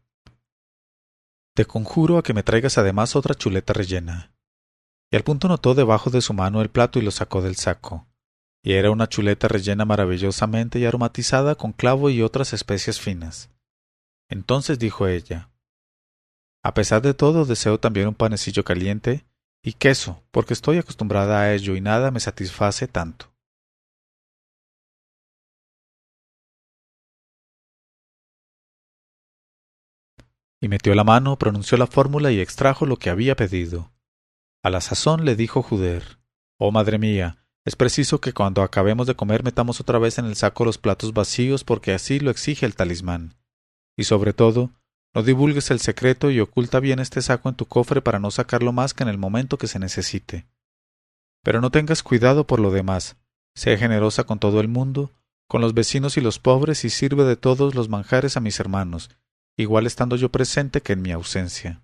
Te 1.56 1.64
conjuro 1.64 2.18
a 2.18 2.24
que 2.24 2.34
me 2.34 2.44
traigas 2.44 2.78
además 2.78 3.16
otra 3.16 3.36
chuleta 3.36 3.72
rellena. 3.72 4.36
Y 5.10 5.16
al 5.16 5.24
punto 5.24 5.48
notó 5.48 5.74
debajo 5.74 6.10
de 6.10 6.20
su 6.20 6.34
mano 6.34 6.62
el 6.62 6.70
plato 6.70 7.00
y 7.00 7.04
lo 7.04 7.12
sacó 7.12 7.42
del 7.42 7.56
saco. 7.56 8.06
Y 8.62 8.74
era 8.74 8.92
una 8.92 9.08
chuleta 9.08 9.48
rellena 9.48 9.86
maravillosamente 9.86 10.78
y 10.78 10.86
aromatizada 10.86 11.56
con 11.56 11.72
clavo 11.72 12.10
y 12.10 12.22
otras 12.22 12.52
especias 12.52 13.00
finas. 13.00 13.50
Entonces 14.30 14.78
dijo 14.78 15.08
ella 15.08 15.52
A 16.64 16.74
pesar 16.74 17.02
de 17.02 17.14
todo 17.14 17.46
deseo 17.46 17.80
también 17.80 18.10
un 18.10 18.16
panecillo 18.16 18.66
caliente 18.66 19.26
y 19.64 19.74
queso, 19.74 20.22
porque 20.32 20.54
estoy 20.54 20.80
acostumbrada 20.80 21.40
a 21.40 21.54
ello 21.54 21.78
y 21.78 21.82
nada 21.82 22.12
me 22.12 22.20
satisface 22.20 22.90
tanto. 22.90 23.31
Y 30.62 30.68
metió 30.68 30.94
la 30.94 31.04
mano, 31.04 31.38
pronunció 31.38 31.78
la 31.78 31.88
fórmula 31.88 32.32
y 32.32 32.40
extrajo 32.40 32.86
lo 32.86 32.98
que 32.98 33.10
había 33.10 33.36
pedido. 33.36 33.92
A 34.64 34.70
la 34.70 34.80
sazón 34.80 35.26
le 35.26 35.36
dijo 35.36 35.64
Juder 35.64 36.20
Oh 36.58 36.72
madre 36.72 37.00
mía, 37.00 37.44
es 37.66 37.76
preciso 37.76 38.22
que 38.22 38.34
cuando 38.34 38.62
acabemos 38.62 39.08
de 39.08 39.16
comer 39.16 39.44
metamos 39.44 39.82
otra 39.82 39.98
vez 39.98 40.20
en 40.20 40.26
el 40.26 40.36
saco 40.36 40.64
los 40.64 40.78
platos 40.78 41.14
vacíos 41.14 41.64
porque 41.64 41.94
así 41.94 42.20
lo 42.20 42.30
exige 42.30 42.68
el 42.68 42.76
talismán. 42.76 43.36
Y 43.98 44.04
sobre 44.04 44.34
todo, 44.34 44.70
no 45.16 45.24
divulgues 45.24 45.72
el 45.72 45.80
secreto 45.80 46.30
y 46.30 46.40
oculta 46.40 46.80
bien 46.80 47.00
este 47.00 47.22
saco 47.24 47.50
en 47.50 47.56
tu 47.56 47.66
cofre 47.66 48.02
para 48.02 48.20
no 48.20 48.30
sacarlo 48.30 48.72
más 48.72 48.94
que 48.94 49.04
en 49.04 49.10
el 49.10 49.18
momento 49.18 49.58
que 49.58 49.68
se 49.68 49.80
necesite. 49.80 50.48
Pero 51.44 51.60
no 51.60 51.72
tengas 51.72 52.04
cuidado 52.04 52.46
por 52.46 52.60
lo 52.60 52.72
demás. 52.72 53.18
Sé 53.56 53.78
generosa 53.78 54.24
con 54.24 54.40
todo 54.40 54.62
el 54.62 54.68
mundo, 54.68 55.12
con 55.48 55.62
los 55.62 55.74
vecinos 55.74 56.18
y 56.18 56.22
los 56.22 56.40
pobres 56.40 56.86
y 56.86 56.90
sirve 56.90 57.24
de 57.26 57.36
todos 57.36 57.76
los 57.76 57.90
manjares 57.90 58.38
a 58.38 58.40
mis 58.40 58.60
hermanos, 58.60 59.10
igual 59.58 59.86
estando 59.86 60.16
yo 60.16 60.30
presente 60.30 60.82
que 60.82 60.94
en 60.94 61.02
mi 61.02 61.12
ausencia. 61.12 61.82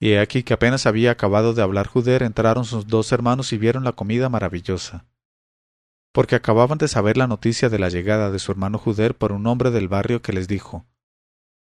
Y 0.00 0.12
he 0.12 0.20
aquí 0.20 0.42
que 0.42 0.54
apenas 0.54 0.86
había 0.86 1.10
acabado 1.10 1.54
de 1.54 1.62
hablar 1.62 1.88
Juder 1.88 2.22
entraron 2.22 2.64
sus 2.64 2.86
dos 2.86 3.10
hermanos 3.12 3.52
y 3.52 3.58
vieron 3.58 3.84
la 3.84 3.92
comida 3.92 4.28
maravillosa. 4.28 5.06
Porque 6.12 6.36
acababan 6.36 6.78
de 6.78 6.88
saber 6.88 7.16
la 7.16 7.26
noticia 7.26 7.68
de 7.68 7.78
la 7.78 7.88
llegada 7.88 8.30
de 8.30 8.38
su 8.38 8.52
hermano 8.52 8.78
Juder 8.78 9.16
por 9.16 9.32
un 9.32 9.46
hombre 9.46 9.70
del 9.70 9.88
barrio 9.88 10.22
que 10.22 10.32
les 10.32 10.46
dijo 10.48 10.86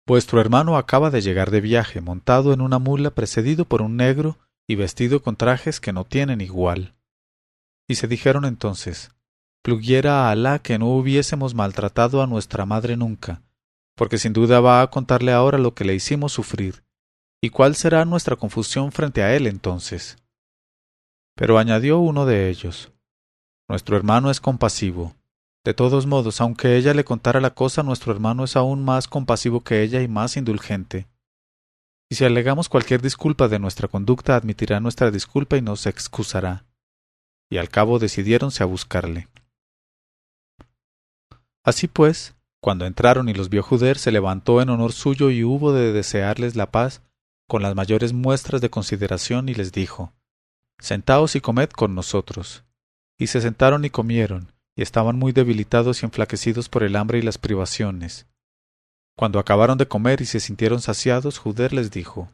Vuestro 0.08 0.40
hermano 0.40 0.78
acaba 0.78 1.10
de 1.10 1.22
llegar 1.22 1.50
de 1.50 1.62
viaje, 1.62 2.02
montado 2.02 2.54
en 2.54 2.62
una 2.62 2.78
mula, 2.78 3.12
precedido 3.12 3.66
por 3.66 3.82
un 3.82 3.96
negro 3.96 4.38
y 4.68 4.76
vestido 4.76 5.22
con 5.22 5.36
trajes 5.36 5.80
que 5.80 5.94
no 5.94 6.04
tienen 6.06 6.42
igual. 6.42 6.96
Y 7.88 7.96
se 7.96 8.08
dijeron 8.08 8.46
entonces, 8.46 9.12
pluguiera 9.64 10.28
a 10.28 10.32
Alá 10.32 10.60
que 10.60 10.78
no 10.78 10.90
hubiésemos 10.90 11.56
maltratado 11.56 12.22
a 12.22 12.28
nuestra 12.28 12.66
madre 12.66 12.98
nunca, 12.98 13.42
porque 13.96 14.18
sin 14.18 14.34
duda 14.34 14.60
va 14.60 14.82
a 14.82 14.90
contarle 14.90 15.32
ahora 15.32 15.58
lo 15.58 15.74
que 15.74 15.86
le 15.86 15.96
hicimos 15.96 16.34
sufrir, 16.34 16.84
y 17.42 17.50
cuál 17.50 17.76
será 17.76 18.06
nuestra 18.06 18.36
confusión 18.36 18.92
frente 18.92 19.24
a 19.24 19.36
él 19.36 19.48
entonces. 19.48 20.18
Pero 21.36 21.58
añadió 21.58 22.00
uno 22.00 22.26
de 22.26 22.50
ellos, 22.50 22.92
Nuestro 23.68 23.98
hermano 23.98 24.30
es 24.30 24.40
compasivo, 24.40 25.16
de 25.64 25.74
todos 25.74 26.06
modos, 26.06 26.40
aunque 26.40 26.78
ella 26.78 26.94
le 26.94 27.04
contara 27.04 27.42
la 27.42 27.56
cosa, 27.56 27.82
nuestro 27.82 28.12
hermano 28.12 28.44
es 28.44 28.56
aún 28.56 28.86
más 28.86 29.08
compasivo 29.08 29.62
que 29.62 29.82
ella 29.82 30.04
y 30.04 30.08
más 30.08 30.38
indulgente. 30.38 31.08
Y 32.08 32.16
si 32.16 32.26
alegamos 32.26 32.70
cualquier 32.70 33.02
disculpa 33.02 33.48
de 33.48 33.58
nuestra 33.58 33.88
conducta, 33.88 34.36
admitirá 34.36 34.80
nuestra 34.80 35.10
disculpa 35.10 35.58
y 35.58 35.64
nos 35.64 35.88
excusará. 35.88 36.66
Y 37.50 37.58
al 37.58 37.70
cabo 37.70 37.98
decidiéronse 37.98 38.62
a 38.62 38.68
buscarle. 38.68 39.28
Así 41.64 41.88
pues, 41.88 42.35
cuando 42.66 42.88
entraron 42.88 43.30
y 43.30 43.36
los 43.36 43.50
vio 43.50 43.62
Juder, 43.62 44.00
se 44.00 44.12
levantó 44.12 44.60
en 44.60 44.70
honor 44.70 44.92
suyo 44.92 45.30
y 45.30 45.44
hubo 45.44 45.72
de 45.72 45.94
desearles 45.94 46.56
la 46.56 46.72
paz 46.72 47.04
con 47.48 47.62
las 47.62 47.76
mayores 47.76 48.12
muestras 48.12 48.60
de 48.60 48.72
consideración 48.72 49.50
y 49.50 49.54
les 49.54 49.72
dijo 49.72 50.14
Sentaos 50.80 51.36
y 51.36 51.42
comed 51.42 51.70
con 51.70 51.94
nosotros. 51.94 52.64
Y 53.20 53.28
se 53.28 53.40
sentaron 53.40 53.86
y 53.86 53.92
comieron, 53.92 54.52
y 54.76 54.82
estaban 54.82 55.16
muy 55.16 55.32
debilitados 55.32 56.02
y 56.02 56.08
enflaquecidos 56.08 56.68
por 56.68 56.82
el 56.82 56.96
hambre 56.96 57.20
y 57.20 57.22
las 57.22 57.38
privaciones. 57.38 58.26
Cuando 59.16 59.38
acabaron 59.38 59.78
de 59.78 59.88
comer 59.88 60.22
y 60.22 60.26
se 60.26 60.40
sintieron 60.40 60.82
saciados, 60.82 61.38
Juder 61.38 61.72
les 61.72 61.92
dijo 61.92 62.32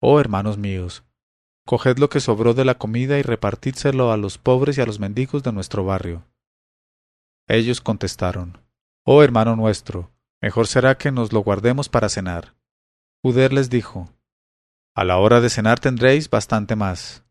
Oh 0.00 0.18
hermanos 0.18 0.56
míos, 0.56 1.04
coged 1.66 1.98
lo 1.98 2.08
que 2.08 2.20
sobró 2.20 2.54
de 2.54 2.64
la 2.64 2.78
comida 2.78 3.18
y 3.18 3.22
repartídselo 3.22 4.12
a 4.12 4.16
los 4.16 4.38
pobres 4.38 4.78
y 4.78 4.80
a 4.80 4.86
los 4.86 4.98
mendigos 4.98 5.42
de 5.42 5.52
nuestro 5.52 5.84
barrio. 5.84 6.24
Ellos 7.46 7.82
contestaron 7.82 8.63
Oh 9.06 9.22
hermano 9.22 9.54
nuestro, 9.54 10.10
mejor 10.40 10.66
será 10.66 10.96
que 10.96 11.12
nos 11.12 11.30
lo 11.30 11.40
guardemos 11.40 11.90
para 11.90 12.08
cenar. 12.08 12.56
Juder 13.22 13.52
les 13.52 13.68
dijo 13.68 14.08
A 14.94 15.04
la 15.04 15.18
hora 15.18 15.42
de 15.42 15.50
cenar 15.50 15.78
tendréis 15.78 16.30
bastante 16.30 16.74
más. 16.74 17.22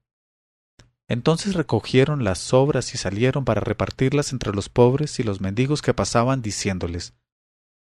Entonces 1.07 1.55
recogieron 1.55 2.23
las 2.23 2.37
sobras 2.37 2.93
y 2.93 2.99
salieron 2.99 3.43
para 3.43 3.59
repartirlas 3.59 4.33
entre 4.33 4.53
los 4.53 4.69
pobres 4.69 5.19
y 5.19 5.23
los 5.23 5.41
mendigos 5.41 5.81
que 5.81 5.95
pasaban, 5.95 6.43
diciéndoles 6.43 7.15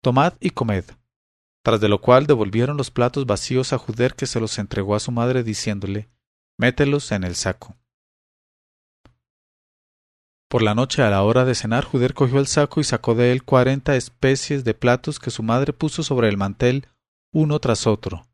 Tomad 0.02 0.34
y 0.40 0.52
comed. 0.52 0.86
Tras 1.62 1.82
de 1.82 1.90
lo 1.90 2.00
cual 2.00 2.26
devolvieron 2.26 2.78
los 2.78 2.90
platos 2.90 3.26
vacíos 3.26 3.74
a 3.74 3.78
Juder 3.78 4.16
que 4.16 4.28
se 4.28 4.40
los 4.40 4.58
entregó 4.60 4.96
a 4.96 5.02
su 5.02 5.12
madre, 5.12 5.44
diciéndole 5.44 6.10
Mételos 6.58 7.12
en 7.12 7.26
el 7.26 7.36
saco. 7.36 7.76
Por 10.54 10.62
la 10.62 10.76
noche 10.76 11.02
a 11.02 11.10
la 11.10 11.24
hora 11.24 11.46
de 11.46 11.56
cenar, 11.56 11.84
Juder 11.84 12.14
cogió 12.14 12.38
el 12.38 12.46
saco 12.46 12.80
y 12.80 12.84
sacó 12.84 13.16
de 13.16 13.32
él 13.32 13.44
cuarenta 13.44 13.96
especies 13.96 14.64
de 14.64 14.76
platos 14.76 15.18
que 15.18 15.32
su 15.32 15.42
madre 15.42 15.74
puso 15.74 16.04
sobre 16.04 16.30
el 16.30 16.38
mantel 16.38 16.90
uno 17.34 17.58
tras 17.58 17.88
otro. 17.88 18.28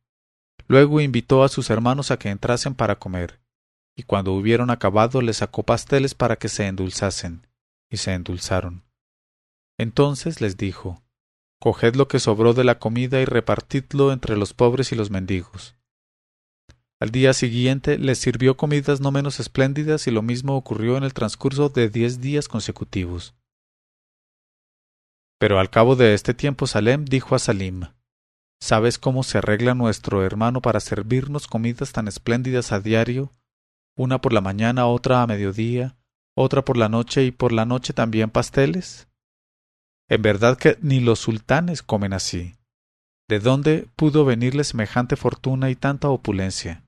Luego 0.67 0.99
invitó 0.99 1.45
a 1.45 1.47
sus 1.47 1.69
hermanos 1.69 2.11
a 2.11 2.19
que 2.19 2.27
entrasen 2.27 2.75
para 2.75 2.99
comer 2.99 3.39
y 3.95 4.03
cuando 4.03 4.33
hubieron 4.33 4.69
acabado 4.69 5.21
les 5.21 5.37
sacó 5.37 5.63
pasteles 5.63 6.13
para 6.13 6.35
que 6.35 6.49
se 6.49 6.67
endulzasen, 6.67 7.47
y 7.89 7.95
se 7.95 8.11
endulzaron. 8.11 8.83
Entonces 9.77 10.41
les 10.41 10.57
dijo 10.57 11.01
Coged 11.61 11.95
lo 11.95 12.09
que 12.09 12.19
sobró 12.19 12.53
de 12.53 12.65
la 12.65 12.79
comida 12.79 13.21
y 13.21 13.25
repartidlo 13.25 14.11
entre 14.11 14.35
los 14.35 14.53
pobres 14.53 14.91
y 14.91 14.95
los 14.95 15.09
mendigos. 15.09 15.77
Al 17.01 17.11
día 17.11 17.33
siguiente 17.33 17.97
les 17.97 18.19
sirvió 18.19 18.57
comidas 18.57 18.99
no 18.99 19.11
menos 19.11 19.39
espléndidas 19.39 20.05
y 20.07 20.11
lo 20.11 20.21
mismo 20.21 20.57
ocurrió 20.57 20.97
en 20.97 21.05
el 21.05 21.13
transcurso 21.13 21.69
de 21.69 21.89
diez 21.89 22.19
días 22.19 22.49
consecutivos. 22.49 23.35
Pero 25.39 25.59
al 25.59 25.69
cabo 25.69 25.95
de 25.95 26.13
este 26.13 26.33
tiempo 26.33 26.67
Salem 26.67 27.05
dijo 27.05 27.35
a 27.35 27.39
Salim 27.39 27.85
¿Sabes 28.61 28.99
cómo 28.99 29.23
se 29.23 29.37
arregla 29.37 29.75
nuestro 29.75 30.25
hermano 30.25 30.61
para 30.61 30.81
servirnos 30.81 31.47
comidas 31.47 31.93
tan 31.93 32.09
espléndidas 32.09 32.73
a 32.73 32.81
diario 32.81 33.31
una 33.95 34.19
por 34.19 34.33
la 34.33 34.41
mañana, 34.41 34.85
otra 34.85 35.21
a 35.21 35.27
mediodía, 35.27 35.97
otra 36.35 36.63
por 36.65 36.75
la 36.75 36.89
noche 36.89 37.23
y 37.23 37.31
por 37.31 37.53
la 37.53 37.65
noche 37.65 37.93
también 37.93 38.29
pasteles? 38.29 39.07
En 40.09 40.21
verdad 40.21 40.57
que 40.57 40.77
ni 40.81 40.99
los 40.99 41.19
sultanes 41.19 41.81
comen 41.81 42.11
así. 42.11 42.55
¿De 43.29 43.39
dónde 43.39 43.87
pudo 43.95 44.25
venirle 44.25 44.65
semejante 44.65 45.15
fortuna 45.15 45.69
y 45.69 45.75
tanta 45.75 46.09
opulencia? 46.09 46.83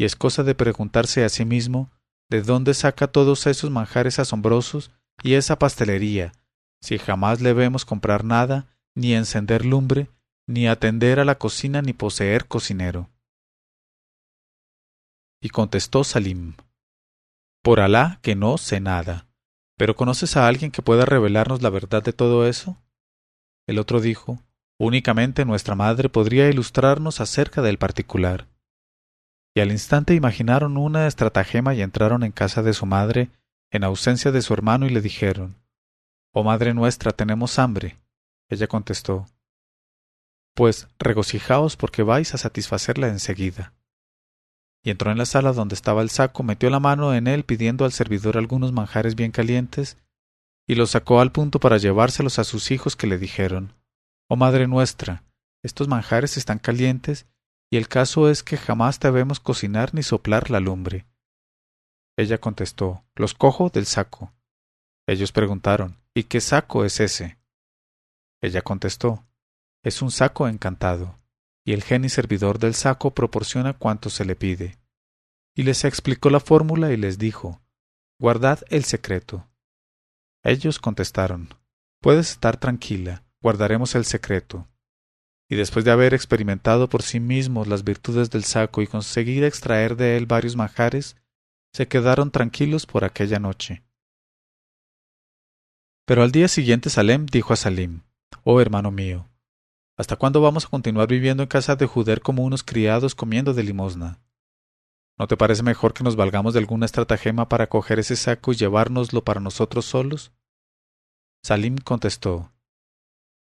Y 0.00 0.04
es 0.04 0.16
cosa 0.16 0.44
de 0.44 0.54
preguntarse 0.54 1.26
a 1.26 1.28
sí 1.28 1.44
mismo 1.44 1.90
de 2.30 2.40
dónde 2.40 2.72
saca 2.72 3.08
todos 3.08 3.46
esos 3.46 3.70
manjares 3.70 4.18
asombrosos 4.18 4.90
y 5.22 5.34
esa 5.34 5.58
pastelería, 5.58 6.32
si 6.80 6.96
jamás 6.96 7.42
le 7.42 7.52
vemos 7.52 7.84
comprar 7.84 8.24
nada, 8.24 8.74
ni 8.94 9.12
encender 9.12 9.66
lumbre, 9.66 10.08
ni 10.46 10.68
atender 10.68 11.20
a 11.20 11.26
la 11.26 11.34
cocina, 11.34 11.82
ni 11.82 11.92
poseer 11.92 12.46
cocinero. 12.48 13.10
Y 15.42 15.50
contestó 15.50 16.02
Salim 16.02 16.54
Por 17.62 17.80
Alá 17.80 18.20
que 18.22 18.34
no 18.34 18.56
sé 18.56 18.80
nada. 18.80 19.28
¿Pero 19.76 19.96
conoces 19.96 20.34
a 20.38 20.48
alguien 20.48 20.70
que 20.70 20.80
pueda 20.80 21.04
revelarnos 21.04 21.60
la 21.60 21.68
verdad 21.68 22.02
de 22.02 22.14
todo 22.14 22.46
eso? 22.46 22.82
El 23.66 23.78
otro 23.78 24.00
dijo 24.00 24.42
Únicamente 24.78 25.44
nuestra 25.44 25.74
madre 25.74 26.08
podría 26.08 26.48
ilustrarnos 26.48 27.20
acerca 27.20 27.60
del 27.60 27.76
particular. 27.76 28.49
Y 29.54 29.60
al 29.60 29.72
instante 29.72 30.14
imaginaron 30.14 30.76
una 30.76 31.06
estratagema 31.06 31.74
y 31.74 31.82
entraron 31.82 32.22
en 32.22 32.32
casa 32.32 32.62
de 32.62 32.72
su 32.72 32.86
madre, 32.86 33.30
en 33.70 33.84
ausencia 33.84 34.32
de 34.32 34.42
su 34.42 34.54
hermano, 34.54 34.86
y 34.86 34.90
le 34.90 35.00
dijeron 35.00 35.56
Oh 36.32 36.44
madre 36.44 36.74
nuestra, 36.74 37.12
tenemos 37.12 37.58
hambre. 37.58 37.98
Ella 38.48 38.66
contestó 38.68 39.26
Pues 40.54 40.88
regocijaos 40.98 41.76
porque 41.76 42.02
vais 42.02 42.34
a 42.34 42.38
satisfacerla 42.38 43.08
enseguida 43.08 43.72
y 44.82 44.90
entró 44.90 45.10
en 45.10 45.18
la 45.18 45.26
sala 45.26 45.52
donde 45.52 45.74
estaba 45.74 46.02
el 46.02 46.10
saco, 46.10 46.42
metió 46.42 46.70
la 46.70 46.80
mano 46.80 47.14
en 47.14 47.26
él 47.26 47.44
pidiendo 47.44 47.84
al 47.84 47.92
servidor 47.92 48.36
algunos 48.36 48.72
manjares 48.72 49.14
bien 49.14 49.30
calientes, 49.30 49.98
y 50.66 50.74
los 50.74 50.90
sacó 50.90 51.20
al 51.20 51.32
punto 51.32 51.60
para 51.60 51.78
llevárselos 51.78 52.38
a 52.38 52.44
sus 52.44 52.70
hijos 52.70 52.96
que 52.96 53.06
le 53.06 53.18
dijeron 53.18 53.74
Oh 54.28 54.36
Madre 54.36 54.66
nuestra, 54.68 55.24
estos 55.62 55.88
manjares 55.88 56.36
están 56.36 56.58
calientes, 56.58 57.26
y 57.70 57.76
el 57.76 57.88
caso 57.88 58.28
es 58.28 58.42
que 58.42 58.56
jamás 58.56 58.98
te 58.98 59.10
vemos 59.10 59.38
cocinar 59.38 59.94
ni 59.94 60.02
soplar 60.02 60.50
la 60.50 60.60
lumbre. 60.60 61.06
Ella 62.16 62.38
contestó 62.38 63.04
Los 63.14 63.34
cojo 63.34 63.70
del 63.70 63.86
saco. 63.86 64.32
Ellos 65.06 65.32
preguntaron 65.32 65.98
¿Y 66.12 66.24
qué 66.24 66.40
saco 66.40 66.84
es 66.84 66.98
ese? 66.98 67.38
Ella 68.42 68.62
contestó 68.62 69.24
Es 69.84 70.02
un 70.02 70.10
saco 70.10 70.48
encantado 70.48 71.20
y 71.64 71.72
el 71.72 71.84
genio 71.84 72.10
servidor 72.10 72.58
del 72.58 72.74
saco 72.74 73.12
proporciona 73.12 73.74
cuanto 73.74 74.10
se 74.10 74.24
le 74.24 74.34
pide. 74.34 74.78
Y 75.54 75.62
les 75.62 75.84
explicó 75.84 76.30
la 76.30 76.40
fórmula 76.40 76.90
y 76.92 76.96
les 76.96 77.18
dijo 77.18 77.60
Guardad 78.18 78.60
el 78.68 78.84
secreto. 78.84 79.48
Ellos 80.42 80.78
contestaron 80.78 81.54
Puedes 82.00 82.30
estar 82.32 82.56
tranquila, 82.56 83.24
guardaremos 83.42 83.94
el 83.94 84.04
secreto. 84.04 84.69
Y 85.50 85.56
después 85.56 85.84
de 85.84 85.90
haber 85.90 86.14
experimentado 86.14 86.88
por 86.88 87.02
sí 87.02 87.18
mismos 87.18 87.66
las 87.66 87.82
virtudes 87.82 88.30
del 88.30 88.44
saco 88.44 88.82
y 88.82 88.86
conseguir 88.86 89.42
extraer 89.42 89.96
de 89.96 90.16
él 90.16 90.26
varios 90.26 90.54
manjares, 90.54 91.16
se 91.72 91.88
quedaron 91.88 92.30
tranquilos 92.30 92.86
por 92.86 93.04
aquella 93.04 93.40
noche. 93.40 93.82
Pero 96.06 96.22
al 96.22 96.30
día 96.30 96.46
siguiente 96.46 96.88
Salem 96.88 97.26
dijo 97.26 97.52
a 97.52 97.56
Salim 97.56 98.02
Oh 98.44 98.60
hermano 98.60 98.92
mío, 98.92 99.28
¿Hasta 99.98 100.14
cuándo 100.14 100.40
vamos 100.40 100.66
a 100.66 100.68
continuar 100.68 101.08
viviendo 101.08 101.42
en 101.42 101.48
casa 101.48 101.74
de 101.74 101.86
Juder 101.86 102.20
como 102.20 102.44
unos 102.44 102.62
criados 102.62 103.16
comiendo 103.16 103.52
de 103.52 103.64
limosna? 103.64 104.20
¿No 105.18 105.26
te 105.26 105.36
parece 105.36 105.64
mejor 105.64 105.94
que 105.94 106.04
nos 106.04 106.14
valgamos 106.14 106.54
de 106.54 106.60
alguna 106.60 106.86
estratagema 106.86 107.48
para 107.48 107.68
coger 107.68 107.98
ese 107.98 108.14
saco 108.14 108.52
y 108.52 108.56
llevárnoslo 108.56 109.24
para 109.24 109.40
nosotros 109.40 109.84
solos? 109.84 110.32
Salim 111.42 111.76
contestó 111.76 112.52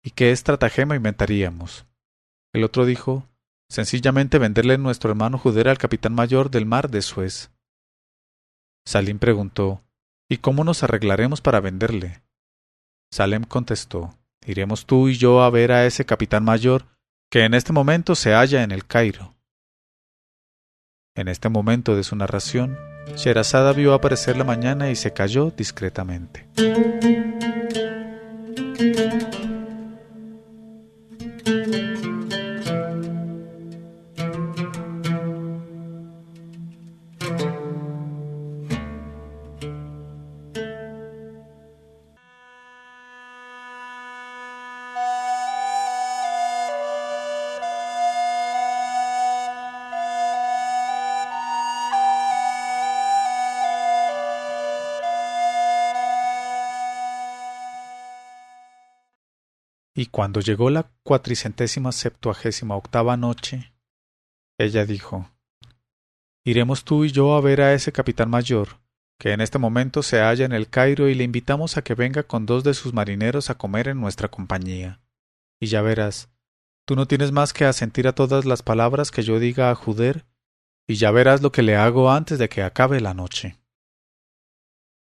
¿Y 0.02 0.10
qué 0.10 0.32
estratagema 0.32 0.96
inventaríamos? 0.96 1.86
El 2.54 2.62
otro 2.62 2.86
dijo 2.86 3.28
Sencillamente 3.68 4.38
venderle 4.38 4.78
nuestro 4.78 5.10
hermano 5.10 5.38
Juder 5.38 5.68
al 5.68 5.76
capitán 5.76 6.14
mayor 6.14 6.50
del 6.50 6.66
mar 6.66 6.88
de 6.88 7.02
Suez. 7.02 7.50
Salim 8.86 9.18
preguntó 9.18 9.82
¿Y 10.30 10.38
cómo 10.38 10.62
nos 10.62 10.84
arreglaremos 10.84 11.40
para 11.40 11.60
venderle? 11.60 12.22
Salem 13.12 13.42
contestó 13.42 14.16
Iremos 14.46 14.86
tú 14.86 15.08
y 15.08 15.16
yo 15.16 15.42
a 15.42 15.50
ver 15.50 15.72
a 15.72 15.84
ese 15.84 16.06
capitán 16.06 16.44
mayor 16.44 16.86
que 17.28 17.44
en 17.44 17.54
este 17.54 17.72
momento 17.72 18.14
se 18.14 18.32
halla 18.32 18.62
en 18.62 18.70
el 18.70 18.86
Cairo. 18.86 19.34
En 21.16 21.26
este 21.26 21.48
momento 21.48 21.96
de 21.96 22.04
su 22.04 22.14
narración, 22.14 22.78
Sherazada 23.16 23.72
vio 23.72 23.94
aparecer 23.94 24.36
la 24.36 24.44
mañana 24.44 24.90
y 24.90 24.96
se 24.96 25.12
calló 25.12 25.50
discretamente. 25.50 26.46
Cuando 60.14 60.40
llegó 60.40 60.70
la 60.70 60.88
cuatricentésima 61.02 61.90
septuagésima 61.90 62.76
octava 62.76 63.16
noche, 63.16 63.74
ella 64.56 64.86
dijo 64.86 65.28
Iremos 66.44 66.84
tú 66.84 67.04
y 67.04 67.10
yo 67.10 67.34
a 67.34 67.40
ver 67.40 67.60
a 67.60 67.74
ese 67.74 67.90
capitán 67.90 68.30
mayor, 68.30 68.78
que 69.18 69.32
en 69.32 69.40
este 69.40 69.58
momento 69.58 70.04
se 70.04 70.20
halla 70.20 70.44
en 70.44 70.52
el 70.52 70.68
Cairo 70.68 71.08
y 71.08 71.16
le 71.16 71.24
invitamos 71.24 71.76
a 71.76 71.82
que 71.82 71.96
venga 71.96 72.22
con 72.22 72.46
dos 72.46 72.62
de 72.62 72.74
sus 72.74 72.92
marineros 72.92 73.50
a 73.50 73.56
comer 73.56 73.88
en 73.88 74.00
nuestra 74.00 74.28
compañía. 74.28 75.00
Y 75.58 75.66
ya 75.66 75.82
verás, 75.82 76.28
tú 76.84 76.94
no 76.94 77.08
tienes 77.08 77.32
más 77.32 77.52
que 77.52 77.64
asentir 77.64 78.06
a 78.06 78.14
todas 78.14 78.44
las 78.44 78.62
palabras 78.62 79.10
que 79.10 79.24
yo 79.24 79.40
diga 79.40 79.70
a 79.70 79.74
Juder, 79.74 80.26
y 80.86 80.94
ya 80.94 81.10
verás 81.10 81.42
lo 81.42 81.50
que 81.50 81.62
le 81.62 81.74
hago 81.74 82.12
antes 82.12 82.38
de 82.38 82.48
que 82.48 82.62
acabe 82.62 83.00
la 83.00 83.14
noche. 83.14 83.58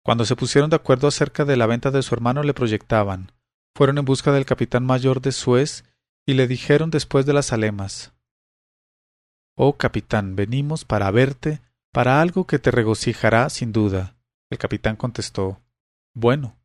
Cuando 0.02 0.24
se 0.24 0.34
pusieron 0.34 0.68
de 0.68 0.74
acuerdo 0.74 1.07
acerca 1.07 1.44
de 1.44 1.57
la 1.57 1.66
venta 1.66 1.92
de 1.92 2.02
su 2.02 2.12
hermano 2.12 2.42
le 2.42 2.54
proyectaban, 2.54 3.36
fueron 3.76 3.98
en 3.98 4.06
busca 4.06 4.32
del 4.32 4.46
capitán 4.46 4.86
mayor 4.86 5.20
de 5.20 5.32
Suez 5.32 5.84
y 6.24 6.32
le 6.32 6.48
dijeron 6.48 6.90
después 6.90 7.26
de 7.26 7.34
las 7.34 7.52
alemas 7.52 8.14
Oh 9.54 9.76
capitán, 9.76 10.34
venimos 10.36 10.84
para 10.84 11.10
verte, 11.10 11.62
para 11.90 12.20
algo 12.20 12.46
que 12.46 12.58
te 12.58 12.70
regocijará 12.70 13.48
sin 13.48 13.72
duda. 13.72 14.16
El 14.50 14.58
capitán 14.58 14.96
contestó 14.96 15.62
Bueno. 16.14 16.58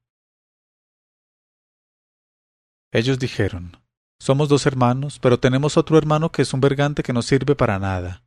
Ellos 2.91 3.17
dijeron 3.17 3.77
Somos 4.19 4.49
dos 4.49 4.65
hermanos, 4.65 5.19
pero 5.19 5.39
tenemos 5.39 5.77
otro 5.77 5.97
hermano 5.97 6.33
que 6.33 6.41
es 6.41 6.53
un 6.53 6.59
bergante 6.59 7.01
que 7.01 7.13
no 7.13 7.21
sirve 7.21 7.55
para 7.55 7.79
nada. 7.79 8.23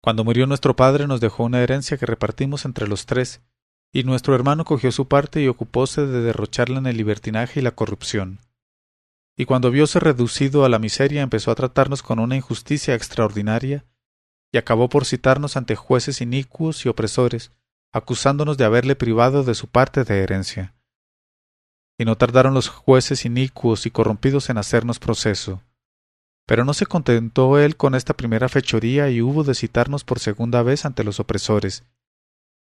Cuando 0.00 0.22
murió 0.22 0.46
nuestro 0.46 0.76
padre 0.76 1.08
nos 1.08 1.20
dejó 1.20 1.42
una 1.42 1.60
herencia 1.60 1.98
que 1.98 2.06
repartimos 2.06 2.64
entre 2.64 2.86
los 2.86 3.04
tres, 3.04 3.42
y 3.92 4.04
nuestro 4.04 4.34
hermano 4.34 4.64
cogió 4.64 4.92
su 4.92 5.08
parte 5.08 5.42
y 5.42 5.48
ocupóse 5.48 6.06
de 6.06 6.20
derrocharla 6.20 6.78
en 6.78 6.86
el 6.86 6.96
libertinaje 6.96 7.60
y 7.60 7.62
la 7.62 7.72
corrupción. 7.72 8.40
Y 9.36 9.44
cuando 9.44 9.70
vióse 9.70 10.00
reducido 10.00 10.64
a 10.64 10.68
la 10.68 10.78
miseria 10.78 11.22
empezó 11.22 11.50
a 11.50 11.54
tratarnos 11.54 12.02
con 12.02 12.18
una 12.18 12.36
injusticia 12.36 12.94
extraordinaria, 12.94 13.84
y 14.52 14.58
acabó 14.58 14.88
por 14.88 15.04
citarnos 15.04 15.56
ante 15.56 15.76
jueces 15.76 16.20
inicuos 16.20 16.84
y 16.84 16.88
opresores, 16.88 17.52
acusándonos 17.92 18.56
de 18.56 18.64
haberle 18.64 18.96
privado 18.96 19.44
de 19.44 19.54
su 19.54 19.68
parte 19.68 20.04
de 20.04 20.22
herencia. 20.22 20.74
Y 21.98 22.04
no 22.04 22.16
tardaron 22.16 22.54
los 22.54 22.68
jueces 22.68 23.24
inicuos 23.24 23.86
y 23.86 23.90
corrompidos 23.90 24.50
en 24.50 24.58
hacernos 24.58 24.98
proceso. 24.98 25.62
Pero 26.46 26.64
no 26.64 26.72
se 26.72 26.86
contentó 26.86 27.58
él 27.58 27.76
con 27.76 27.94
esta 27.94 28.14
primera 28.14 28.48
fechoría 28.48 29.10
y 29.10 29.20
hubo 29.20 29.44
de 29.44 29.54
citarnos 29.54 30.04
por 30.04 30.18
segunda 30.18 30.62
vez 30.62 30.84
ante 30.86 31.04
los 31.04 31.20
opresores, 31.20 31.84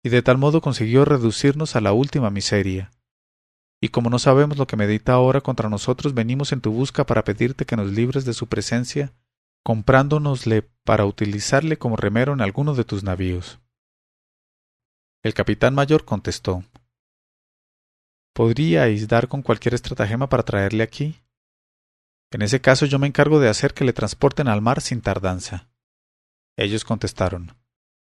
y 0.03 0.09
de 0.09 0.21
tal 0.21 0.37
modo 0.37 0.61
consiguió 0.61 1.05
reducirnos 1.05 1.75
a 1.75 1.81
la 1.81 1.93
última 1.93 2.29
miseria. 2.29 2.91
Y 3.81 3.89
como 3.89 4.09
no 4.09 4.19
sabemos 4.19 4.57
lo 4.57 4.67
que 4.67 4.77
medita 4.77 5.13
ahora 5.13 5.41
contra 5.41 5.69
nosotros, 5.69 6.13
venimos 6.13 6.51
en 6.51 6.61
tu 6.61 6.71
busca 6.71 7.05
para 7.05 7.23
pedirte 7.23 7.65
que 7.65 7.75
nos 7.75 7.91
libres 7.91 8.25
de 8.25 8.33
su 8.33 8.47
presencia, 8.47 9.13
comprándonosle 9.63 10.63
para 10.83 11.05
utilizarle 11.05 11.77
como 11.77 11.95
remero 11.95 12.33
en 12.33 12.41
alguno 12.41 12.75
de 12.75 12.83
tus 12.83 13.03
navíos. 13.03 13.59
El 15.23 15.33
capitán 15.33 15.75
mayor 15.75 16.05
contestó 16.05 16.63
¿Podríais 18.33 19.07
dar 19.07 19.27
con 19.27 19.41
cualquier 19.41 19.73
estratagema 19.73 20.29
para 20.29 20.43
traerle 20.43 20.83
aquí? 20.83 21.19
En 22.31 22.41
ese 22.41 22.61
caso 22.61 22.85
yo 22.85 22.97
me 22.97 23.07
encargo 23.07 23.39
de 23.39 23.49
hacer 23.49 23.73
que 23.73 23.83
le 23.83 23.93
transporten 23.93 24.47
al 24.47 24.61
mar 24.61 24.79
sin 24.81 25.01
tardanza. 25.01 25.69
Ellos 26.55 26.85
contestaron 26.85 27.60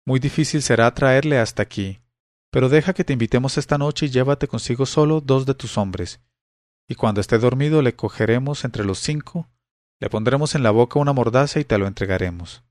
muy 0.08 0.20
difícil 0.20 0.62
será 0.62 0.94
traerle 0.94 1.38
hasta 1.38 1.62
aquí, 1.62 2.00
pero 2.50 2.70
deja 2.70 2.94
que 2.94 3.04
te 3.04 3.12
invitemos 3.12 3.58
esta 3.58 3.76
noche 3.76 4.06
y 4.06 4.08
llévate 4.08 4.48
consigo 4.48 4.86
solo 4.86 5.20
dos 5.20 5.44
de 5.44 5.52
tus 5.52 5.76
hombres, 5.76 6.18
y 6.88 6.94
cuando 6.94 7.20
esté 7.20 7.36
dormido 7.36 7.82
le 7.82 7.94
cogeremos 7.94 8.64
entre 8.64 8.86
los 8.86 9.00
cinco, 9.00 9.50
le 10.00 10.08
pondremos 10.08 10.54
en 10.54 10.62
la 10.62 10.70
boca 10.70 10.98
una 10.98 11.12
mordaza 11.12 11.60
y 11.60 11.66
te 11.66 11.76
lo 11.76 11.86
entregaremos. 11.86 12.64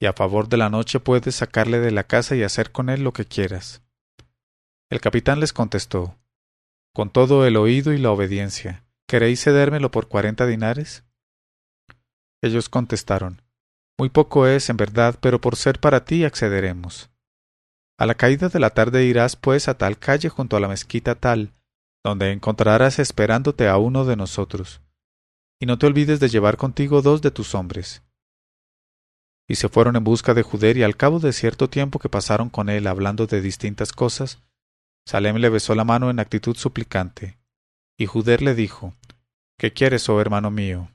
Y 0.00 0.06
a 0.06 0.14
favor 0.14 0.48
de 0.48 0.56
la 0.56 0.70
noche 0.70 0.98
puedes 0.98 1.34
sacarle 1.34 1.78
de 1.78 1.90
la 1.90 2.04
casa 2.04 2.34
y 2.34 2.42
hacer 2.42 2.72
con 2.72 2.88
él 2.88 3.04
lo 3.04 3.12
que 3.12 3.26
quieras. 3.26 3.82
El 4.88 5.02
capitán 5.02 5.40
les 5.40 5.52
contestó 5.52 6.16
Con 6.94 7.10
todo 7.10 7.46
el 7.46 7.58
oído 7.58 7.92
y 7.92 7.98
la 7.98 8.12
obediencia, 8.12 8.86
¿queréis 9.06 9.44
cedérmelo 9.44 9.90
por 9.90 10.08
cuarenta 10.08 10.46
dinares? 10.46 11.04
Ellos 12.40 12.70
contestaron 12.70 13.42
muy 14.00 14.08
poco 14.08 14.46
es, 14.46 14.70
en 14.70 14.78
verdad, 14.78 15.18
pero 15.20 15.42
por 15.42 15.56
ser 15.56 15.78
para 15.78 16.06
ti 16.06 16.24
accederemos. 16.24 17.10
A 17.98 18.06
la 18.06 18.14
caída 18.14 18.48
de 18.48 18.58
la 18.58 18.70
tarde 18.70 19.04
irás, 19.04 19.36
pues, 19.36 19.68
a 19.68 19.76
tal 19.76 19.98
calle 19.98 20.30
junto 20.30 20.56
a 20.56 20.60
la 20.60 20.68
mezquita 20.68 21.16
tal, 21.16 21.52
donde 22.02 22.32
encontrarás 22.32 22.98
esperándote 22.98 23.68
a 23.68 23.76
uno 23.76 24.06
de 24.06 24.16
nosotros. 24.16 24.80
Y 25.60 25.66
no 25.66 25.78
te 25.78 25.84
olvides 25.84 26.18
de 26.18 26.30
llevar 26.30 26.56
contigo 26.56 27.02
dos 27.02 27.20
de 27.20 27.30
tus 27.30 27.54
hombres. 27.54 28.02
Y 29.46 29.56
se 29.56 29.68
fueron 29.68 29.96
en 29.96 30.04
busca 30.04 30.32
de 30.32 30.44
Juder, 30.44 30.78
y 30.78 30.82
al 30.82 30.96
cabo 30.96 31.18
de 31.18 31.34
cierto 31.34 31.68
tiempo 31.68 31.98
que 31.98 32.08
pasaron 32.08 32.48
con 32.48 32.70
él 32.70 32.86
hablando 32.86 33.26
de 33.26 33.42
distintas 33.42 33.92
cosas, 33.92 34.38
Salem 35.04 35.36
le 35.36 35.50
besó 35.50 35.74
la 35.74 35.84
mano 35.84 36.08
en 36.08 36.20
actitud 36.20 36.56
suplicante. 36.56 37.38
Y 37.98 38.06
Juder 38.06 38.40
le 38.40 38.54
dijo 38.54 38.94
¿Qué 39.58 39.74
quieres, 39.74 40.08
oh 40.08 40.22
hermano 40.22 40.50
mío? 40.50 40.90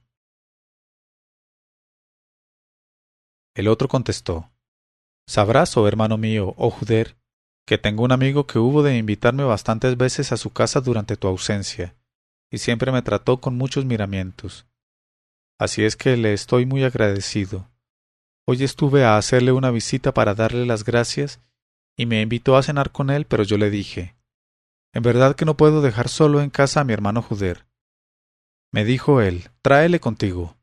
El 3.56 3.70
otro 3.70 3.88
contestó 3.88 4.52
Sabrás, 5.28 5.76
oh 5.78 5.88
hermano 5.88 6.18
mío, 6.18 6.54
oh 6.58 6.70
Juder, 6.70 7.16
que 7.66 7.78
tengo 7.78 8.04
un 8.04 8.12
amigo 8.12 8.46
que 8.46 8.60
hubo 8.60 8.84
de 8.84 8.98
invitarme 8.98 9.44
bastantes 9.46 9.96
veces 9.98 10.34
a 10.34 10.38
su 10.38 10.52
casa 10.52 10.82
durante 10.82 11.16
tu 11.16 11.28
ausencia, 11.28 11.96
y 12.52 12.58
siempre 12.58 12.92
me 12.92 13.02
trató 13.02 13.40
con 13.40 13.56
muchos 13.56 13.86
miramientos. 13.86 14.68
Así 15.58 15.86
es 15.86 15.96
que 15.96 16.18
le 16.18 16.34
estoy 16.34 16.66
muy 16.66 16.84
agradecido. 16.84 17.72
Hoy 18.46 18.64
estuve 18.64 19.06
a 19.06 19.18
hacerle 19.18 19.54
una 19.54 19.72
visita 19.72 20.14
para 20.14 20.36
darle 20.36 20.66
las 20.66 20.84
gracias, 20.84 21.40
y 21.98 22.06
me 22.06 22.22
invitó 22.22 22.58
a 22.58 22.64
cenar 22.64 22.92
con 22.92 23.10
él, 23.10 23.26
pero 23.26 23.44
yo 23.44 23.58
le 23.58 23.70
dije 23.70 24.18
En 24.94 25.02
verdad 25.02 25.36
que 25.36 25.46
no 25.46 25.56
puedo 25.56 25.82
dejar 25.82 26.10
solo 26.10 26.42
en 26.42 26.50
casa 26.50 26.82
a 26.82 26.84
mi 26.84 26.92
hermano 26.92 27.22
Juder. 27.22 27.66
Me 28.74 28.84
dijo 28.84 29.22
él 29.22 29.50
Tráele 29.62 30.02
contigo. 30.02 30.58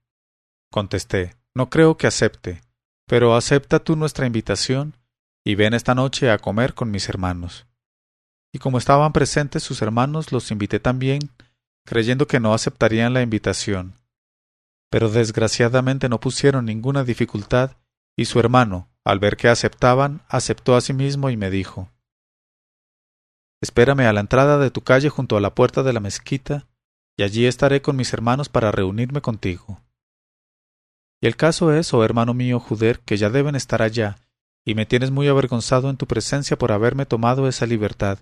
Contesté 0.71 1.37
No 1.55 1.71
creo 1.71 1.97
que 1.97 2.07
acepte 2.07 2.61
pero 3.07 3.37
acepta 3.37 3.79
tú 3.79 3.97
nuestra 3.97 4.27
invitación 4.27 4.97
y 5.45 5.55
ven 5.55 5.75
esta 5.75 5.95
noche 5.95 6.31
a 6.31 6.39
comer 6.39 6.75
con 6.75 6.91
mis 6.91 7.09
hermanos. 7.09 7.67
Y 8.53 8.59
como 8.59 8.79
estaban 8.79 9.13
presentes 9.13 9.63
sus 9.63 9.83
hermanos, 9.83 10.33
los 10.33 10.51
invité 10.51 10.79
también, 10.79 11.31
creyendo 11.85 12.27
que 12.27 12.41
no 12.41 12.55
aceptarían 12.55 13.15
la 13.15 13.23
invitación. 13.23 13.95
Pero 14.91 15.09
desgraciadamente 15.09 16.09
no 16.09 16.21
pusieron 16.21 16.67
ninguna 16.67 17.03
dificultad, 17.03 17.77
y 18.17 18.27
su 18.27 18.39
hermano, 18.39 18.91
al 19.05 19.19
ver 19.19 19.37
que 19.37 19.49
aceptaban, 19.49 20.23
aceptó 20.29 20.77
a 20.77 20.81
sí 20.81 20.93
mismo 20.93 21.31
y 21.31 21.37
me 21.37 21.51
dijo 21.51 21.89
Espérame 23.63 24.01
a 24.01 24.13
la 24.13 24.21
entrada 24.21 24.59
de 24.59 24.71
tu 24.71 24.83
calle 24.83 25.09
junto 25.09 25.37
a 25.37 25.41
la 25.41 25.55
puerta 25.55 25.83
de 25.83 25.93
la 25.93 26.01
mezquita, 26.01 26.67
y 27.17 27.23
allí 27.23 27.47
estaré 27.47 27.81
con 27.81 27.97
mis 27.97 28.13
hermanos 28.13 28.49
para 28.49 28.73
reunirme 28.73 29.21
contigo. 29.21 29.81
Y 31.23 31.29
el 31.29 31.37
caso 31.37 31.73
es, 31.73 31.95
oh 31.95 32.05
hermano 32.05 32.35
mío 32.35 32.59
Juder, 32.59 32.99
que 32.99 33.17
ya 33.17 33.31
deben 33.31 33.55
estar 33.55 33.81
allá, 33.81 34.19
y 34.65 34.75
me 34.75 34.87
tienes 34.87 35.13
muy 35.13 35.29
avergonzado 35.29 35.89
en 35.89 35.97
tu 35.97 36.09
presencia 36.09 36.59
por 36.59 36.73
haberme 36.73 37.07
tomado 37.07 37.47
esa 37.47 37.65
libertad. 37.65 38.19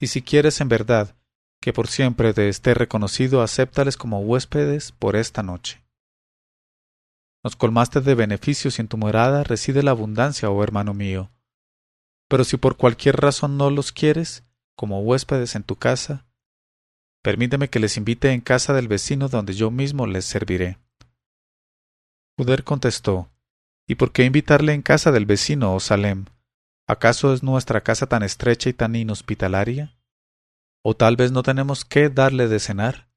Y 0.00 0.06
si 0.06 0.22
quieres 0.22 0.62
en 0.62 0.70
verdad 0.70 1.14
que 1.60 1.74
por 1.74 1.88
siempre 1.88 2.32
te 2.32 2.48
esté 2.48 2.72
reconocido, 2.72 3.42
acéptales 3.42 3.98
como 3.98 4.20
huéspedes 4.20 4.92
por 4.92 5.14
esta 5.14 5.42
noche. 5.42 5.84
Nos 7.44 7.54
colmaste 7.54 8.00
de 8.00 8.14
beneficios 8.14 8.78
y 8.78 8.80
en 8.80 8.88
tu 8.88 8.96
morada 8.96 9.44
reside 9.44 9.82
la 9.82 9.90
abundancia, 9.90 10.48
oh 10.48 10.64
hermano 10.64 10.94
mío. 10.94 11.30
Pero 12.28 12.44
si 12.44 12.56
por 12.56 12.78
cualquier 12.78 13.16
razón 13.20 13.58
no 13.58 13.70
los 13.70 13.92
quieres, 13.92 14.42
como 14.74 15.02
huéspedes 15.02 15.54
en 15.54 15.64
tu 15.64 15.76
casa, 15.76 16.26
permíteme 17.22 17.68
que 17.68 17.78
les 17.78 17.98
invite 17.98 18.32
en 18.32 18.40
casa 18.40 18.72
del 18.72 18.88
vecino 18.88 19.28
donde 19.28 19.52
yo 19.52 19.70
mismo 19.70 20.06
les 20.06 20.24
serviré. 20.24 20.81
Juder 22.42 22.64
contestó 22.64 23.30
¿Y 23.88 23.94
por 23.94 24.10
qué 24.10 24.24
invitarle 24.24 24.72
en 24.72 24.82
casa 24.82 25.12
del 25.12 25.26
vecino, 25.26 25.74
oh 25.74 25.80
Salem? 25.80 26.26
¿Acaso 26.88 27.32
es 27.32 27.44
nuestra 27.44 27.82
casa 27.82 28.08
tan 28.08 28.24
estrecha 28.24 28.68
y 28.68 28.72
tan 28.72 28.96
inhospitalaria? 28.96 29.96
¿O 30.84 30.96
tal 30.96 31.14
vez 31.14 31.30
no 31.30 31.44
tenemos 31.44 31.84
qué 31.84 32.08
darle 32.08 32.48
de 32.48 32.58
cenar? 32.58 33.08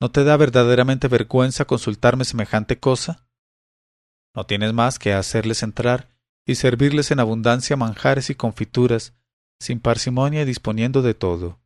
¿No 0.00 0.10
te 0.10 0.24
da 0.24 0.36
verdaderamente 0.36 1.06
vergüenza 1.06 1.66
consultarme 1.66 2.24
semejante 2.24 2.80
cosa? 2.80 3.28
No 4.34 4.46
tienes 4.46 4.72
más 4.72 4.98
que 4.98 5.12
hacerles 5.12 5.62
entrar 5.62 6.08
y 6.44 6.56
servirles 6.56 7.12
en 7.12 7.20
abundancia 7.20 7.76
manjares 7.76 8.28
y 8.30 8.34
confituras, 8.34 9.14
sin 9.60 9.78
parsimonia 9.78 10.42
y 10.42 10.46
disponiendo 10.46 11.02
de 11.02 11.14
todo. 11.14 11.60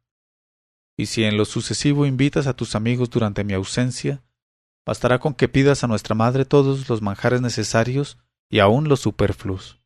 Y 0.99 1.07
si 1.07 1.25
en 1.25 1.39
lo 1.39 1.47
sucesivo 1.47 2.05
invitas 2.05 2.47
a 2.47 2.55
tus 2.55 2.75
amigos 2.75 3.09
durante 3.09 3.45
mi 3.45 3.55
ausencia, 3.55 4.23
Bastará 4.85 5.19
con 5.21 5.35
que 5.35 5.49
pidas 5.49 5.85
a 5.85 5.87
nuestra 5.87 6.15
madre 6.15 6.45
todos 6.45 6.89
los 6.89 7.03
manjares 7.03 7.41
necesarios 7.41 8.19
y 8.51 8.59
aun 8.59 8.89
los 8.89 9.01
superfluos. 9.01 9.81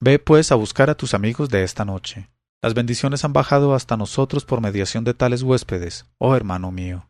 Ve 0.00 0.18
pues 0.18 0.52
a 0.52 0.54
buscar 0.54 0.90
a 0.90 0.96
tus 0.96 1.14
amigos 1.14 1.48
de 1.48 1.62
esta 1.62 1.84
noche. 1.84 2.30
Las 2.62 2.74
bendiciones 2.74 3.24
han 3.24 3.32
bajado 3.32 3.74
hasta 3.74 3.96
nosotros 3.96 4.44
por 4.44 4.60
mediación 4.60 5.04
de 5.04 5.14
tales 5.14 5.42
huéspedes, 5.42 6.06
oh 6.18 6.34
hermano 6.34 6.70
mío. 6.70 7.08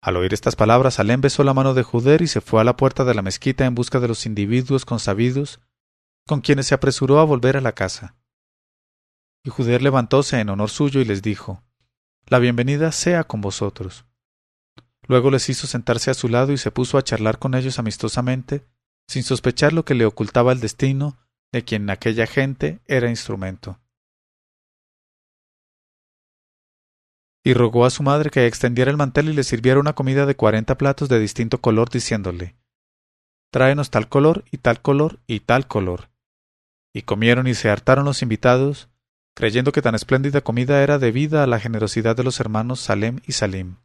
Al 0.00 0.16
oír 0.16 0.34
estas 0.34 0.56
palabras, 0.56 0.94
Salem 0.94 1.20
besó 1.20 1.44
la 1.44 1.54
mano 1.54 1.74
de 1.74 1.84
Juder 1.84 2.22
y 2.22 2.26
se 2.26 2.40
fue 2.40 2.60
a 2.60 2.64
la 2.64 2.76
puerta 2.76 3.04
de 3.04 3.14
la 3.14 3.22
mezquita 3.22 3.64
en 3.64 3.76
busca 3.76 4.00
de 4.00 4.08
los 4.08 4.26
individuos 4.26 4.84
consabidos, 4.84 5.60
con 6.26 6.40
quienes 6.40 6.66
se 6.66 6.74
apresuró 6.74 7.20
a 7.20 7.24
volver 7.24 7.56
a 7.56 7.60
la 7.60 7.72
casa. 7.72 8.16
Y 9.44 9.50
Juder 9.50 9.82
levantóse 9.82 10.38
en 10.38 10.50
honor 10.50 10.70
suyo 10.70 11.00
y 11.00 11.04
les 11.04 11.22
dijo 11.22 11.62
La 12.26 12.38
bienvenida 12.38 12.92
sea 12.92 13.24
con 13.24 13.40
vosotros. 13.40 14.04
Luego 15.08 15.30
les 15.30 15.48
hizo 15.48 15.66
sentarse 15.66 16.10
a 16.10 16.14
su 16.14 16.28
lado 16.28 16.52
y 16.52 16.58
se 16.58 16.70
puso 16.70 16.96
a 16.96 17.02
charlar 17.02 17.38
con 17.38 17.54
ellos 17.54 17.78
amistosamente, 17.78 18.64
sin 19.08 19.24
sospechar 19.24 19.72
lo 19.72 19.84
que 19.84 19.94
le 19.94 20.06
ocultaba 20.06 20.52
el 20.52 20.60
destino 20.60 21.18
de 21.50 21.64
quien 21.64 21.90
aquella 21.90 22.26
gente 22.26 22.80
era 22.86 23.10
instrumento. 23.10 23.82
y 27.44 27.54
rogó 27.54 27.84
a 27.84 27.90
su 27.90 28.02
madre 28.02 28.30
que 28.30 28.46
extendiera 28.46 28.90
el 28.90 28.96
mantel 28.96 29.28
y 29.28 29.32
le 29.32 29.42
sirviera 29.42 29.80
una 29.80 29.94
comida 29.94 30.26
de 30.26 30.36
cuarenta 30.36 30.78
platos 30.78 31.08
de 31.08 31.18
distinto 31.18 31.60
color, 31.60 31.90
diciéndole 31.90 32.56
Tráenos 33.50 33.90
tal 33.90 34.08
color 34.08 34.44
y 34.50 34.58
tal 34.58 34.80
color 34.80 35.20
y 35.26 35.40
tal 35.40 35.66
color. 35.66 36.10
Y 36.94 37.02
comieron 37.02 37.46
y 37.46 37.54
se 37.54 37.68
hartaron 37.68 38.04
los 38.04 38.22
invitados, 38.22 38.88
creyendo 39.34 39.72
que 39.72 39.82
tan 39.82 39.94
espléndida 39.94 40.40
comida 40.40 40.82
era 40.82 40.98
debida 40.98 41.42
a 41.42 41.46
la 41.46 41.60
generosidad 41.60 42.16
de 42.16 42.24
los 42.24 42.40
hermanos 42.40 42.80
Salem 42.80 43.20
y 43.26 43.32
Salim. 43.32 43.76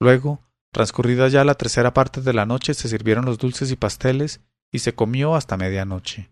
Luego, 0.00 0.40
transcurrida 0.72 1.28
ya 1.28 1.44
la 1.44 1.54
tercera 1.54 1.92
parte 1.92 2.20
de 2.20 2.32
la 2.32 2.46
noche, 2.46 2.74
se 2.74 2.88
sirvieron 2.88 3.24
los 3.24 3.38
dulces 3.38 3.70
y 3.70 3.76
pasteles, 3.76 4.40
y 4.72 4.80
se 4.80 4.94
comió 4.94 5.34
hasta 5.34 5.56
medianoche. 5.56 6.30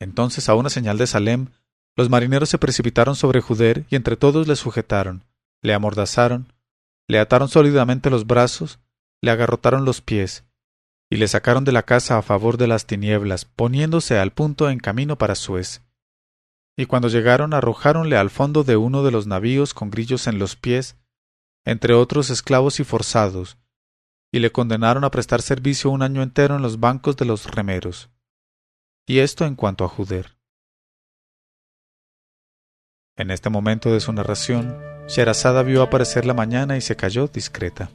Entonces, 0.00 0.48
a 0.48 0.54
una 0.54 0.70
señal 0.70 0.96
de 0.96 1.06
Salem, 1.06 1.48
los 1.96 2.08
marineros 2.08 2.48
se 2.48 2.58
precipitaron 2.58 3.16
sobre 3.16 3.40
Juder 3.40 3.84
y 3.90 3.96
entre 3.96 4.16
todos 4.16 4.46
le 4.46 4.54
sujetaron, 4.54 5.24
le 5.60 5.74
amordazaron, 5.74 6.52
le 7.08 7.18
ataron 7.18 7.48
sólidamente 7.48 8.10
los 8.10 8.26
brazos, 8.26 8.78
le 9.20 9.32
agarrotaron 9.32 9.84
los 9.84 10.00
pies, 10.00 10.44
y 11.10 11.16
le 11.16 11.28
sacaron 11.28 11.64
de 11.64 11.72
la 11.72 11.84
casa 11.84 12.18
a 12.18 12.22
favor 12.22 12.58
de 12.58 12.66
las 12.66 12.86
tinieblas, 12.86 13.44
poniéndose 13.44 14.18
al 14.18 14.32
punto 14.32 14.68
en 14.68 14.78
camino 14.78 15.16
para 15.16 15.34
Suez. 15.34 15.82
Y 16.76 16.86
cuando 16.86 17.08
llegaron 17.08 17.54
arrojáronle 17.54 18.16
al 18.16 18.30
fondo 18.30 18.62
de 18.62 18.76
uno 18.76 19.02
de 19.02 19.10
los 19.10 19.26
navíos 19.26 19.74
con 19.74 19.90
grillos 19.90 20.26
en 20.26 20.38
los 20.38 20.54
pies, 20.56 20.96
entre 21.64 21.94
otros 21.94 22.30
esclavos 22.30 22.78
y 22.80 22.84
forzados, 22.84 23.58
y 24.30 24.38
le 24.40 24.52
condenaron 24.52 25.04
a 25.04 25.10
prestar 25.10 25.42
servicio 25.42 25.90
un 25.90 26.02
año 26.02 26.22
entero 26.22 26.56
en 26.56 26.62
los 26.62 26.78
bancos 26.78 27.16
de 27.16 27.24
los 27.24 27.46
remeros. 27.46 28.10
Y 29.06 29.20
esto 29.20 29.46
en 29.46 29.54
cuanto 29.54 29.84
a 29.84 29.88
Juder. 29.88 30.36
En 33.16 33.30
este 33.30 33.48
momento 33.48 33.90
de 33.90 34.00
su 34.00 34.12
narración, 34.12 34.78
Sherazada 35.08 35.62
vio 35.62 35.82
aparecer 35.82 36.26
la 36.26 36.34
mañana 36.34 36.76
y 36.76 36.82
se 36.82 36.94
cayó 36.94 37.26
discreta. 37.26 37.90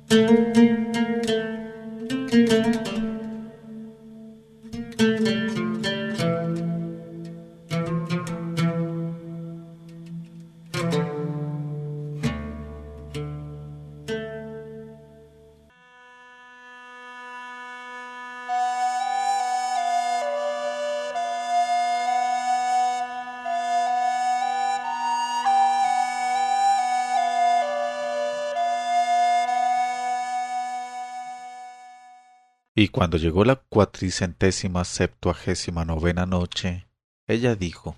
Y 32.75 32.87
cuando 32.87 33.17
llegó 33.17 33.45
la 33.45 33.57
cuatricentésima 33.57 34.83
septuagésima 34.83 35.85
novena 35.85 36.25
noche, 36.25 36.87
ella 37.27 37.55
dijo 37.55 37.97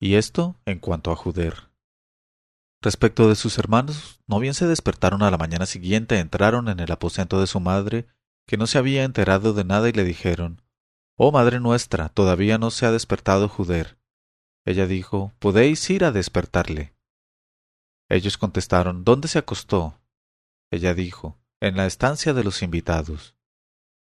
Y 0.00 0.16
esto 0.16 0.56
en 0.64 0.80
cuanto 0.80 1.12
a 1.12 1.16
Juder. 1.16 1.70
Respecto 2.80 3.28
de 3.28 3.36
sus 3.36 3.58
hermanos, 3.58 4.20
no 4.26 4.40
bien 4.40 4.54
se 4.54 4.66
despertaron 4.66 5.22
a 5.22 5.30
la 5.30 5.38
mañana 5.38 5.66
siguiente, 5.66 6.18
entraron 6.18 6.68
en 6.68 6.80
el 6.80 6.90
aposento 6.90 7.40
de 7.40 7.46
su 7.46 7.60
madre, 7.60 8.08
que 8.48 8.56
no 8.56 8.66
se 8.66 8.78
había 8.78 9.04
enterado 9.04 9.52
de 9.52 9.62
nada, 9.62 9.88
y 9.88 9.92
le 9.92 10.02
dijeron 10.02 10.60
Oh 11.16 11.30
madre 11.30 11.60
nuestra, 11.60 12.08
todavía 12.08 12.58
no 12.58 12.72
se 12.72 12.86
ha 12.86 12.90
despertado 12.90 13.48
Juder. 13.48 13.96
Ella 14.64 14.88
dijo 14.88 15.32
Podéis 15.38 15.88
ir 15.88 16.04
a 16.04 16.10
despertarle. 16.10 16.96
Ellos 18.08 18.38
contestaron 18.38 19.04
¿Dónde 19.04 19.28
se 19.28 19.38
acostó? 19.38 20.00
Ella 20.72 20.94
dijo 20.94 21.38
en 21.62 21.76
la 21.76 21.86
estancia 21.86 22.34
de 22.34 22.42
los 22.42 22.60
invitados. 22.60 23.36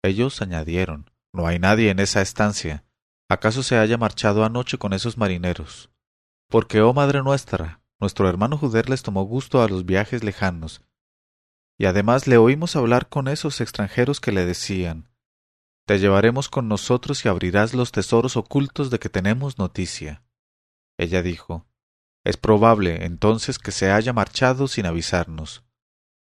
Ellos 0.03 0.43
añadieron 0.43 1.13
No 1.33 1.47
hay 1.47 1.61
nadie 1.61 1.91
en 1.91 2.01
esa 2.01 2.21
estancia. 2.21 2.85
¿Acaso 3.29 3.63
se 3.63 3.79
haya 3.79 3.97
marchado 3.97 4.45
anoche 4.45 4.77
con 4.77 4.93
esos 4.93 5.17
marineros? 5.19 5.89
Porque, 6.51 6.81
oh 6.81 6.93
Madre 6.93 7.23
nuestra, 7.23 7.81
nuestro 8.01 8.29
hermano 8.29 8.59
Juder 8.59 8.91
les 8.91 9.05
tomó 9.05 9.23
gusto 9.23 9.63
a 9.63 9.69
los 9.69 9.87
viajes 9.87 10.25
lejanos, 10.25 10.83
y 11.79 11.87
además 11.87 12.27
le 12.27 12.39
oímos 12.39 12.75
hablar 12.75 13.09
con 13.09 13.29
esos 13.29 13.61
extranjeros 13.61 14.19
que 14.19 14.33
le 14.33 14.45
decían 14.45 15.09
Te 15.87 16.01
llevaremos 16.01 16.49
con 16.49 16.67
nosotros 16.67 17.25
y 17.25 17.29
abrirás 17.29 17.73
los 17.73 17.93
tesoros 17.93 18.37
ocultos 18.37 18.91
de 18.91 18.99
que 18.99 19.09
tenemos 19.09 19.59
noticia. 19.59 20.25
Ella 20.99 21.23
dijo 21.23 21.69
Es 22.25 22.37
probable 22.37 23.05
entonces 23.05 23.61
que 23.61 23.71
se 23.71 23.93
haya 23.93 24.13
marchado 24.13 24.67
sin 24.67 24.87
avisarnos. 24.87 25.65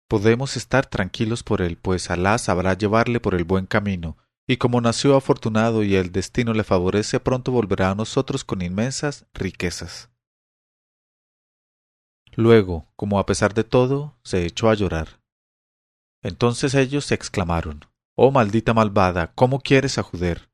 Podemos 0.08 0.56
estar 0.56 0.86
tranquilos 0.86 1.44
por 1.44 1.62
él, 1.62 1.78
pues 1.78 2.10
Alá 2.10 2.38
sabrá 2.38 2.74
llevarle 2.74 3.20
por 3.20 3.36
el 3.36 3.44
buen 3.44 3.66
camino, 3.66 4.18
y 4.48 4.58
como 4.58 4.80
nació 4.80 5.18
afortunado 5.18 5.84
y 5.84 5.96
el 5.96 6.12
destino 6.14 6.54
le 6.54 6.64
favorece, 6.64 7.20
pronto 7.20 7.52
volverá 7.52 7.92
a 7.92 7.96
nosotros 7.96 8.46
con 8.46 8.62
inmensas 8.62 9.26
riquezas. 9.34 10.10
Luego, 12.34 12.88
como 12.96 13.20
a 13.20 13.26
pesar 13.26 13.54
de 13.54 13.66
todo, 13.66 14.18
se 14.24 14.46
echó 14.46 14.70
a 14.70 14.76
llorar. 14.76 15.22
Entonces 16.22 16.74
ellos 16.76 17.12
exclamaron 17.12 17.86
Oh 18.16 18.32
maldita 18.32 18.74
malvada, 18.74 19.34
¿cómo 19.34 19.60
quieres 19.60 19.98
a 19.98 20.04
Juder? 20.04 20.50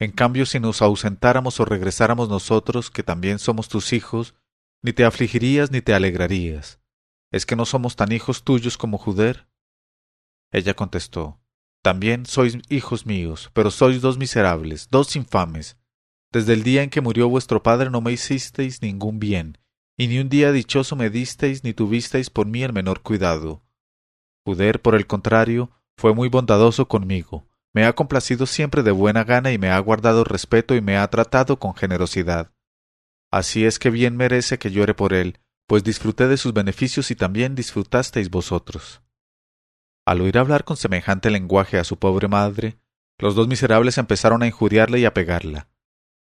En 0.00 0.12
cambio, 0.12 0.46
si 0.46 0.58
nos 0.58 0.82
ausentáramos 0.82 1.60
o 1.60 1.64
regresáramos 1.64 2.28
nosotros, 2.28 2.90
que 2.90 3.02
también 3.02 3.38
somos 3.38 3.68
tus 3.68 3.92
hijos, 3.92 4.34
ni 4.82 4.92
te 4.92 5.04
afligirías 5.04 5.70
ni 5.70 5.80
te 5.82 5.94
alegrarías. 5.94 6.79
¿Es 7.30 7.46
que 7.46 7.56
no 7.56 7.64
somos 7.64 7.96
tan 7.96 8.12
hijos 8.12 8.42
tuyos 8.42 8.76
como 8.76 8.98
Juder? 8.98 9.46
Ella 10.52 10.74
contestó 10.74 11.40
También 11.82 12.26
sois 12.26 12.58
hijos 12.68 13.06
míos, 13.06 13.50
pero 13.54 13.70
sois 13.70 14.00
dos 14.00 14.18
miserables, 14.18 14.88
dos 14.90 15.14
infames. 15.14 15.78
Desde 16.32 16.52
el 16.52 16.62
día 16.62 16.82
en 16.82 16.90
que 16.90 17.00
murió 17.00 17.28
vuestro 17.28 17.62
padre 17.62 17.90
no 17.90 18.00
me 18.00 18.12
hicisteis 18.12 18.82
ningún 18.82 19.18
bien, 19.18 19.58
y 19.96 20.08
ni 20.08 20.18
un 20.18 20.28
día 20.28 20.52
dichoso 20.52 20.96
me 20.96 21.10
disteis 21.10 21.64
ni 21.64 21.72
tuvisteis 21.72 22.30
por 22.30 22.46
mí 22.46 22.62
el 22.62 22.72
menor 22.72 23.02
cuidado. 23.02 23.62
Juder, 24.44 24.80
por 24.80 24.94
el 24.94 25.06
contrario, 25.06 25.70
fue 25.96 26.14
muy 26.14 26.28
bondadoso 26.28 26.88
conmigo, 26.88 27.46
me 27.72 27.84
ha 27.84 27.92
complacido 27.94 28.46
siempre 28.46 28.82
de 28.82 28.90
buena 28.90 29.22
gana 29.24 29.52
y 29.52 29.58
me 29.58 29.70
ha 29.70 29.78
guardado 29.78 30.24
respeto 30.24 30.74
y 30.74 30.80
me 30.80 30.96
ha 30.96 31.06
tratado 31.08 31.58
con 31.58 31.74
generosidad. 31.74 32.52
Así 33.30 33.64
es 33.64 33.78
que 33.78 33.90
bien 33.90 34.16
merece 34.16 34.58
que 34.58 34.72
llore 34.72 34.94
por 34.94 35.12
él, 35.12 35.38
pues 35.70 35.84
disfruté 35.84 36.26
de 36.26 36.36
sus 36.36 36.52
beneficios 36.52 37.12
y 37.12 37.14
también 37.14 37.54
disfrutasteis 37.54 38.28
vosotros. 38.28 39.02
Al 40.04 40.20
oír 40.20 40.36
hablar 40.36 40.64
con 40.64 40.76
semejante 40.76 41.30
lenguaje 41.30 41.78
a 41.78 41.84
su 41.84 41.96
pobre 41.96 42.26
madre, 42.26 42.80
los 43.20 43.36
dos 43.36 43.46
miserables 43.46 43.96
empezaron 43.96 44.42
a 44.42 44.48
injuriarla 44.48 44.98
y 44.98 45.04
a 45.04 45.14
pegarla. 45.14 45.68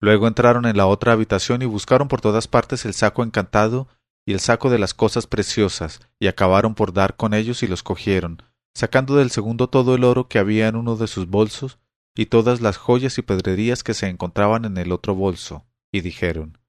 Luego 0.00 0.28
entraron 0.28 0.64
en 0.64 0.76
la 0.76 0.86
otra 0.86 1.14
habitación 1.14 1.60
y 1.60 1.64
buscaron 1.64 2.06
por 2.06 2.20
todas 2.20 2.46
partes 2.46 2.84
el 2.84 2.94
saco 2.94 3.24
encantado 3.24 3.88
y 4.24 4.32
el 4.32 4.38
saco 4.38 4.70
de 4.70 4.78
las 4.78 4.94
cosas 4.94 5.26
preciosas, 5.26 5.98
y 6.20 6.28
acabaron 6.28 6.76
por 6.76 6.92
dar 6.92 7.16
con 7.16 7.34
ellos 7.34 7.64
y 7.64 7.66
los 7.66 7.82
cogieron, 7.82 8.44
sacando 8.76 9.16
del 9.16 9.32
segundo 9.32 9.68
todo 9.68 9.96
el 9.96 10.04
oro 10.04 10.28
que 10.28 10.38
había 10.38 10.68
en 10.68 10.76
uno 10.76 10.94
de 10.94 11.08
sus 11.08 11.26
bolsos 11.26 11.80
y 12.14 12.26
todas 12.26 12.60
las 12.60 12.76
joyas 12.76 13.18
y 13.18 13.22
pedrerías 13.22 13.82
que 13.82 13.94
se 13.94 14.06
encontraban 14.06 14.66
en 14.66 14.78
el 14.78 14.92
otro 14.92 15.16
bolso, 15.16 15.66
y 15.90 16.02
dijeron 16.02 16.61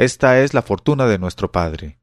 esta 0.00 0.40
es 0.40 0.54
la 0.54 0.62
fortuna 0.62 1.04
de 1.04 1.18
nuestro 1.18 1.52
padre. 1.52 2.00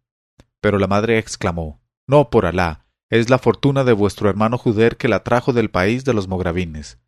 Pero 0.62 0.78
la 0.78 0.86
madre 0.86 1.18
exclamó 1.18 1.82
No, 2.06 2.30
por 2.30 2.46
Alá, 2.46 2.86
es 3.10 3.32
la 3.32 3.40
fortuna 3.40 3.84
de 3.84 3.94
vuestro 3.94 4.30
hermano 4.30 4.60
Juder 4.60 4.98
que 4.98 5.08
la 5.08 5.24
trajo 5.24 5.52
del 5.52 5.72
país 5.72 6.06
de 6.06 6.14
los 6.14 6.28
mogravines. 6.28 7.00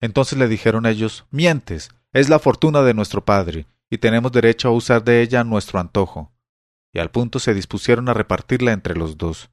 Entonces 0.00 0.36
le 0.36 0.48
dijeron 0.48 0.86
ellos 0.86 1.26
Mientes, 1.30 1.90
es 2.12 2.28
la 2.28 2.40
fortuna 2.40 2.82
de 2.82 2.94
nuestro 2.94 3.24
padre, 3.24 3.66
y 3.90 3.98
tenemos 3.98 4.32
derecho 4.32 4.66
a 4.66 4.72
usar 4.72 5.04
de 5.04 5.22
ella 5.22 5.44
nuestro 5.44 5.78
antojo. 5.78 6.32
Y 6.92 6.98
al 6.98 7.12
punto 7.12 7.38
se 7.38 7.54
dispusieron 7.54 8.08
a 8.08 8.14
repartirla 8.14 8.72
entre 8.72 8.96
los 8.96 9.18
dos. 9.18 9.50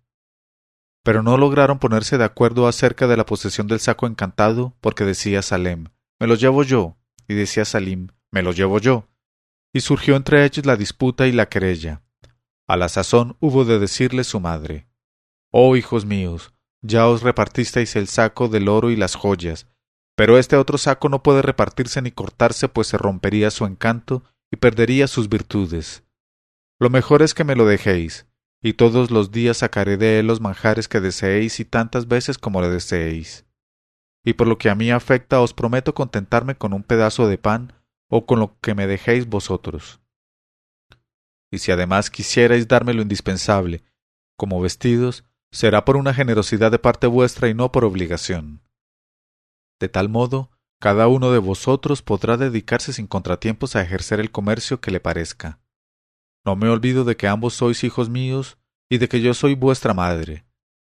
Pero 1.03 1.21
no 1.21 1.37
lograron 1.37 1.77
ponerse 1.77 2.17
de 2.17 2.23
acuerdo 2.23 2.67
acerca 2.67 3.05
de 3.05 3.17
la 3.17 3.27
posesión 3.27 3.67
del 3.67 3.81
saco 3.81 4.07
encantado, 4.07 4.75
porque 4.81 5.05
decía 5.05 5.43
Salem 5.43 5.89
Me 6.19 6.25
lo 6.25 6.33
llevo 6.33 6.63
yo, 6.63 6.97
y 7.27 7.35
decía 7.35 7.65
Salim, 7.65 8.07
me 8.31 8.41
lo 8.41 8.51
llevo 8.51 8.79
yo. 8.79 9.07
Y 9.75 9.81
surgió 9.81 10.15
entre 10.15 10.45
ellos 10.45 10.65
la 10.65 10.77
disputa 10.77 11.27
y 11.27 11.33
la 11.33 11.49
querella. 11.49 12.01
A 12.65 12.77
la 12.77 12.87
sazón 12.87 13.35
hubo 13.41 13.65
de 13.65 13.77
decirle 13.77 14.23
su 14.23 14.39
madre, 14.39 14.87
Oh 15.51 15.75
hijos 15.75 16.05
míos, 16.05 16.53
ya 16.81 17.09
os 17.09 17.23
repartisteis 17.23 17.97
el 17.97 18.07
saco 18.07 18.47
del 18.47 18.69
oro 18.69 18.89
y 18.89 18.95
las 18.95 19.15
joyas, 19.15 19.67
pero 20.15 20.37
este 20.37 20.55
otro 20.55 20.77
saco 20.77 21.09
no 21.09 21.23
puede 21.23 21.41
repartirse 21.41 22.01
ni 22.01 22.11
cortarse, 22.11 22.69
pues 22.69 22.87
se 22.87 22.97
rompería 22.97 23.51
su 23.51 23.65
encanto 23.65 24.23
y 24.49 24.55
perdería 24.55 25.07
sus 25.07 25.27
virtudes. 25.27 26.05
Lo 26.79 26.89
mejor 26.89 27.21
es 27.21 27.33
que 27.33 27.43
me 27.43 27.57
lo 27.57 27.65
dejéis, 27.65 28.27
y 28.61 28.75
todos 28.75 29.11
los 29.11 29.31
días 29.31 29.57
sacaré 29.57 29.97
de 29.97 30.19
él 30.19 30.27
los 30.27 30.39
manjares 30.39 30.87
que 30.87 31.01
deseéis 31.01 31.59
y 31.59 31.65
tantas 31.65 32.07
veces 32.07 32.37
como 32.37 32.61
le 32.61 32.69
deseéis. 32.69 33.45
Y 34.23 34.35
por 34.35 34.47
lo 34.47 34.57
que 34.57 34.69
a 34.69 34.75
mí 34.75 34.89
afecta 34.89 35.41
os 35.41 35.53
prometo 35.53 35.93
contentarme 35.93 36.55
con 36.55 36.71
un 36.71 36.83
pedazo 36.83 37.27
de 37.27 37.37
pan 37.37 37.73
o 38.09 38.25
con 38.25 38.39
lo 38.39 38.57
que 38.59 38.75
me 38.75 38.87
dejéis 38.87 39.27
vosotros. 39.27 40.01
Y 41.51 41.59
si 41.59 41.71
además 41.71 42.09
quisierais 42.09 42.67
darme 42.67 42.93
lo 42.93 43.01
indispensable, 43.01 43.83
como 44.37 44.61
vestidos, 44.61 45.23
será 45.51 45.85
por 45.85 45.95
una 45.95 46.13
generosidad 46.13 46.71
de 46.71 46.79
parte 46.79 47.07
vuestra 47.07 47.47
y 47.49 47.53
no 47.53 47.71
por 47.71 47.85
obligación. 47.85 48.61
De 49.79 49.89
tal 49.89 50.09
modo, 50.09 50.51
cada 50.79 51.07
uno 51.07 51.31
de 51.31 51.39
vosotros 51.39 52.01
podrá 52.01 52.37
dedicarse 52.37 52.93
sin 52.93 53.07
contratiempos 53.07 53.75
a 53.75 53.81
ejercer 53.81 54.19
el 54.19 54.31
comercio 54.31 54.81
que 54.81 54.91
le 54.91 54.99
parezca. 54.99 55.59
No 56.45 56.55
me 56.55 56.69
olvido 56.69 57.05
de 57.05 57.15
que 57.15 57.27
ambos 57.27 57.53
sois 57.53 57.83
hijos 57.83 58.09
míos 58.09 58.57
y 58.89 58.97
de 58.97 59.07
que 59.09 59.21
yo 59.21 59.33
soy 59.33 59.55
vuestra 59.55 59.93
madre. 59.93 60.45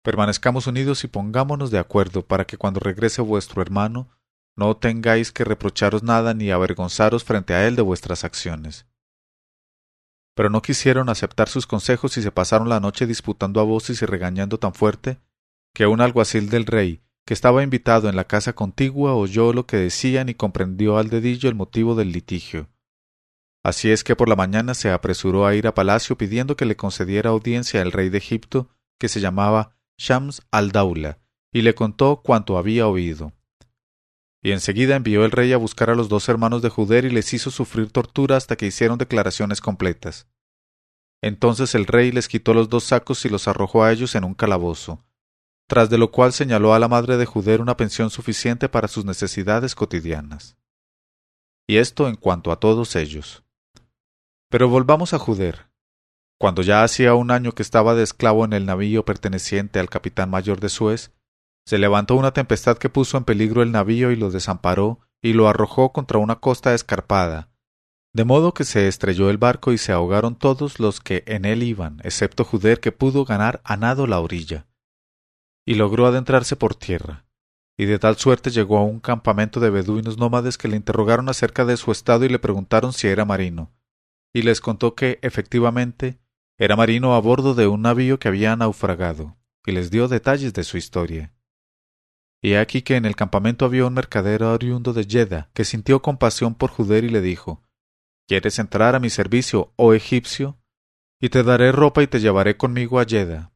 Permanezcamos 0.03 0.66
unidos 0.68 1.03
y 1.03 1.07
pongámonos 1.07 1.72
de 1.72 1.80
acuerdo 1.80 2.26
para 2.26 2.45
que 2.45 2.57
cuando 2.57 2.80
regrese 2.80 3.22
vuestro 3.22 3.62
hermano 3.62 4.09
no 4.56 4.76
tengáis 4.78 5.32
que 5.32 5.43
reprocharos 5.43 6.04
nada 6.04 6.34
ni 6.34 6.52
avergonzaros 6.52 7.24
frente 7.24 7.54
a 7.54 7.68
él 7.68 7.76
de 7.76 7.82
vuestras 7.82 8.24
acciones. 8.24 8.86
Pero 10.36 10.49
no 10.49 10.62
quisieron 10.62 11.10
aceptar 11.10 11.49
sus 11.49 11.68
consejos 11.68 12.18
y 12.18 12.22
se 12.22 12.32
pasaron 12.32 12.70
la 12.70 12.80
noche 12.80 13.06
disputando 13.06 13.60
a 13.60 13.64
voces 13.64 14.02
y 14.02 14.06
regañando 14.06 14.58
tan 14.58 14.74
fuerte 14.74 15.20
que 15.74 15.88
un 15.88 16.02
alguacil 16.02 16.49
del 16.49 16.66
rey 16.66 17.02
que 17.26 17.34
estaba 17.34 17.64
invitado 17.64 18.10
en 18.10 18.16
la 18.16 18.26
casa 18.26 18.54
contigua 18.54 19.14
oyó 19.14 19.54
lo 19.54 19.66
que 19.66 19.78
decían 19.78 20.30
y 20.30 20.34
comprendió 20.34 20.97
al 20.97 21.10
dedillo 21.10 21.49
el 21.49 21.56
motivo 21.56 21.95
del 21.95 22.12
litigio. 22.12 22.70
Así 23.64 23.91
es 23.91 24.04
que 24.04 24.16
por 24.16 24.28
la 24.28 24.36
mañana 24.36 24.74
se 24.74 24.91
apresuró 24.91 25.45
a 25.45 25.54
ir 25.54 25.68
a 25.68 25.76
palacio 25.76 26.18
pidiendo 26.18 26.56
que 26.56 26.66
le 26.66 26.76
concediera 26.76 27.30
audiencia 27.30 27.82
al 27.82 27.91
rey 27.91 28.10
de 28.10 28.18
Egipto, 28.18 28.70
que 28.99 29.08
se 29.08 29.20
llamaba 29.20 29.78
Shams 29.99 30.41
al-Daula, 30.49 31.20
y 31.54 31.62
le 31.62 31.76
contó 31.76 32.22
cuanto 32.24 32.58
había 32.58 32.88
oído. 32.88 33.34
Y 34.44 34.52
enseguida 34.52 34.96
envió 34.96 35.24
el 35.24 35.32
rey 35.32 35.54
a 35.54 35.58
buscar 35.58 35.89
a 35.89 35.96
los 35.96 36.10
dos 36.10 36.28
hermanos 36.28 36.62
de 36.62 36.70
Juder 36.70 37.06
y 37.06 37.12
les 37.12 37.34
hizo 37.34 37.52
sufrir 37.52 37.92
tortura 37.92 38.38
hasta 38.38 38.56
que 38.56 38.66
hicieron 38.66 38.98
declaraciones 38.98 39.62
completas. 39.62 40.28
Entonces 41.22 41.76
el 41.76 41.86
rey 41.86 42.12
les 42.12 42.28
quitó 42.28 42.54
los 42.54 42.68
dos 42.68 42.86
sacos 42.86 43.24
y 43.26 43.30
los 43.30 43.48
arrojó 43.48 43.84
a 43.84 43.92
ellos 43.92 44.16
en 44.16 44.24
un 44.24 44.34
calabozo, 44.34 45.06
tras 45.68 45.92
de 45.92 46.00
lo 46.00 46.12
cual 46.12 46.34
señaló 46.34 46.74
a 46.74 46.80
la 46.80 46.88
madre 46.88 47.18
de 47.18 47.28
Juder 47.28 47.62
una 47.62 47.78
pensión 47.78 48.10
suficiente 48.10 48.68
para 48.68 48.88
sus 48.88 49.06
necesidades 49.06 49.76
cotidianas. 49.76 50.58
Y 51.68 51.78
esto 51.78 52.08
en 52.08 52.16
cuanto 52.16 52.52
a 52.52 52.60
todos 52.60 52.96
ellos. 52.96 53.44
Pero 54.50 54.68
volvamos 54.68 55.14
a 55.14 55.20
Juder. 55.20 55.70
Cuando 56.39 56.64
ya 56.64 56.84
hacía 56.84 57.14
un 57.14 57.30
año 57.30 57.52
que 57.52 57.62
estaba 57.62 57.94
de 57.94 58.02
esclavo 58.02 58.44
en 58.44 58.54
el 58.54 58.66
navío 58.66 59.06
perteneciente 59.06 59.80
al 59.80 59.89
capitán 59.89 60.32
mayor 60.32 60.60
de 60.60 60.70
Suez, 60.70 61.12
se 61.66 61.78
levantó 61.78 62.16
una 62.16 62.32
tempestad 62.32 62.78
que 62.78 62.89
puso 62.89 63.18
en 63.18 63.24
peligro 63.24 63.62
el 63.62 63.72
navío 63.72 64.12
y 64.12 64.16
lo 64.16 64.32
desamparó 64.32 64.99
y 65.22 65.34
lo 65.34 65.47
arrojó 65.47 65.93
contra 65.93 66.18
una 66.18 66.38
costa 66.38 66.74
escarpada, 66.74 67.49
de 68.14 68.26
modo 68.26 68.53
que 68.53 68.66
se 68.66 68.88
estrelló 68.88 69.30
el 69.30 69.38
barco 69.38 69.72
y 69.72 69.78
se 69.78 69.91
ahogaron 69.91 70.36
todos 70.36 70.80
los 70.80 70.99
que 70.99 71.24
en 71.28 71.45
él 71.45 71.64
iban, 71.64 72.01
excepto 72.03 72.43
Juder 72.43 72.80
que 72.80 72.91
pudo 72.91 73.24
ganar 73.24 73.62
a 73.64 73.78
nado 73.78 74.07
la 74.07 74.20
orilla. 74.20 74.68
Y 75.66 75.76
logró 75.76 76.07
adentrarse 76.07 76.55
por 76.55 76.76
tierra, 76.76 77.26
y 77.78 77.86
de 77.86 77.99
tal 77.99 78.18
suerte 78.18 78.49
llegó 78.49 78.78
a 78.78 78.84
un 78.84 78.99
campamento 78.99 79.59
de 79.59 79.70
beduinos 79.70 80.18
nómades 80.18 80.57
que 80.57 80.68
le 80.68 80.76
interrogaron 80.76 81.30
acerca 81.30 81.64
de 81.66 81.78
su 81.78 81.91
estado 81.91 82.26
y 82.26 82.30
le 82.30 82.39
preguntaron 82.39 82.91
si 82.91 83.07
era 83.07 83.24
marino, 83.24 83.72
y 84.34 84.41
les 84.41 84.59
contó 84.59 84.95
que, 84.95 85.20
efectivamente, 85.22 86.20
era 86.57 86.76
marino 86.76 87.16
a 87.16 87.20
bordo 87.20 87.53
de 87.53 87.68
un 87.68 87.84
navío 87.84 88.20
que 88.20 88.28
había 88.28 88.55
naufragado, 88.55 89.38
y 89.66 89.72
les 89.72 89.89
dio 89.89 90.07
detalles 90.07 90.53
de 90.53 90.64
su 90.64 90.78
historia. 90.78 91.34
Y 92.42 92.56
aquí 92.56 92.82
que 92.82 92.96
en 92.96 93.06
el 93.06 93.16
campamento 93.16 93.66
había 93.66 93.86
un 93.86 93.94
mercader 93.94 94.44
oriundo 94.44 94.94
de 94.94 95.06
Yeda, 95.06 95.50
que 95.54 95.64
sintió 95.64 96.02
compasión 96.02 96.56
por 96.56 96.72
Juder 96.72 97.04
y 97.04 97.10
le 97.10 97.22
dijo 97.22 97.62
¿Quieres 98.28 98.58
entrar 98.60 98.96
a 98.96 99.00
mi 99.00 99.10
servicio, 99.10 99.74
oh 99.76 99.94
egipcio? 99.94 100.58
Y 101.20 101.30
te 101.30 101.44
daré 101.44 101.72
ropa 101.72 102.02
y 102.02 102.08
te 102.08 102.20
llevaré 102.20 102.58
conmigo 102.58 103.00
a 103.00 103.04
Yeda, 103.04 103.52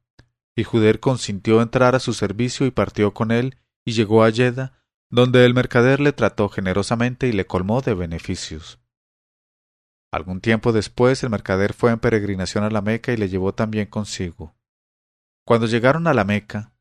y 0.55 0.63
Juder 0.63 0.99
consintió 0.99 1.61
entrar 1.61 1.95
a 1.95 1.99
su 1.99 2.13
servicio 2.13 2.67
y 2.67 2.71
partió 2.71 3.13
con 3.13 3.31
él, 3.31 3.57
y 3.83 3.93
llegó 3.93 4.23
a 4.23 4.29
Yeda, 4.29 4.83
donde 5.09 5.45
el 5.45 5.53
mercader 5.53 5.99
le 5.99 6.13
trató 6.13 6.49
generosamente 6.49 7.27
y 7.27 7.31
le 7.31 7.47
colmó 7.47 7.81
de 7.81 7.93
beneficios. 7.93 8.79
Algún 10.11 10.41
tiempo 10.41 10.71
después 10.71 11.23
el 11.23 11.29
mercader 11.29 11.73
fue 11.73 11.91
en 11.91 11.99
peregrinación 11.99 12.63
a 12.63 12.69
la 12.69 12.81
Meca 12.81 13.11
y 13.11 13.17
le 13.17 13.29
llevó 13.29 13.53
también 13.53 13.87
consigo. 13.87 14.55
Cuando 15.43 15.67
llegaron 15.67 16.07
a 16.07 16.13
la 16.13 16.23
Meca, 16.23 16.74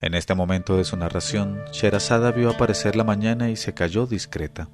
en 0.00 0.14
este 0.14 0.34
momento 0.34 0.76
de 0.76 0.84
su 0.84 0.96
narración, 0.96 1.64
Sherazada 1.72 2.30
vio 2.32 2.50
aparecer 2.50 2.96
la 2.96 3.04
mañana 3.04 3.48
y 3.50 3.56
se 3.56 3.74
cayó 3.74 4.06
discreta. 4.06 4.68